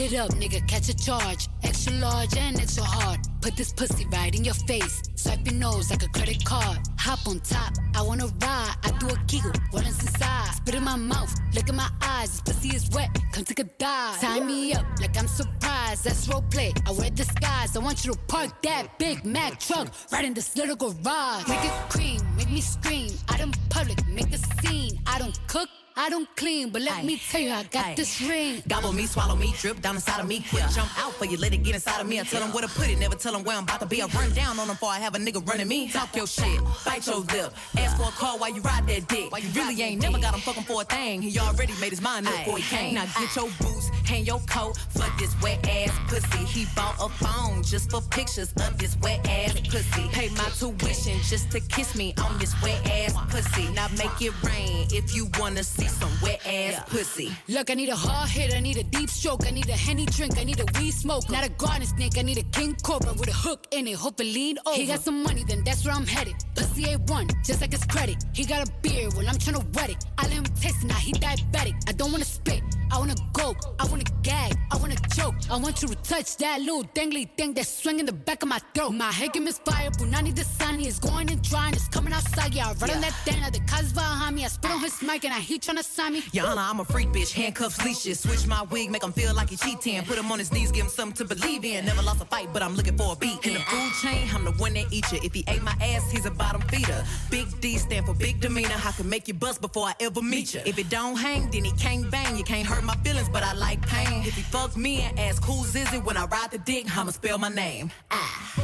it 0.00 0.14
up, 0.14 0.30
nigga, 0.30 0.66
catch 0.68 0.88
a 0.88 0.96
charge. 0.96 1.48
Extra 1.62 1.92
large 1.94 2.36
and 2.36 2.60
extra 2.60 2.84
hard. 2.84 3.20
Put 3.40 3.56
this 3.56 3.72
pussy 3.72 4.06
right 4.12 4.34
in 4.34 4.44
your 4.44 4.54
face. 4.54 5.02
Swipe 5.14 5.44
your 5.44 5.54
nose 5.54 5.90
like 5.90 6.02
a 6.02 6.08
credit 6.08 6.44
card. 6.44 6.78
Hop 6.98 7.26
on 7.26 7.40
top, 7.40 7.72
I 7.94 8.02
wanna 8.02 8.26
ride. 8.26 8.74
I 8.84 8.90
do 8.98 9.08
a 9.08 9.16
giggle, 9.26 9.52
is 9.74 10.00
inside? 10.00 10.54
Spit 10.54 10.74
in 10.74 10.84
my 10.84 10.96
mouth, 10.96 11.34
look 11.54 11.68
in 11.68 11.76
my 11.76 11.88
eyes. 12.02 12.40
This 12.40 12.54
pussy 12.54 12.76
is 12.76 12.90
wet, 12.90 13.10
come 13.32 13.44
take 13.44 13.58
a 13.58 13.64
dive. 13.64 14.20
Tie 14.20 14.40
me 14.40 14.72
up 14.74 14.84
like 15.00 15.16
I'm 15.18 15.28
surprised. 15.28 16.04
That's 16.04 16.28
role 16.28 16.44
play. 16.50 16.72
I 16.86 16.92
wear 16.92 17.10
disguise. 17.10 17.76
I 17.76 17.80
want 17.80 18.04
you 18.04 18.12
to 18.12 18.18
park 18.28 18.62
that 18.62 18.98
Big 18.98 19.24
Mac 19.24 19.58
truck 19.60 19.88
right 20.12 20.24
in 20.24 20.34
this 20.34 20.56
little 20.56 20.76
garage. 20.76 21.48
Make 21.48 21.64
it 21.64 21.72
cream, 21.88 22.20
make 22.36 22.50
me 22.50 22.60
scream. 22.60 23.10
Out 23.28 23.40
in 23.40 23.52
public, 23.70 24.06
make 24.08 24.32
a 24.32 24.38
scene. 24.62 25.00
I 25.06 25.18
don't 25.18 25.38
cook. 25.48 25.68
I 25.96 26.08
don't 26.08 26.28
clean, 26.36 26.70
but 26.70 26.80
let 26.82 27.04
me 27.04 27.20
tell 27.30 27.40
you, 27.40 27.50
I 27.50 27.64
got 27.64 27.96
this 27.96 28.22
ring. 28.22 28.62
Gobble 28.66 28.92
me, 28.92 29.04
swallow 29.06 29.36
me, 29.36 29.52
drip 29.58 29.82
down 29.82 29.96
inside 29.96 30.20
of 30.20 30.28
me. 30.28 30.42
Quick 30.48 30.64
jump 30.70 30.88
out 30.98 31.12
for 31.12 31.26
you, 31.26 31.36
let 31.36 31.52
it 31.52 31.58
get 31.58 31.74
inside 31.74 32.00
of 32.00 32.08
me. 32.08 32.18
I 32.20 32.22
tell 32.22 32.40
them 32.40 32.52
where 32.52 32.62
to 32.62 32.68
put 32.68 32.88
it, 32.88 32.98
never 32.98 33.16
tell 33.16 33.32
them 33.32 33.42
where 33.44 33.56
I'm 33.56 33.64
about 33.64 33.80
to 33.80 33.86
be. 33.86 34.00
I 34.00 34.06
run 34.06 34.32
down 34.32 34.58
on 34.58 34.68
them 34.68 34.76
before 34.76 34.88
I 34.88 34.98
have 34.98 35.14
a 35.14 35.18
nigga 35.18 35.46
running 35.46 35.68
me. 35.68 35.88
Talk 35.90 36.14
your 36.16 36.26
shit, 36.26 36.60
bite 36.86 37.06
your 37.06 37.18
lip. 37.18 37.52
Ask 37.76 37.96
for 37.96 38.04
a 38.04 38.12
call 38.12 38.38
while 38.38 38.54
you 38.54 38.62
ride 38.62 38.86
that 38.86 39.08
dick. 39.08 39.30
You 39.42 39.50
really 39.60 39.82
ain't 39.82 40.00
never 40.00 40.18
got 40.18 40.32
him 40.32 40.40
fucking 40.40 40.62
for 40.62 40.80
a 40.80 40.84
thing. 40.84 41.20
He 41.20 41.38
already 41.38 41.74
made 41.80 41.90
his 41.90 42.00
mind 42.00 42.26
up 42.28 42.34
before 42.38 42.58
he 42.58 42.62
came. 42.64 42.94
Now 42.94 43.04
get 43.04 43.36
your 43.36 43.50
boots, 43.60 43.79
hang 44.04 44.24
your 44.24 44.40
coat 44.40 44.76
for 44.90 45.06
this 45.18 45.34
wet 45.42 45.66
ass 45.68 45.92
pussy. 46.08 46.44
He 46.44 46.66
bought 46.74 46.96
a 47.00 47.08
phone 47.08 47.62
just 47.62 47.90
for 47.90 48.00
pictures 48.00 48.52
of 48.52 48.78
this 48.78 48.96
wet 49.02 49.26
ass 49.28 49.60
pussy. 49.68 50.08
Pay 50.12 50.28
my 50.30 50.48
tuition 50.58 51.18
just 51.22 51.50
to 51.52 51.60
kiss 51.60 51.94
me 51.96 52.14
on 52.22 52.38
this 52.38 52.54
wet 52.62 52.80
ass 52.90 53.14
pussy. 53.28 53.68
Now 53.72 53.88
make 53.98 54.20
it 54.20 54.32
rain 54.42 54.88
if 54.92 55.14
you 55.14 55.28
wanna 55.38 55.64
see 55.64 55.88
some 55.88 56.10
wet 56.22 56.40
ass 56.46 56.82
pussy. 56.88 57.30
Look, 57.48 57.70
I 57.70 57.74
need 57.74 57.88
a 57.88 57.96
hard 57.96 58.28
hit, 58.28 58.54
I 58.54 58.60
need 58.60 58.76
a 58.76 58.84
deep 58.84 59.10
stroke, 59.10 59.46
I 59.46 59.50
need 59.50 59.68
a 59.68 59.72
henny 59.72 60.06
drink, 60.06 60.38
I 60.38 60.44
need 60.44 60.60
a 60.60 60.66
weed 60.78 60.92
smoke. 60.92 61.28
Not 61.30 61.44
a 61.44 61.50
garden 61.50 61.86
snake, 61.86 62.18
I 62.18 62.22
need 62.22 62.38
a 62.38 62.42
king 62.58 62.76
cobra 62.82 63.12
with 63.12 63.28
a 63.28 63.32
hook 63.32 63.66
in 63.70 63.86
it. 63.86 63.96
Hope 63.96 64.20
it 64.20 64.24
lean 64.24 64.58
over. 64.66 64.76
He 64.76 64.86
got 64.86 65.00
some 65.00 65.22
money, 65.22 65.44
then 65.46 65.62
that's 65.64 65.84
where 65.84 65.94
I'm 65.94 66.06
headed. 66.06 66.34
Pussy 66.54 66.84
A1, 66.84 67.44
just 67.44 67.60
like 67.60 67.72
his 67.72 67.84
credit. 67.84 68.24
He 68.32 68.44
got 68.44 68.68
a 68.68 68.72
beard, 68.82 69.14
well, 69.14 69.26
I'm 69.28 69.36
tryna 69.36 69.64
wet 69.74 69.90
it. 69.90 70.04
I 70.18 70.22
let 70.24 70.32
him 70.32 70.44
taste 70.44 70.82
it, 70.82 70.86
now 70.86 70.94
he 70.94 71.12
diabetic. 71.12 71.74
I 71.88 71.92
don't 71.92 72.12
wanna 72.12 72.24
spit, 72.24 72.62
I 72.92 72.98
wanna 72.98 73.14
go, 73.32 73.54
I 73.78 73.86
wanna 73.86 74.04
gag, 74.22 74.52
I 74.72 74.76
wanna 74.76 74.96
choke. 75.14 75.34
I 75.50 75.56
want 75.56 75.82
you 75.82 75.88
to 75.88 75.94
touch 75.96 76.36
that 76.38 76.60
little 76.60 76.84
dangly 76.84 77.28
thing 77.36 77.54
that's 77.54 77.68
swinging 77.82 78.06
the 78.06 78.12
back 78.12 78.42
of 78.42 78.48
my 78.48 78.58
throat. 78.74 78.90
My 78.90 79.12
head 79.12 79.32
can 79.32 79.44
misfire, 79.44 79.90
Punani 79.90 80.34
the 80.34 80.44
sunny 80.44 80.86
is 80.86 80.98
going 80.98 81.30
and 81.30 81.40
drying, 81.42 81.74
it's 81.74 81.88
coming 81.88 82.12
outside. 82.12 82.54
Yeah, 82.54 82.68
I 82.68 82.72
run 82.74 82.90
on 82.90 83.00
that 83.00 83.14
thing, 83.24 83.40
the 83.52 83.60
cuz 83.60 83.92
behind 83.92 84.36
me. 84.36 84.44
I 84.44 84.48
spit 84.48 84.70
on 84.70 84.80
his 84.80 85.00
mic 85.02 85.24
and 85.24 85.34
I 85.34 85.38
he 85.38 85.58
tryna 85.58 85.84
sign 85.84 86.14
me. 86.14 86.22
Honor, 86.40 86.60
I'm 86.60 86.80
a 86.80 86.84
freak 86.84 87.08
bitch, 87.08 87.32
handcuffs, 87.32 87.84
leashes. 87.84 88.20
Switch 88.20 88.46
my 88.46 88.62
wig, 88.64 88.90
make 88.90 89.02
him 89.02 89.12
feel 89.12 89.34
like 89.34 89.50
he 89.50 89.56
cheating. 89.56 90.02
Put 90.04 90.18
him 90.18 90.30
on 90.32 90.38
his 90.38 90.52
knees, 90.52 90.72
give 90.72 90.84
him 90.86 90.90
something 90.90 91.26
to 91.26 91.34
believe 91.34 91.64
in. 91.64 91.84
Never 91.84 92.02
lost 92.02 92.22
a 92.22 92.24
fight, 92.24 92.48
but 92.52 92.62
I'm 92.62 92.74
looking 92.74 92.96
for 92.96 93.12
a 93.12 93.16
beat. 93.16 93.46
In 93.46 93.54
the 93.54 93.60
food 93.60 93.92
chain, 94.02 94.28
I'm 94.34 94.44
the 94.44 94.52
one 94.52 94.74
that 94.74 94.86
eat 94.90 95.10
you. 95.12 95.20
If 95.22 95.32
he 95.34 95.44
ate 95.48 95.62
my 95.62 95.76
ass, 95.80 96.10
he's 96.10 96.26
a 96.26 96.30
bottom 96.30 96.62
feeder. 96.62 97.04
Big 97.30 97.46
D 97.60 97.78
stand 97.78 98.06
for 98.06 98.14
big 98.14 98.40
demeanor. 98.40 98.76
I 98.84 98.92
can 98.92 99.08
make 99.08 99.28
you 99.28 99.34
bust 99.34 99.60
before 99.60 99.86
I 99.86 99.94
ever 100.00 100.22
meet 100.22 100.54
you. 100.54 100.60
If 100.66 100.78
it 100.78 100.88
don't 100.88 101.16
hang, 101.16 101.50
then 101.50 101.64
he 101.64 101.72
can't 101.72 102.10
bang. 102.10 102.36
You 102.36 102.44
can't 102.44 102.66
hurt 102.66 102.79
my 102.84 102.94
feelings, 102.96 103.28
but 103.28 103.42
I 103.42 103.52
like 103.54 103.80
pain. 103.86 104.22
If 104.24 104.34
he 104.34 104.42
fucks 104.42 104.76
me 104.76 105.02
and 105.02 105.18
ask 105.18 105.42
who's 105.44 105.74
is 105.74 105.92
it 105.92 106.04
when 106.04 106.16
I 106.16 106.24
ride 106.26 106.50
the 106.50 106.58
dick, 106.58 106.86
I'ma 106.96 107.10
spell 107.10 107.38
my 107.38 107.48
name. 107.48 107.90
Ah. 108.10 108.54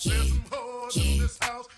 Yeah, 0.00 0.12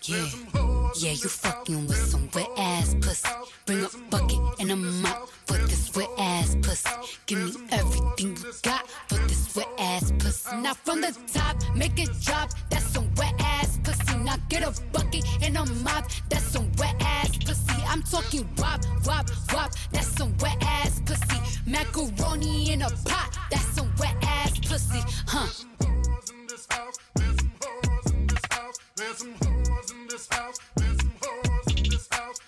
yeah, 0.02 0.26
yeah. 0.54 0.76
Yeah, 0.98 1.10
you 1.10 1.28
fucking 1.28 1.86
with 1.86 1.96
some 1.96 2.28
wet 2.34 2.48
ass 2.56 2.94
pussy. 3.00 3.28
Bring 3.66 3.84
a 3.84 3.88
bucket 4.10 4.38
and 4.60 4.70
a 4.70 4.76
mop 4.76 5.28
for 5.46 5.58
this 5.58 5.94
wet 5.94 6.08
ass 6.18 6.56
pussy. 6.62 6.90
Give 7.26 7.38
me 7.38 7.66
everything 7.70 8.36
you 8.36 8.52
got 8.62 8.88
for 9.08 9.18
this 9.28 9.54
wet 9.54 9.68
ass 9.78 10.12
pussy. 10.18 10.56
Now 10.56 10.74
from 10.74 11.02
the 11.02 11.14
top, 11.32 11.56
make 11.74 11.98
it 11.98 12.10
drop. 12.22 12.50
That's 12.70 12.86
some 12.86 13.12
wet 13.16 13.34
ass 13.40 13.78
pussy. 13.82 14.16
Now 14.18 14.36
get 14.48 14.62
a 14.62 14.72
bucket 14.92 15.24
and 15.42 15.56
a 15.58 15.66
mop. 15.84 16.06
That's 16.30 16.44
some 16.44 16.70
wet 16.78 16.94
ass 17.00 17.36
pussy. 17.44 17.65
I'm 17.88 18.02
talking 18.02 18.48
wop, 18.58 18.80
wop, 19.06 19.26
wop. 19.52 19.72
That's 19.92 20.06
some 20.06 20.36
wet 20.38 20.56
ass 20.62 21.00
pussy. 21.04 21.40
Macaroni 21.66 22.72
in 22.72 22.82
a 22.82 22.90
pot. 22.90 23.36
That's 23.50 23.64
some 23.74 23.92
wet 23.98 24.14
ass 24.22 24.58
pussy. 24.58 25.00
Huh? 25.26 25.46
There's 25.46 25.58
some 25.58 25.70
hoes 25.80 26.30
in 26.30 26.46
this 26.46 26.66
house. 26.70 26.98
There's 27.14 27.36
some 27.38 27.50
hoes 27.62 28.12
in 28.12 28.26
this 28.26 28.48
house. 28.50 28.80
There's 28.96 29.18
some 29.18 29.36
hoes 29.52 29.92
in 29.92 30.08
this 30.08 30.28
house. 30.30 30.58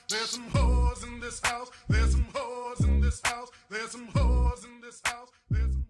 There's 0.09 0.31
some 0.31 0.49
hoes 0.55 1.05
in 1.05 1.21
this 1.21 1.41
house. 1.45 1.71
There's 1.89 2.13
some 2.13 2.27
hoes 4.15 4.65
in 4.65 4.81
this 4.81 4.85
house. 5.05 5.31
There's 5.51 5.73
some 5.73 5.85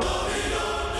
Lucky, 0.00 0.99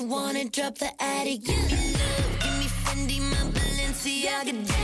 you 0.00 0.06
wanna 0.06 0.44
drop 0.44 0.78
the 0.78 0.90
attic. 1.02 1.44
Give 1.44 1.56
me 1.70 1.92
love, 1.92 2.38
give 2.40 2.58
me 2.58 2.66
Fendi, 2.84 3.20
my 3.20 3.50
Balenciaga. 3.52 4.79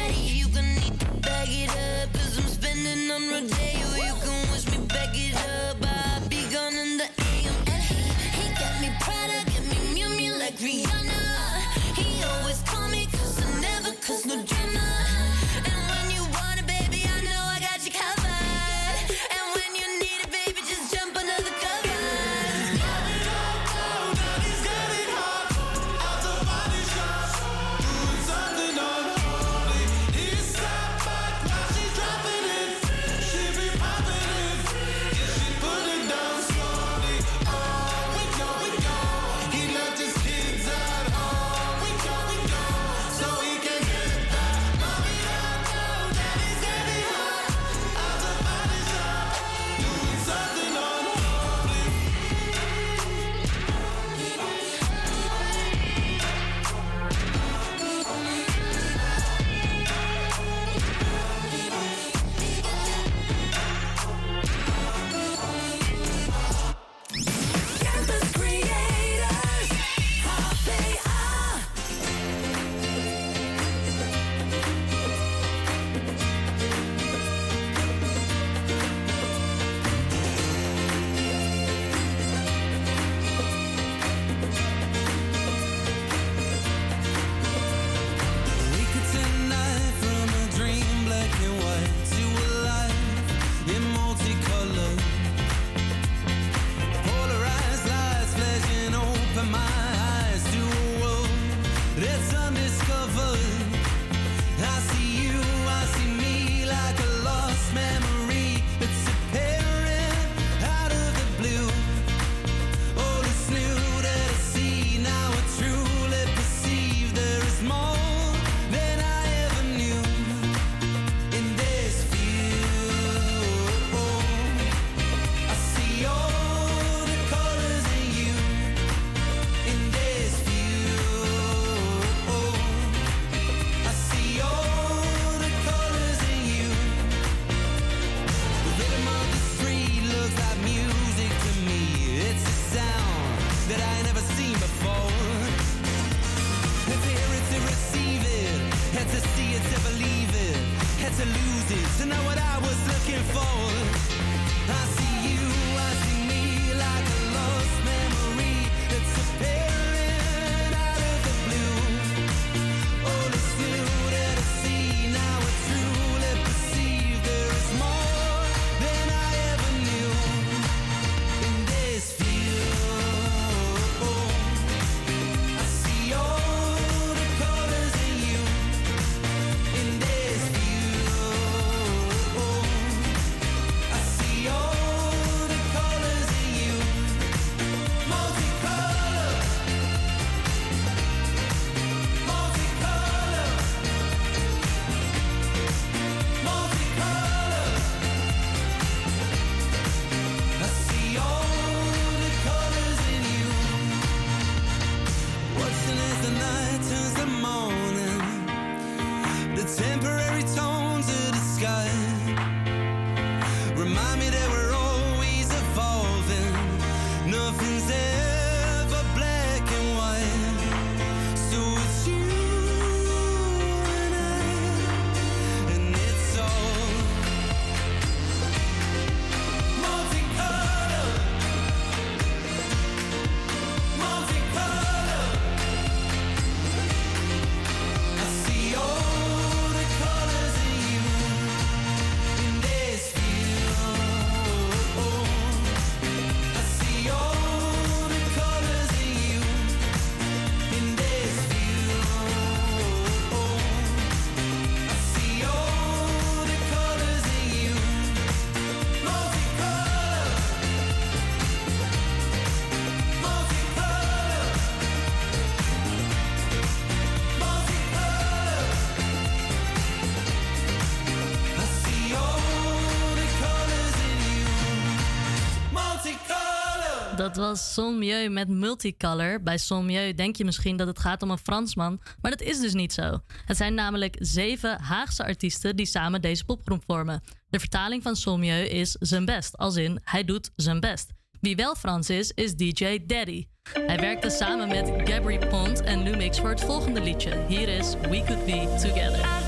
Het 277.36 277.44
was 277.44 277.72
Sommieu 277.72 278.28
met 278.28 278.48
Multicolor. 278.48 279.42
Bij 279.42 279.58
Sommieu 279.58 280.14
denk 280.14 280.36
je 280.36 280.44
misschien 280.44 280.76
dat 280.76 280.86
het 280.86 280.98
gaat 280.98 281.22
om 281.22 281.30
een 281.30 281.38
Fransman, 281.38 282.00
maar 282.20 282.30
dat 282.30 282.40
is 282.40 282.60
dus 282.60 282.74
niet 282.74 282.92
zo. 282.92 283.20
Het 283.44 283.56
zijn 283.56 283.74
namelijk 283.74 284.16
zeven 284.18 284.80
Haagse 284.80 285.24
artiesten 285.24 285.76
die 285.76 285.86
samen 285.86 286.20
deze 286.20 286.44
popgroep 286.44 286.82
vormen. 286.86 287.22
De 287.48 287.58
vertaling 287.58 288.02
van 288.02 288.16
Sommieu 288.16 288.64
is 288.64 288.96
zijn 289.00 289.24
best, 289.24 289.56
als 289.56 289.76
in 289.76 290.00
hij 290.02 290.24
doet 290.24 290.50
zijn 290.54 290.80
best. 290.80 291.10
Wie 291.40 291.56
wel 291.56 291.74
Frans 291.74 292.10
is, 292.10 292.30
is 292.30 292.54
DJ 292.54 293.04
Daddy. 293.06 293.46
Hij 293.72 293.98
werkte 293.98 294.30
samen 294.30 294.68
met 294.68 295.08
Gabri 295.08 295.38
Pont 295.38 295.82
en 295.82 296.02
Lumix 296.02 296.38
voor 296.38 296.50
het 296.50 296.60
volgende 296.60 297.00
liedje. 297.00 297.44
Hier 297.48 297.68
is 297.68 297.94
We 297.94 298.22
Could 298.26 298.44
Be 298.44 298.74
Together. 298.80 299.45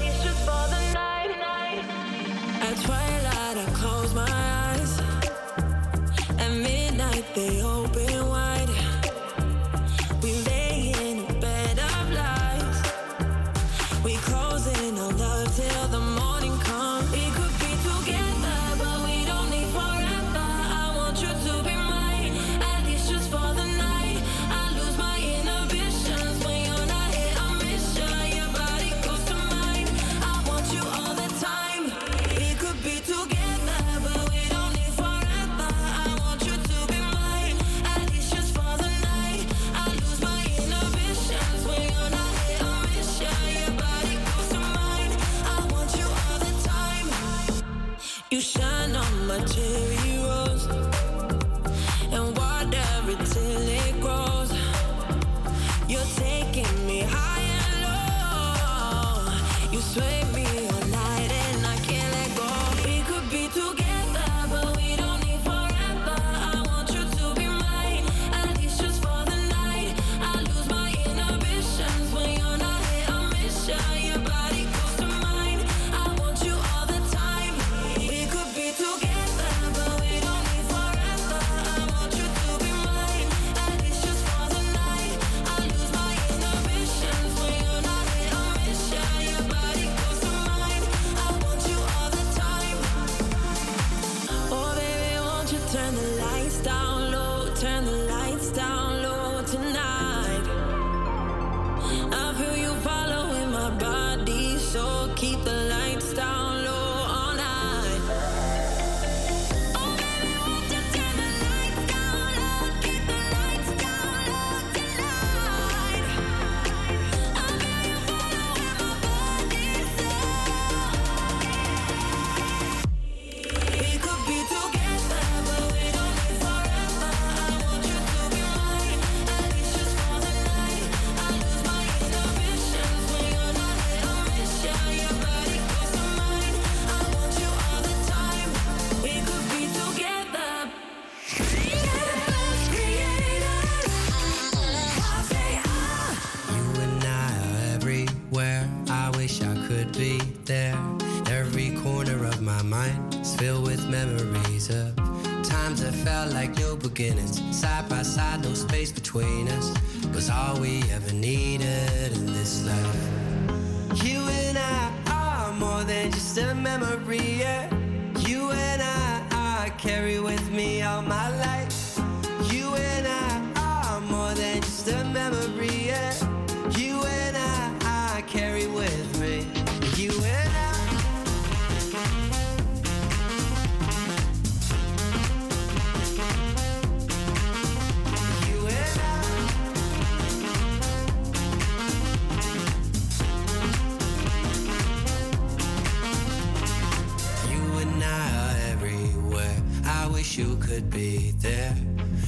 could 200.68 200.90
be 200.90 201.30
there 201.38 201.74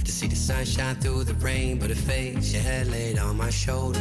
to 0.02 0.10
see 0.10 0.26
the 0.26 0.34
sunshine 0.34 0.94
through 0.96 1.24
the 1.24 1.34
rain, 1.34 1.78
but 1.78 1.90
it 1.90 1.98
fades. 1.98 2.54
Your 2.54 2.62
head 2.62 2.86
laid 2.86 3.18
on 3.18 3.36
my 3.36 3.50
shoulder, 3.50 4.00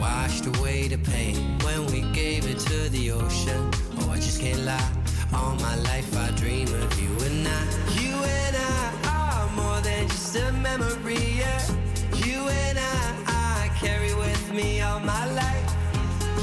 washed 0.00 0.46
away 0.46 0.88
the 0.88 0.96
pain 0.96 1.58
when 1.58 1.84
we 1.92 2.00
gave 2.12 2.46
it 2.46 2.58
to 2.60 2.88
the 2.88 3.10
ocean. 3.10 3.70
Oh, 3.98 4.10
I 4.10 4.16
just 4.16 4.40
can't 4.40 4.60
lie. 4.60 4.90
All 5.34 5.54
my 5.56 5.76
life 5.90 6.16
I 6.16 6.30
dream 6.30 6.68
of 6.82 6.90
you 6.98 7.12
and 7.26 7.46
I. 7.46 7.62
You 8.00 8.14
and 8.40 8.56
I 8.56 8.84
are 9.18 9.48
more 9.54 9.80
than 9.82 10.08
just 10.08 10.34
a 10.36 10.50
memory. 10.52 11.24
Yeah. 11.42 11.62
You 12.24 12.48
and 12.64 12.78
I, 12.78 12.98
I 13.26 13.70
carry 13.78 14.14
with 14.14 14.50
me 14.50 14.80
all 14.80 15.00
my 15.00 15.24
life. 15.42 15.68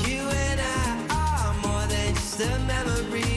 You 0.07 0.21
and 0.43 0.61
I 0.61 0.87
are 1.21 1.53
more 1.65 1.87
than 1.87 2.13
just 2.13 2.39
a 2.39 2.59
memory. 2.73 3.34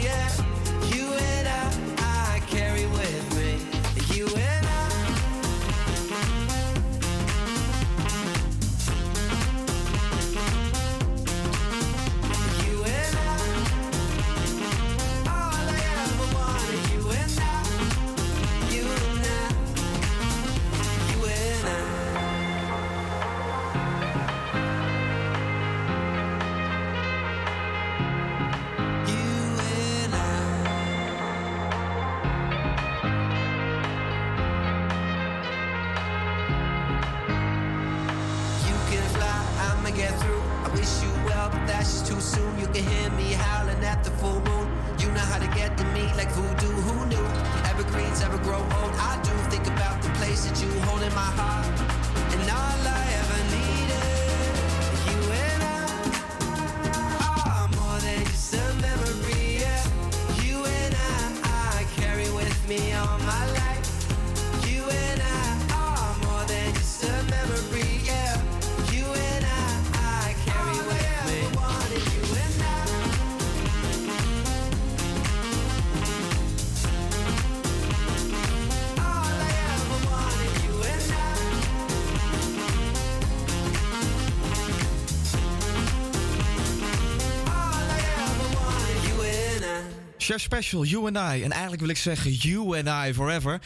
Special, 90.48 90.84
You 90.84 91.06
and 91.14 91.16
I. 91.36 91.42
En 91.42 91.50
eigenlijk 91.50 91.80
wil 91.80 91.90
ik 91.90 91.96
zeggen 91.96 92.32
You 92.32 92.78
and 92.84 93.08
I 93.08 93.14
Forever. 93.14 93.60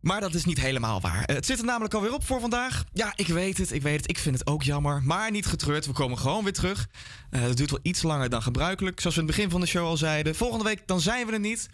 Maar 0.00 0.20
dat 0.20 0.34
is 0.34 0.44
niet 0.44 0.60
helemaal 0.60 1.00
waar. 1.00 1.24
Eh, 1.24 1.34
Het 1.34 1.46
zit 1.46 1.58
er 1.58 1.64
namelijk 1.64 1.94
alweer 1.94 2.14
op 2.14 2.26
voor 2.26 2.40
vandaag. 2.40 2.84
Ja, 2.92 3.12
ik 3.16 3.26
weet 3.26 3.58
het, 3.58 3.72
ik 3.72 3.82
weet 3.82 3.96
het. 4.00 4.10
Ik 4.10 4.18
vind 4.18 4.38
het 4.38 4.46
ook 4.46 4.62
jammer. 4.62 5.02
Maar 5.04 5.30
niet 5.30 5.46
getreurd, 5.46 5.86
we 5.86 5.92
komen 5.92 6.18
gewoon 6.18 6.44
weer 6.44 6.52
terug. 6.52 6.88
Eh 7.30 7.40
Het 7.40 7.56
duurt 7.56 7.70
wel 7.70 7.80
iets 7.82 8.02
langer 8.02 8.28
dan 8.28 8.42
gebruikelijk. 8.42 9.00
Zoals 9.00 9.16
we 9.16 9.20
in 9.22 9.26
het 9.26 9.36
begin 9.36 9.50
van 9.50 9.60
de 9.60 9.66
show 9.66 9.86
al 9.86 9.96
zeiden. 9.96 10.34
Volgende 10.34 10.64
week 10.64 10.82
dan 10.86 11.00
zijn 11.00 11.26
we 11.26 11.32
er 11.32 11.40
niet. 11.40 11.68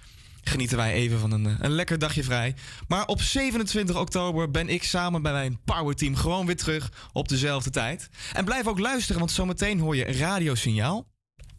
Genieten 0.45 0.77
wij 0.77 0.93
even 0.93 1.19
van 1.19 1.31
een, 1.33 1.47
eh, 1.47 1.55
een 1.59 1.71
lekker 1.71 1.99
dagje 1.99 2.25
vrij. 2.25 2.55
Maar 2.89 3.07
op 3.07 3.21
27 3.23 3.97
oktober 3.97 4.51
ben 4.51 4.69
ik 4.69 4.83
samen 4.83 5.23
bij 5.23 5.33
mijn 5.33 5.59
powerteam 5.65 6.17
gewoon 6.17 6.47
weer 6.47 6.57
terug 6.57 6.93
op 7.13 7.29
dezelfde 7.29 7.71
tijd. 7.71 8.09
En 8.33 8.45
blijf 8.45 8.67
ook 8.67 8.79
luisteren, 8.79 9.19
want 9.19 9.31
zometeen 9.33 9.81
hoor 9.81 9.97
je 9.97 10.05
radiosignaal. 10.19 11.07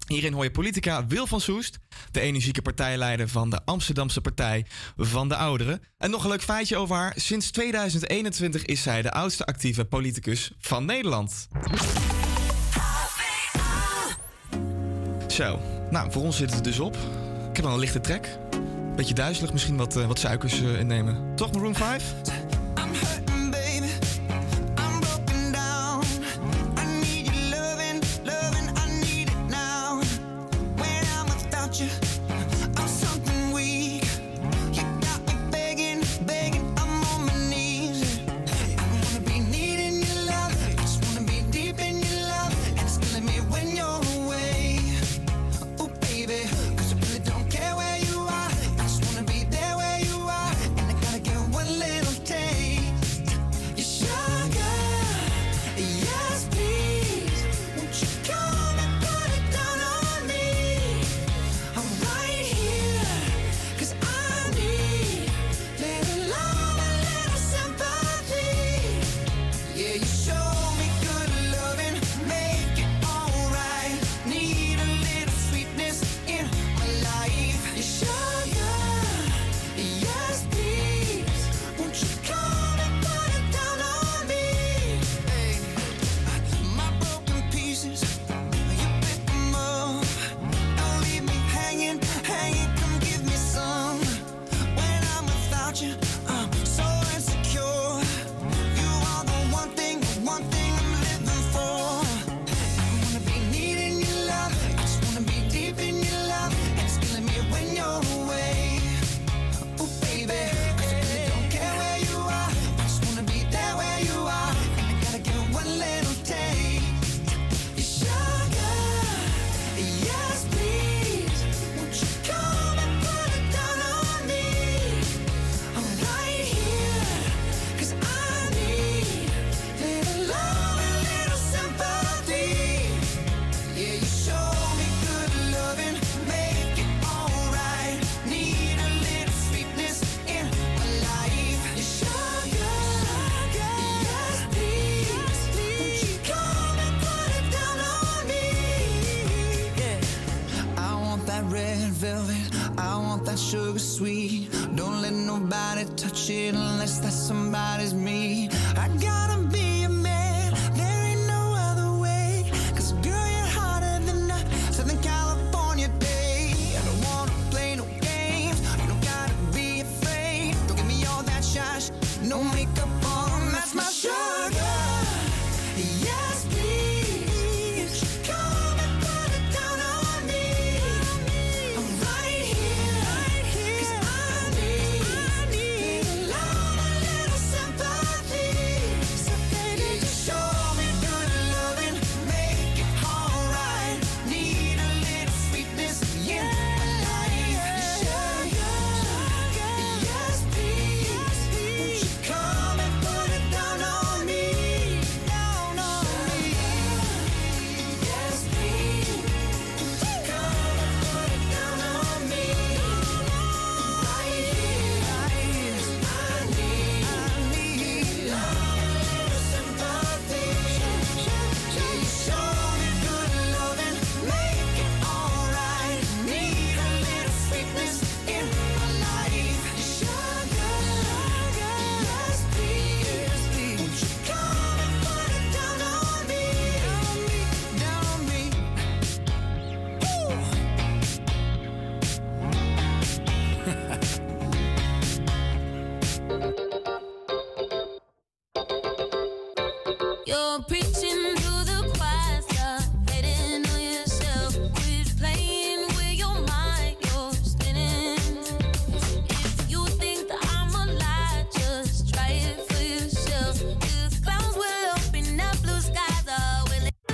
Hierin 0.07 0.33
hoor 0.33 0.43
je 0.43 0.51
politica 0.51 1.07
Wil 1.07 1.27
van 1.27 1.41
Soest, 1.41 1.79
de 2.11 2.19
energieke 2.19 2.61
partijleider 2.61 3.27
van 3.27 3.49
de 3.49 3.59
Amsterdamse 3.65 4.21
Partij 4.21 4.65
van 4.97 5.29
de 5.29 5.35
Ouderen. 5.35 5.81
En 5.97 6.09
nog 6.09 6.23
een 6.23 6.29
leuk 6.29 6.43
feitje 6.43 6.77
over 6.77 6.95
haar. 6.95 7.13
Sinds 7.15 7.51
2021 7.51 8.65
is 8.65 8.81
zij 8.81 9.01
de 9.01 9.11
oudste 9.11 9.45
actieve 9.45 9.85
politicus 9.85 10.51
van 10.59 10.85
Nederland. 10.85 11.47
Zo, 15.27 15.59
nou, 15.91 16.11
voor 16.11 16.21
ons 16.21 16.37
zit 16.37 16.53
het 16.53 16.63
dus 16.63 16.79
op. 16.79 16.95
Ik 17.49 17.55
heb 17.55 17.65
wel 17.65 17.73
een 17.73 17.79
lichte 17.79 18.01
trek. 18.01 18.37
Beetje 18.95 19.13
duizelig, 19.13 19.51
misschien 19.51 19.77
wat, 19.77 19.95
eh, 19.95 20.05
wat 20.05 20.19
suikers 20.19 20.61
eh, 20.61 20.79
innemen. 20.79 21.35
Toch, 21.35 21.51
Maroon 21.51 21.75
5? 21.75 22.13